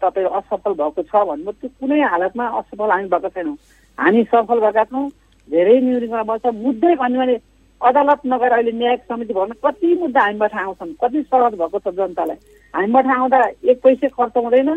तपाईँ 0.00 0.26
असफल 0.40 0.72
भएको 0.72 1.02
छ 1.04 1.12
भन्नु 1.28 1.52
त्यो 1.52 1.68
कुनै 1.80 2.00
हालतमा 2.00 2.44
असफल 2.60 2.90
हामी 2.90 3.08
भएको 3.12 3.28
छैनौँ। 3.28 3.56
हामी 3.98 4.22
सफल 4.32 4.58
भएका 4.60 4.84
छौँ 4.84 5.08
धेरै 5.48 5.80
न्यूनीकरण 5.80 6.24
बस्छ। 6.24 6.46
मुद्दै 6.64 6.94
भन्यो 6.96 7.20
भने 7.20 7.36
अदालत 7.80 8.20
नगएर 8.24 8.52
अहिले 8.52 8.72
न्यायिक 8.72 9.02
समिति 9.04 9.34
भवन 9.34 9.52
कति 9.64 9.94
मुद्दा 10.00 10.20
हामीबाट 10.24 10.54
आउँछन् 10.54 10.92
कति 11.02 11.22
सहज 11.28 11.54
भएको 11.60 11.78
छ 11.78 11.88
जनतालाई। 11.92 12.38
हामीबाट 12.74 13.06
आउँदा 13.16 13.40
एक 13.68 13.82
पैसा 13.84 14.08
खर्च 14.16 14.36
हुँदैन। 14.36 14.70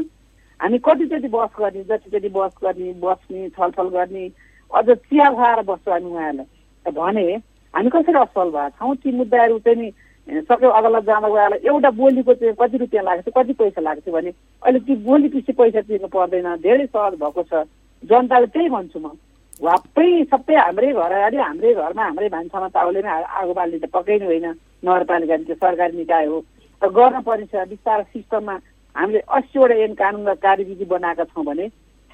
हामी 0.60 0.78
कतिचोटि 0.84 1.28
बस 1.32 1.52
गर्ने 1.60 1.84
जतिचोटि 1.88 2.30
बस 2.36 2.54
गर्ने 2.64 2.92
बस्ने 3.00 3.50
छलफल 3.56 3.88
गर्ने 3.96 4.24
अझ 4.72 4.88
चिया 4.90 5.30
खुवाएर 5.32 5.62
बस्छौँ 5.64 5.94
हामी 5.94 6.12
उहाँहरूलाई। 6.12 6.92
भने 6.92 7.26
हामी 7.74 7.90
कसरी 7.96 8.20
असफल 8.20 8.50
भएको 8.52 8.76
छौँ? 8.80 8.96
ती 8.96 9.12
मुद्दाहरू 9.12 9.60
चाहिँ 9.60 9.80
नि 9.80 9.92
सक्यो 10.28 10.70
अदालत 10.70 11.04
जाँदा 11.06 11.28
गएर 11.30 11.54
एउटा 11.68 11.90
बोलीको 11.96 12.34
चाहिँ 12.34 12.54
कति 12.60 12.78
रुपियाँ 12.78 13.04
लाग्छ 13.04 13.28
कति 13.32 13.54
पैसा 13.54 13.82
लाग्छ 13.82 14.10
भने 14.12 14.32
अहिले 14.64 14.80
ती 14.80 14.96
बोली 15.08 15.28
पछि 15.30 15.52
पैसा 15.56 15.82
तिर्नु 15.88 16.08
पर्दैन। 16.08 16.48
धेरै 16.60 16.86
सहज 16.86 17.14
भएको 17.16 17.44
छ। 17.44 17.64
जनताले 18.04 18.48
त्यही 18.52 18.70
भन्छु 18.70 19.00
म। 19.00 19.16
वाप्पै 19.64 20.08
सबै 20.32 20.56
हाम्रै 20.56 20.92
घर 20.94 21.12
अगाडि 21.12 21.38
हाम्रै 21.38 21.74
घरमा 21.74 22.04
हाम्रै 22.04 22.30
भान्सामा 22.30 22.68
ताउलेमै 22.76 23.10
आगो 23.40 23.54
बाल्ने 23.56 23.80
त 23.80 23.86
पक्कै 23.88 24.18
नै 24.20 24.26
होइन। 24.28 24.48
नगरपालिका 24.84 25.38
त्यो 25.48 25.56
सरकारी 25.56 25.98
निकाय 25.98 26.26
हो। 26.28 26.38
र 26.82 26.88
गर्न 26.92 27.16
पर्ने 27.24 27.46
छ 27.48 27.64
बिस्तारै 27.72 28.04
सिस्टममा 28.14 28.56
हामीले 28.96 29.20
अस्सीवटा 29.26 29.76
ऐन 29.86 29.94
कानुन 29.96 30.28
र 30.28 30.34
कार्यविधि 30.44 30.86
बनाएका 30.86 31.24
छौँ 31.32 31.46
भने 31.46 31.66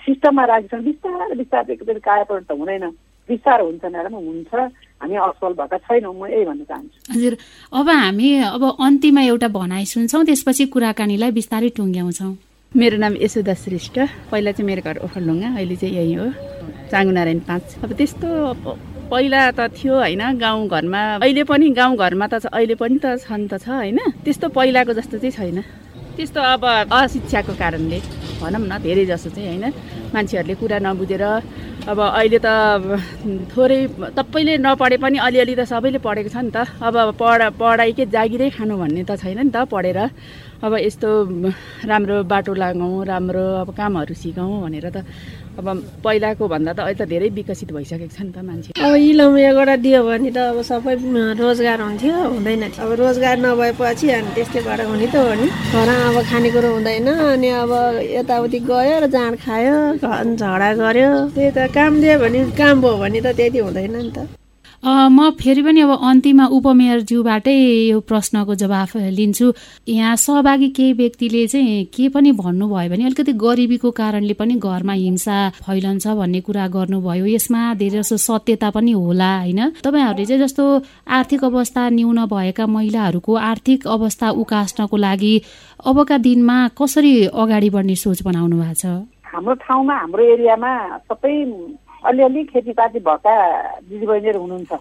सिस्टममा 0.01 0.43
राखेको 0.45 0.69
छौँ। 0.71 0.85
बिस्तारै 0.85 1.35
बिस्तारै 1.41 1.73
एकचोटि 1.73 1.99
कार्यपरिण 1.99 2.43
त 2.45 2.51
हुँदैन। 2.53 2.85
बिस्तारो 3.29 3.65
हुन्छ 3.65 3.83
म्याडम 3.85 4.15
हुन्छ 4.15 4.53
हामी 5.01 5.15
असफल 5.15 5.53
भएका 5.59 5.77
छैनौँ 5.87 6.13
म 6.13 6.25
यही 6.27 6.43
भन्न 6.45 6.63
चाहन्छु। 6.69 6.97
हजुर 7.13 7.33
अब 7.79 7.89
हामी 7.89 8.29
अब 8.55 8.63
अन्तिममा 8.79 9.21
एउटा 9.31 9.47
भनाइ 9.47 9.85
सुन्छौँ 9.93 10.23
त्यसपछि 10.25 10.63
कुराकानीलाई 10.73 11.31
बिस्तारै 11.39 11.69
टुङ्ग्याउँछौँ। 11.77 12.33
मेरो 12.73 12.97
नाम 12.97 13.13
यशोदा 13.21 13.53
श्रेष्ठ 13.53 13.95
पहिला 14.31 14.51
चाहिँ 14.51 14.67
मेरो 14.67 14.81
घर 14.81 14.97
ओखलढुङ्गा 15.05 15.49
अहिले 15.55 15.75
चाहिँ 15.81 15.95
यही 15.95 16.13
हो 16.13 16.27
चाङ्गुनारायण 16.91 17.39
पाँच। 17.47 17.65
अब 17.83 17.91
त्यस्तो 17.99 18.27
पहिला 19.11 19.41
त 19.51 19.59
थियो 19.77 19.93
होइन 19.93 20.23
गाउँघरमा 20.41 21.01
अहिले 21.21 21.43
पनि 21.45 21.69
गाउँघरमा 21.79 22.25
त 22.27 22.33
अहिले 22.49 22.75
पनि 22.81 22.97
त 23.03 23.19
छन् 23.23 23.47
त 23.51 23.61
छ 23.61 23.69
होइन? 23.69 23.99
त्यस्तो 24.25 24.49
पहिलाको 24.57 24.93
जस्तो 24.97 25.17
चाहिँ 25.21 25.35
छैन। 25.37 25.59
त्यस्तो 26.15 26.39
अब 26.53 26.63
अशिक्षाको 26.93 27.53
कारणले 27.61 27.99
भनौँ 28.41 28.61
न 28.69 28.73
धेरै 28.85 29.05
जसो 29.11 29.29
चाहिँ 29.35 29.47
होइन 29.49 29.65
मान्छेहरूले 30.13 30.55
कुरा 30.61 30.77
नबुझेर 30.85 31.23
अब 31.89 31.99
अहिले 31.99 32.39
त 32.45 32.47
थोरै 33.51 33.79
सबैले 34.17 34.53
नपढे 34.65 34.97
पनि 35.03 35.17
अलिअलि 35.27 35.53
त 35.59 35.61
सबैले 35.67 35.99
पढेको 36.05 36.29
छ 36.29 36.37
नि 36.45 36.51
त। 36.55 36.57
अब 36.79 36.95
पढ 37.19 37.39
पढाइकै 37.59 38.05
जागिरै 38.15 38.49
खानु 38.55 38.73
भन्ने 38.77 39.03
त 39.09 39.19
छैन 39.19 39.39
नि 39.47 39.51
त 39.51 39.67
पढेर। 39.73 39.99
अब 40.63 40.71
यस्तो 40.79 41.09
राम्रो 41.91 42.15
बाटो 42.31 42.53
लगाउँ 42.55 43.03
राम्रो 43.03 43.43
अब 43.63 43.69
कामहरू 43.75 44.13
सिकौँ 44.15 44.63
भनेर 44.63 44.87
त 44.95 44.97
अब 45.53 45.67
पहिलाको 46.03 46.47
भन्दा 46.49 46.71
त 46.73 46.79
अहिले 46.81 46.97
त 46.97 47.07
धेरै 47.13 47.29
विकसित 47.37 47.69
भइसकेको 47.77 48.13
छ 48.17 48.21
नि 48.25 48.31
त 48.33 48.41
मान्छे। 48.41 48.69
अब 48.73 48.93
इलम 49.09 49.33
दियो 49.85 50.01
भने 50.03 50.31
त 50.33 50.37
अब 50.49 50.61
सबै 50.65 50.93
रोजगार 51.37 51.79
हुन्थ्यो 51.81 52.15
हुँदैन 52.33 52.63
अब 52.83 52.89
रोजगार 53.01 53.37
नभएपछि 53.45 54.05
अनि 54.17 54.29
त्यस्तै 54.35 54.61
भएर 54.65 54.81
हुने 54.89 55.07
त 55.13 55.15
हो 55.15 55.33
नि। 55.39 55.47
घर 55.77 55.89
अब 55.93 56.17
खानेकुरो 56.29 56.69
हुँदैन 56.73 57.07
अनि 57.07 57.49
अब 57.61 57.71
यताउति 58.17 58.59
गयो 58.69 58.95
र 59.03 59.05
जाँड 59.13 59.33
खायो 59.45 59.77
झगडा 60.01 60.69
गऱ्यो। 60.81 61.11
त्यही 61.35 61.49
त 61.53 61.69
काम 61.73 62.01
दियो 62.01 62.15
भने 62.23 62.39
काम 62.57 62.75
भयो 62.81 62.97
भने 62.97 63.19
त 63.21 63.27
त्यति 63.37 63.59
हुँदैन 63.61 63.95
नि 63.97 64.11
त। 64.17 64.42
म 64.83 65.29
फेरि 65.39 65.61
पनि 65.63 65.81
अब 65.81 65.91
अन्तिममा 66.03 66.45
उपमेयरज्यूबाटै 66.59 67.55
यो 67.87 67.99
प्रश्नको 68.03 68.55
जवाफ 68.55 68.95
लिन्छु। 69.15 69.47
यहाँ 69.87 70.15
सहभागी 70.15 70.69
केही 70.75 70.93
व्यक्तिले 70.93 71.45
चाहिँ 71.47 71.85
के 71.87 72.09
पनि 72.11 72.31
भन्नुभयो 72.35 72.89
भने 72.91 73.03
अलिकति 73.05 73.33
गरिबीको 73.39 73.91
कारणले 73.95 74.33
पनि 74.35 74.55
घरमा 74.59 74.93
हिंसा 74.93 75.37
फैलन्छ 75.63 76.07
भन्ने 76.19 76.41
कुरा 76.43 76.67
गर्नुभयो। 76.75 77.25
यसमा 77.25 77.61
धेरै 77.79 78.03
जसो 78.03 78.17
सत्यता 78.17 78.69
पनि 78.75 78.91
होला 78.91 79.31
होइन? 79.39 79.59
तपाईँहरूले 79.79 80.25
चाहिँ 80.25 80.41
जस्तो 80.43 80.63
आर्थिक 81.07 81.43
अवस्था 81.43 81.89
न्यून 81.89 82.25
भएका 82.27 82.67
महिलाहरूको 82.67 83.35
आर्थिक 83.35 83.87
अवस्था 83.87 84.29
उकास्नको 84.35 84.97
लागि 84.97 85.33
अबका 85.79 86.17
दिनमा 86.27 86.57
कसरी 86.75 87.15
अगाडि 87.31 87.69
बढ्ने 87.69 87.95
सोच 87.95 88.23
बनाउनु 88.27 88.59
भएको 88.59 88.75
छ? 88.75 88.85
हाम्रो 89.31 89.53
ठाउँमा 89.63 89.95
हाम्रो 89.95 90.23
एरियामा 90.33 90.71
सबै 91.07 91.35
अलिअलि 92.03 92.43
खेतीपाती 92.51 92.99
भएका 92.99 93.33
दिदीबहिनीहरू 93.89 94.39
हुनुहुन्छ। 94.39 94.71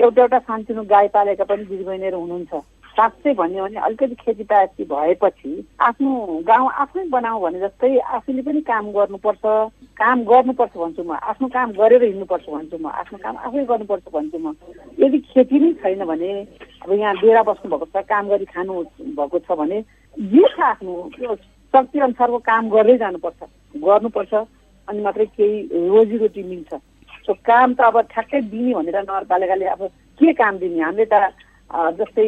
एउटा 0.00 0.22
एउटा 0.22 0.38
सानसानो 0.38 0.82
गाई 0.86 1.08
पालेका 1.14 1.44
पनि 1.44 1.64
दिदीबहिनीहरू 1.64 2.18
हुनुहुन्छ। 2.20 2.52
साँच्चै 2.96 3.32
भन्यो 3.34 3.64
भने 3.64 3.78
अलिकति 3.78 4.14
खेतीपाती 4.22 4.84
भएपछि 4.90 5.50
आफ्नो 5.80 6.10
गाउँ 6.46 6.70
आफै 6.82 7.02
बनाऊ 7.14 7.38
भने 7.40 7.58
जस्तै 7.60 7.98
आफूले 7.98 8.42
पनि 8.42 8.60
काम 8.70 8.84
गर्नुपर्छ। 8.90 9.44
काम 9.98 10.18
गर्नुपर्छ 10.30 10.74
भन्छु 10.82 11.02
म। 11.02 11.14
आफ्नो 11.14 11.48
काम 11.48 11.68
गरेर 11.78 12.02
हिँड्नुपर्छ 12.04 12.46
भन्छु 12.50 12.78
म। 12.78 12.86
आफ्नो 12.90 13.18
काम 13.22 13.36
आफै 13.46 13.64
गर्नुपर्छ 13.70 14.06
भन्छु 14.14 14.38
म। 14.38 14.54
यदि 14.98 15.18
खेती 15.30 15.58
नै 15.58 15.72
छैन 15.78 16.04
भने 16.10 16.30
अब 16.82 16.90
यहाँ 16.90 17.14
डेरा 17.22 17.42
बस्नु 17.46 17.70
भएको 17.70 17.86
छ 17.86 18.02
काम 18.02 18.24
गरी 18.34 18.46
खानु 18.50 18.82
भएको 19.14 19.38
छ 19.46 19.48
भने 19.58 19.78
जे 20.18 20.42
छ 20.54 20.58
आफ्नो 20.74 20.94
त्यो 21.14 21.34
शक्ति 21.74 21.98
अनुसारको 22.00 22.38
काम 22.50 22.68
गर्दै 22.70 22.96
जानुपर्छ। 22.98 23.40
गर्नुपर्छ। 23.78 24.34
अनि 24.88 25.00
मात्रै 25.02 25.26
केही 25.36 25.88
रोजीरोटी 25.88 26.42
मिल्छ। 26.42 26.74
सो 27.26 27.32
काम 27.44 27.74
त 27.74 27.80
अब 27.88 28.00
ठ्याक्कै 28.12 28.40
दिने 28.52 28.72
भनेर 28.74 28.96
नगरपालिकाले 29.02 29.66
अब 29.74 29.82
के 30.20 30.32
काम 30.32 30.58
दिने? 30.58 30.80
हामीले 30.80 31.06
त 31.12 31.14
जस्तै 31.68 32.24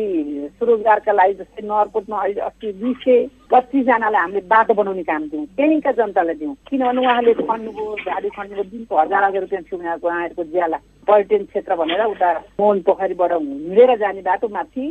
स्वरोजगारका 0.57 1.13
लागि 1.13 1.35
जस्तै 1.35 1.63
नगरकोटमा 1.65 2.17
अहिले 2.21 2.41
अस्ति 2.45 2.73
दुई 2.81 2.93
सय 3.01 3.17
पच्चिसजनालाई 3.51 4.21
हामीले 4.21 4.41
बाटो 4.53 4.75
बनाउने 4.77 5.03
काम 5.09 5.23
दिउँ 5.33 5.47
त्यहीँका 5.57 5.93
जनतालाई 5.97 6.37
दिउँ 6.41 6.55
किनभने 6.69 7.01
उहाँले 7.01 7.33
खन्नुभयो 7.41 7.95
गाडी 8.05 8.29
खन्नुभयो 8.37 8.65
दिनको 8.73 9.01
हजार 9.01 9.25
हजार 9.25 9.41
रुपियाँ 9.41 9.63
थियो 9.65 9.79
उहाँहरूको 9.81 10.09
उहाँहरूको 10.09 10.45
ज्याला। 10.53 10.79
पर्यटन 11.09 11.45
क्षेत्र 11.49 11.73
भनेर 11.81 12.05
उता 12.13 12.29
मोहन 12.61 12.81
पोखरीबाट 12.85 13.33
हिँडेर 13.33 13.97
जाने 13.99 14.23
बाटो 14.29 14.49
माथि 14.53 14.85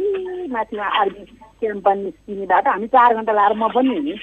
माथिमा 0.50 0.86
आर्मी 0.98 1.24
क्याम्पा 1.62 1.94
निस्किने 1.94 2.46
बाटो। 2.50 2.70
हामी 2.74 2.88
चार 2.90 3.16
घन्टा 3.16 3.34
लाएर 3.38 3.54
म 3.54 3.70
पनि 3.70 3.94
हिँडेँ। 3.94 4.18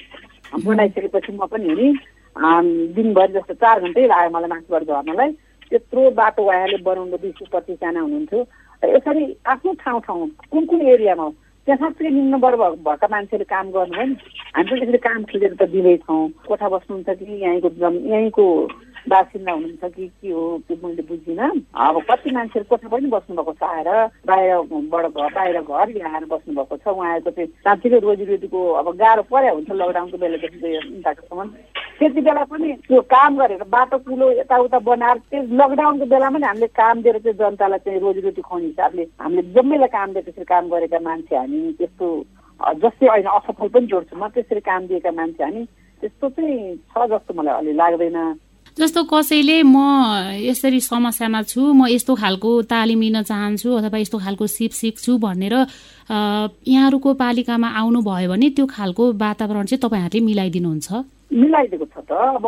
बनाइसकेपछि 0.66 1.32
म 1.32 1.46
पनि 1.46 1.66
हिँडेँ। 1.70 1.94
दिनभरि 2.36 3.32
जस्तो 3.32 3.54
चार 3.54 3.80
घन्टै 3.80 4.06
लाग्यो 4.06 4.30
मलाई 4.30 4.50
माथिबाट 4.52 4.82
झर्नलाई। 4.84 5.30
त्यत्रो 5.70 6.10
बाटो 6.20 6.42
उहाँले 6.42 6.76
बनाउनु 6.84 7.16
सय 7.16 7.44
पच्चिसजना 7.52 8.00
हुनुहुन्थ्यो। 8.00 8.40
यसरी 8.82 9.22
आफ्नो 9.50 9.72
ठाउँ 9.82 10.00
ठाउँ 10.06 10.28
कुन 10.52 10.64
कुन 10.66 10.80
एरियामा 10.94 11.28
त्यहाँ 11.66 11.78
साँच्चै 11.82 12.10
निम्न 12.10 12.34
वर्ग 12.38 12.60
भएका 12.86 13.06
मान्छेले 13.10 13.44
काम 13.50 13.70
गर्नुभयो 13.74 14.06
नि 14.06 14.14
हामी 14.54 14.70
पनि 14.70 14.80
त्यसरी 14.80 14.98
काम 15.02 15.22
खोजेर 15.26 15.54
त 15.58 15.62
दिँदैछौँ। 15.66 16.46
कोठा 16.46 16.68
बस्नुहुन्छ 16.68 17.08
कि 17.18 17.24
यहीँको 17.42 17.68
यहीँको 17.82 18.44
बासिन्दा 19.10 19.52
हुनुहुन्छ 19.52 19.84
कि 19.96 20.06
के 20.06 20.30
हो 20.30 20.42
त्यो 20.66 20.76
मैले 20.78 21.02
बुझिनँ। 21.10 21.50
अब 21.74 21.96
कति 22.10 22.30
मान्छेहरू 22.30 22.66
कोठा 22.70 22.88
पनि 22.88 23.06
बस्नुभएको 23.10 23.52
छ 23.58 23.62
आएर 23.66 23.90
बाहिरबाट 24.30 25.04
घर 25.10 25.30
बाहिर 25.34 25.58
घर 25.58 26.06
आएर 26.06 26.24
बस्नुभएको 26.30 26.76
छ। 26.76 26.86
उहाँहरूको 26.86 27.30
चाहिँ 27.34 27.50
साँच्चीकै 27.66 27.98
रोजीरोटीको 27.98 28.60
अब 28.78 28.86
गाह्रो 29.02 29.22
पर्या 29.26 29.52
हुन्छ 29.58 29.70
लकडाउनको 29.70 30.16
बेलादेखि 30.22 30.74
यताकोसम्म 30.74 31.50
त्यति 31.98 32.20
बेला 32.20 32.44
पनि 32.52 32.72
त्यो 32.88 33.00
काम 33.08 33.36
गरेर 33.40 33.62
बाटो 33.72 33.98
कुलो 34.04 34.30
यताउता 34.40 34.78
बनाएर 34.88 35.18
त्यो 35.30 35.42
लकडाउनको 35.60 36.06
बेलामा 36.12 36.38
नि 36.38 36.46
हामीले 36.46 36.66
काम 36.76 36.96
दिएर 37.02 37.18
चाहिँ 37.24 37.38
जनतालाई 37.40 37.78
चाहिँ 37.84 38.00
रोजीरोटी 38.00 38.42
खुवाउने 38.42 38.66
हिसाबले 38.66 39.04
हामीले 39.20 39.42
जम्मैलाई 39.56 39.90
काम 39.96 40.08
दिएर 40.12 40.24
त्यसरी 40.24 40.44
काम 40.52 40.64
गरेका 40.72 40.98
मान्छे 41.08 41.36
हामी 41.36 41.60
त्यस्तो 41.78 42.06
जस्तै 42.82 43.06
अहिले 43.06 43.30
असफल 43.36 43.68
पनि 43.74 43.86
जोड्छु 43.92 44.14
म 44.16 44.28
त्यसरी 44.34 44.60
काम 44.68 44.80
दिएका 44.92 45.10
मान्छे 45.18 45.42
हामी 45.44 45.62
त्यस्तो 46.02 46.28
चाहिँ 46.36 46.76
छ 46.92 47.06
जस्तो 47.12 47.30
मलाई 47.32 47.54
अलि 47.60 47.72
लाग्दैन। 47.80 48.18
जस्तो 48.76 49.00
कसैले 49.08 49.56
म 49.64 49.76
यसरी 50.36 50.80
समस्यामा 50.84 51.40
छु 51.48 51.60
म 51.72 51.88
यस्तो 51.88 52.12
खालको 52.12 52.50
तालिम 52.72 53.00
लिन 53.00 53.22
चाहन्छु 53.24 53.68
अथवा 53.72 53.98
यस्तो 54.04 54.18
खालको 54.20 54.46
सिप 54.46 54.72
सिक्छु 54.80 55.16
भनेर 55.16 55.54
यहाँहरूको 56.12 57.10
पालिकामा 57.24 57.68
आउनुभयो 57.80 58.28
भने 58.32 58.48
त्यो 58.56 58.66
खालको 58.76 59.04
वातावरण 59.24 59.64
चाहिँ 59.64 59.80
तपाईँहरूले 59.80 60.26
मिलाइदिनुहुन्छ। 60.28 61.15
मिलाइदिएको 61.30 61.86
छ 61.86 61.96
त। 62.10 62.12
अब 62.36 62.44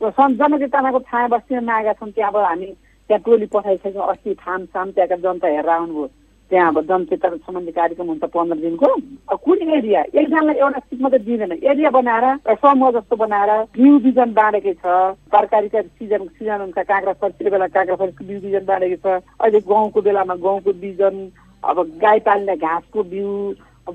जनचेतनाको 0.00 0.98
छाया 0.98 1.28
बस्तीमा 1.28 1.60
मागेका 1.62 1.92
छौँ 1.98 2.10
त्यहाँ 2.10 2.30
अब 2.30 2.36
हामी 2.36 2.66
त्यहाँ 3.10 3.22
टोली 3.26 3.46
पठाइसक्यौँ 3.46 4.06
अस्ति 4.10 4.34
थाम 4.42 4.64
साम 4.66 4.90
त्यहाँका 4.90 5.16
जनता 5.22 5.48
हेरेर 5.48 5.68
आउनुभयो। 5.68 6.06
त्यहाँ 6.50 6.68
अब 6.68 6.80
जनचेतना 6.84 7.36
सम्बन्धी 7.36 7.72
कार्यक्रम 7.72 8.06
हुन्छ 8.06 8.24
पन्ध्र 8.28 8.56
दिनको। 8.60 8.88
कुन 9.32 9.58
एरिया? 9.72 10.00
एकजनालाई 10.12 10.56
एउटा 10.60 10.78
सिट 10.78 11.00
मात्रै 11.00 11.18
दिँदैन। 11.24 11.52
एरिया 11.64 11.90
बनाएर 11.90 12.26
समूह 12.60 12.90
जस्तो 12.92 13.16
बनाएर 13.16 13.50
बिउ 13.72 13.98
बिजन 14.04 14.32
बाँडेकै 14.36 14.74
छ। 14.74 14.84
तरकारीका 15.32 15.80
सिजन 15.82 16.26
सिजन 16.28 16.60
अनुसार 16.60 16.84
काँक्रा 16.84 17.12
फर्सीको 17.22 17.50
बेला 17.50 17.66
काँक्रा 17.72 17.96
फर्सीको 17.96 18.24
बिउ 18.28 18.40
बिजन 18.40 18.64
बाँडेको 18.68 18.96
छ। 19.00 19.22
अहिले 19.40 19.60
गहुँको 19.64 20.00
बेलामा 20.02 20.34
गहुँको 20.44 20.72
बिजन 20.82 21.14
अब 21.62 21.76
गाई 22.02 22.18
पाल्ने 22.26 22.56
घाँसको 22.58 23.02
बिउ 23.02 23.28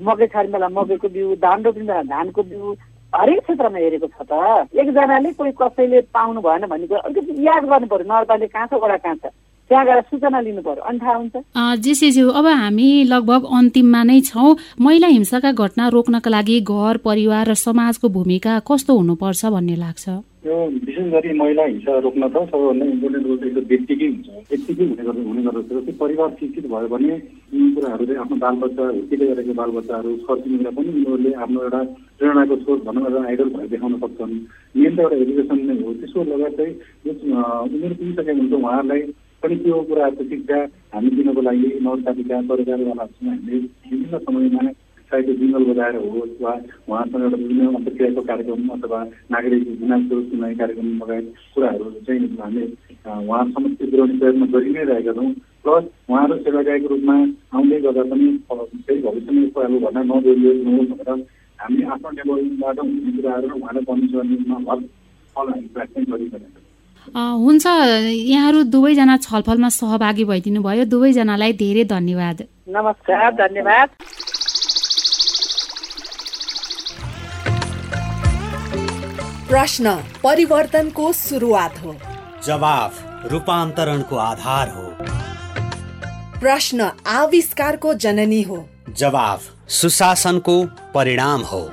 मकै 0.02 0.26
छर्ने 0.26 0.52
बेला 0.52 0.68
मकैको 0.68 1.08
बिउ 1.08 1.34
धान 1.38 1.62
रोप्ने 1.62 1.84
बेला 1.84 2.02
धानको 2.10 2.42
बिउ 2.42 2.74
हरेक 3.16 3.40
क्षेत्रमा 3.40 3.78
हेरेको 3.78 4.06
छ 4.06 4.20
त। 4.30 4.68
एकजनाले 4.76 5.32
कोही 5.32 5.52
कसैले 5.56 6.00
पाउनु 6.12 6.40
भएन 6.44 6.66
भनेको 6.68 6.94
अलिकति 6.94 7.46
याद 7.46 7.64
गर्नु 7.64 7.86
पर्यो 7.88 8.06
नर्पाले 8.12 8.46
कहाँ 8.52 8.66
छ 8.68 8.72
वडा 8.82 8.96
कहाँ 8.96 9.16
छ? 9.16 9.32
त्यहाँ 9.68 9.84
गएर 9.86 10.00
सूचना 10.08 10.40
लिनु 10.40 10.62
पर्यो। 10.64 10.82
अनि 10.82 10.98
थाहा 10.98 11.14
हुन्छ? 11.14 11.34
जेसेज्यू 11.84 12.28
अब 12.40 12.46
हामी 12.46 12.88
लगभग 13.04 13.42
अन्तिममा 13.52 14.02
नै 14.08 14.20
छौँ। 14.24 14.56
महिला 14.80 15.06
हिंसाका 15.06 15.52
घटना 15.52 15.88
रोक्नका 15.92 16.30
लागि 16.30 16.60
घर 16.64 16.96
परिवार 17.04 17.44
र 17.50 17.54
समाजको 17.54 18.08
भूमिका 18.08 18.58
कस्तो 18.64 18.96
हुनुपर्छ 18.96 19.44
भन्ने 19.52 19.76
लाग्छ? 19.76 20.08
यो 20.46 20.56
विशेष 20.86 21.06
गरी 21.12 21.32
महिला 21.38 21.64
हिंसा 21.64 21.98
रोक्न 22.00 22.22
त 22.32 22.36
सबैभन्दा 22.48 22.84
इम्पोर्टेन्ट 22.86 23.26
रोल 23.26 23.38
चाहिँ 23.38 23.54
व्यक्तिकै 23.68 24.06
हुन्छ। 24.08 24.28
व्यक्तिकै 24.48 24.84
हुने 24.88 25.02
गर्छ 25.04 25.20
हुने 25.28 25.42
गर्दछ। 25.46 25.68
जस्तै 25.68 25.92
परिवार 26.00 26.30
शिक्षित 26.40 26.66
भयो 26.72 26.88
भने 26.88 27.14
यी 27.52 27.70
कुराहरूले 27.74 28.14
आफ्नो 28.24 28.36
बालबच्चा 28.44 28.84
हुर्किँदै 28.88 29.26
गरेको 29.28 29.52
बालबच्चाहरू 29.60 30.10
छरछिमेकीलाई 30.24 30.72
पनि 30.78 30.88
उनीहरूले 30.88 31.32
आफ्नो 31.44 31.58
एउटा 31.68 31.80
प्रेरणाको 32.18 32.54
स्रोत 32.62 32.80
भनौँ 32.88 33.04
एउटा 33.08 33.20
आइडल 33.28 33.48
भएर 33.54 33.68
देखाउन 33.74 33.94
सक्छन्। 34.02 34.34
मेन 34.78 34.92
त 34.96 34.98
एउटा 35.04 35.16
एजुकेसन 35.22 35.58
नै 35.68 35.74
हो। 35.82 35.92
त्यसो 36.00 36.18
लगायत 36.32 36.56
चाहिँ 36.56 36.72
उमेर 37.74 37.92
पुगिसकेको 37.98 38.40
हुन्छ 38.40 38.54
उहाँहरूलाई 38.62 39.02
पनि 39.42 39.56
त्यो 39.62 39.80
कुराहरूको 39.88 40.24
शिक्षा 40.28 40.58
हामी 40.94 41.10
दिनको 41.16 41.42
लागि 41.48 41.68
नगरपालिका 41.86 42.36
सरकारवालाहरूसँग 42.42 43.28
हामीले 43.28 43.58
विभिन्न 43.58 44.18
समयमा 44.26 44.62
चाहे 45.10 45.22
त्यो 45.22 45.34
जिङ्गल 45.40 45.64
बजाएर 45.68 45.96
होस् 46.04 46.40
वा 46.42 46.52
उहाँसँग 46.88 47.22
एउटा 47.22 47.36
विभिन्न 47.36 47.74
अन्तर्क्रियाको 47.76 48.22
कार्यक्रम 48.30 48.68
अथवा 48.76 49.00
नागरिक 49.34 49.62
गुनासो 49.80 50.20
सुनाइ 50.30 50.54
कार्यक्रम 50.60 50.88
लगायत 51.02 51.32
कुराहरू 51.54 51.90
चाहिँ 52.06 52.28
हामीले 52.40 52.66
उहाँसम्म 53.08 53.74
पुर्याउने 53.78 54.18
प्रयत्न 54.18 54.50
गरि 54.52 54.70
नै 54.74 54.84
रहेका 54.90 55.12
छौँ। 55.18 55.30
प्लस 55.64 55.84
उहाँहरू 56.10 56.36
सेवाकायको 56.44 56.88
रूपमा 56.88 57.16
आउँदै 57.56 57.80
गर्दा 57.86 58.02
पनि 58.12 58.26
फेरि 58.48 59.00
भविष्यमा 59.06 59.40
यस्तो 59.40 59.60
खालको 59.60 59.86
घटना 59.86 60.02
नदोहोरियोस् 60.02 60.64
नहोस् 60.66 60.92
भनेर 60.92 61.26
हामी 61.58 61.82
आफ्नो 61.94 62.10
टेबलबाट 62.18 62.78
हुने 62.84 63.10
कुराहरू 63.16 63.56
उहाँलाई 63.60 64.08
गर्नेमा 64.14 64.58
भर 64.68 64.80
फल 65.36 65.52
हामी 65.52 65.68
प्रयास 65.74 65.90
पनि 65.94 66.10
गरिरहेका 66.12 66.38
छौँ। 66.38 66.67
हुन्छ। 67.16 67.66
यहाँहरू 67.66 68.62
दुवैजना 68.62 69.16
छलफलमा 69.16 69.68
सहभागी 69.68 70.24
भइदिनु 70.24 70.62
भयो 70.62 70.84
दुवैजनालाई 70.84 71.52
धेरै 71.52 71.84
धन्यवाद। 71.84 72.44
नमस्कार 72.68 73.32
धन्यवाद। 73.32 73.88
प्रश्न 79.48 79.94
परिवर्तनको 80.24 81.12
सुरुवात 81.12 81.74
हो। 81.84 81.96
जवाफ 82.46 82.92
रूपान्तरणको 83.32 84.16
आधार 84.16 84.68
हो। 84.68 84.86
प्रश्न 86.40 86.90
आविष्कारको 87.06 87.94
जननी 87.94 88.42
हो। 88.42 88.68
जवाफ 88.88 89.42
सुशासनको 89.68 90.64
परिणाम 90.94 91.40
हो। 91.40 91.70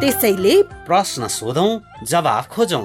त्यसैले 0.00 0.62
प्रश्न 0.62 1.26
सोधौं 1.26 1.78
जवाफ 2.06 2.48
खोजौं। 2.48 2.84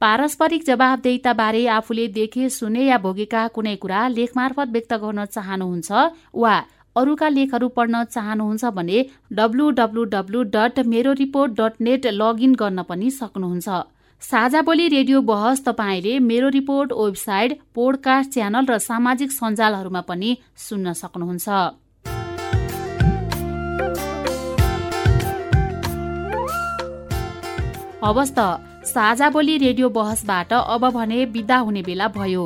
पारस्परिक 0.00 0.64
जवाबदेताबारे 0.64 1.66
आफूले 1.74 2.06
देखे 2.16 2.48
सुने 2.50 2.82
या 2.84 2.96
भोगेका 2.98 3.42
कुनै 3.48 3.74
कुरा 3.82 4.00
लेख 4.08 4.32
मार्फत 4.36 4.68
व्यक्त 4.72 4.92
गर्न 5.02 5.24
चाहनुहुन्छ 5.26 5.88
वा 6.34 6.54
अरूका 6.96 7.28
लेखहरू 7.28 7.68
पढ्न 7.76 8.02
चाहनुहुन्छ 8.04 8.72
भने 8.76 8.98
डब्लु 9.32 9.70
डट 10.56 10.80
मेरो 10.92 11.12
रिपोर्ट 11.22 11.56
डट 11.60 11.80
नेट 11.88 12.06
लगइन 12.20 12.52
गर्न 12.54 12.82
पनि 12.90 13.10
सक्नुहुन्छ। 13.10 13.68
साझा 14.22 14.60
बोली 14.68 14.88
रेडियो 14.88 15.20
बहस 15.22 15.64
तपाईँले 15.64 16.18
मेरो 16.28 16.48
रिपोर्ट 16.50 16.92
वेबसाइट 16.92 17.58
पोडकास्ट 17.74 18.30
च्यानल 18.36 18.64
र 18.66 18.78
सामाजिक 18.84 19.30
सञ्जालहरूमा 19.32 20.02
पनि 20.12 20.36
सुन्न 20.68 20.92
सक्नुहुन्छ। 20.92 21.48
हवस् 28.04 28.34
त। 28.38 28.75
साझा 28.86 29.28
बोली 29.30 29.56
रेडियो 29.58 29.88
बहसबाट 29.90 30.52
अब 30.52 30.88
भने 30.90 31.24
विदा 31.26 31.56
हुने 31.58 31.82
बेला 31.82 32.06
भयो। 32.08 32.44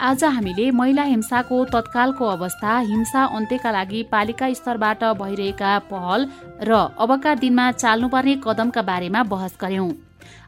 आज 0.00 0.24
हामीले 0.26 0.70
महिला 0.70 1.02
हिंसाको 1.02 1.64
तत्कालको 1.66 2.24
अवस्था 2.26 2.78
हिंसा 2.80 3.24
अन्त्यका 3.36 3.70
लागि 3.72 4.02
पालिका 4.12 4.52
स्तरबाट 4.52 5.04
भइरहेका 5.20 5.78
पहल 5.90 6.26
र 6.62 6.72
अबका 6.98 7.34
दिनमा 7.36 7.70
चाल्नुपर्ने 7.72 8.34
कदमका 8.44 8.82
बारेमा 8.82 9.22
बहस 9.24 9.56
गर्यौं। 9.60 9.90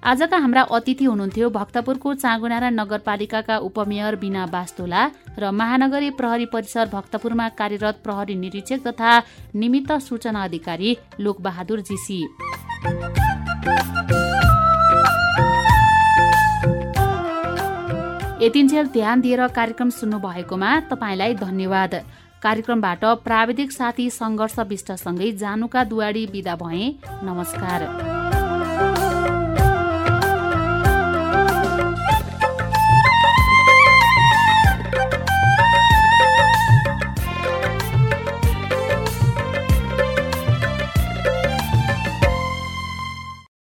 आजका 0.04 0.36
हाम्रा 0.36 0.62
अतिथि 0.74 1.04
हुनुहुन्थ्यो 1.04 1.50
भक्तपुरको 1.50 2.14
चाँगुनारा 2.16 2.70
नगरपालिकाका 2.70 3.56
उपमेयर 3.68 4.16
बिना 4.16 4.46
बास्तोला 4.46 5.02
र 5.38 5.50
महानगरी 5.52 6.10
प्रहरी 6.18 6.46
परिसर 6.52 6.88
भक्तपुरमा 6.92 7.48
कार्यरत 7.58 8.00
प्रहरी 8.04 8.34
निरीक्षक 8.36 8.86
तथा 8.86 9.18
निमित्त 9.54 9.92
सूचना 10.02 10.44
अधिकारी 10.44 10.96
लोकबहादुर 11.20 11.80
जीसी। 11.90 12.20
यतिन्जेल 18.42 18.86
ध्यान 18.86 19.20
दिएर 19.20 19.46
कार्यक्रम 19.48 19.88
सुन्नु 19.90 20.18
भएकोमा 20.18 20.70
तपाईँलाई 20.90 21.34
धन्यवाद। 21.34 21.94
कार्यक्रमबाट 22.42 23.04
प्राविधिक 23.26 23.72
साथी 23.72 24.08
सङ्घर्ष 24.10 24.58
विष्टसँगै 24.70 25.32
जानुका 25.34 25.84
दुवाडी 25.84 26.24
विदा 26.26 26.54
भए। 26.54 26.84
नमस्कार। 27.26 28.37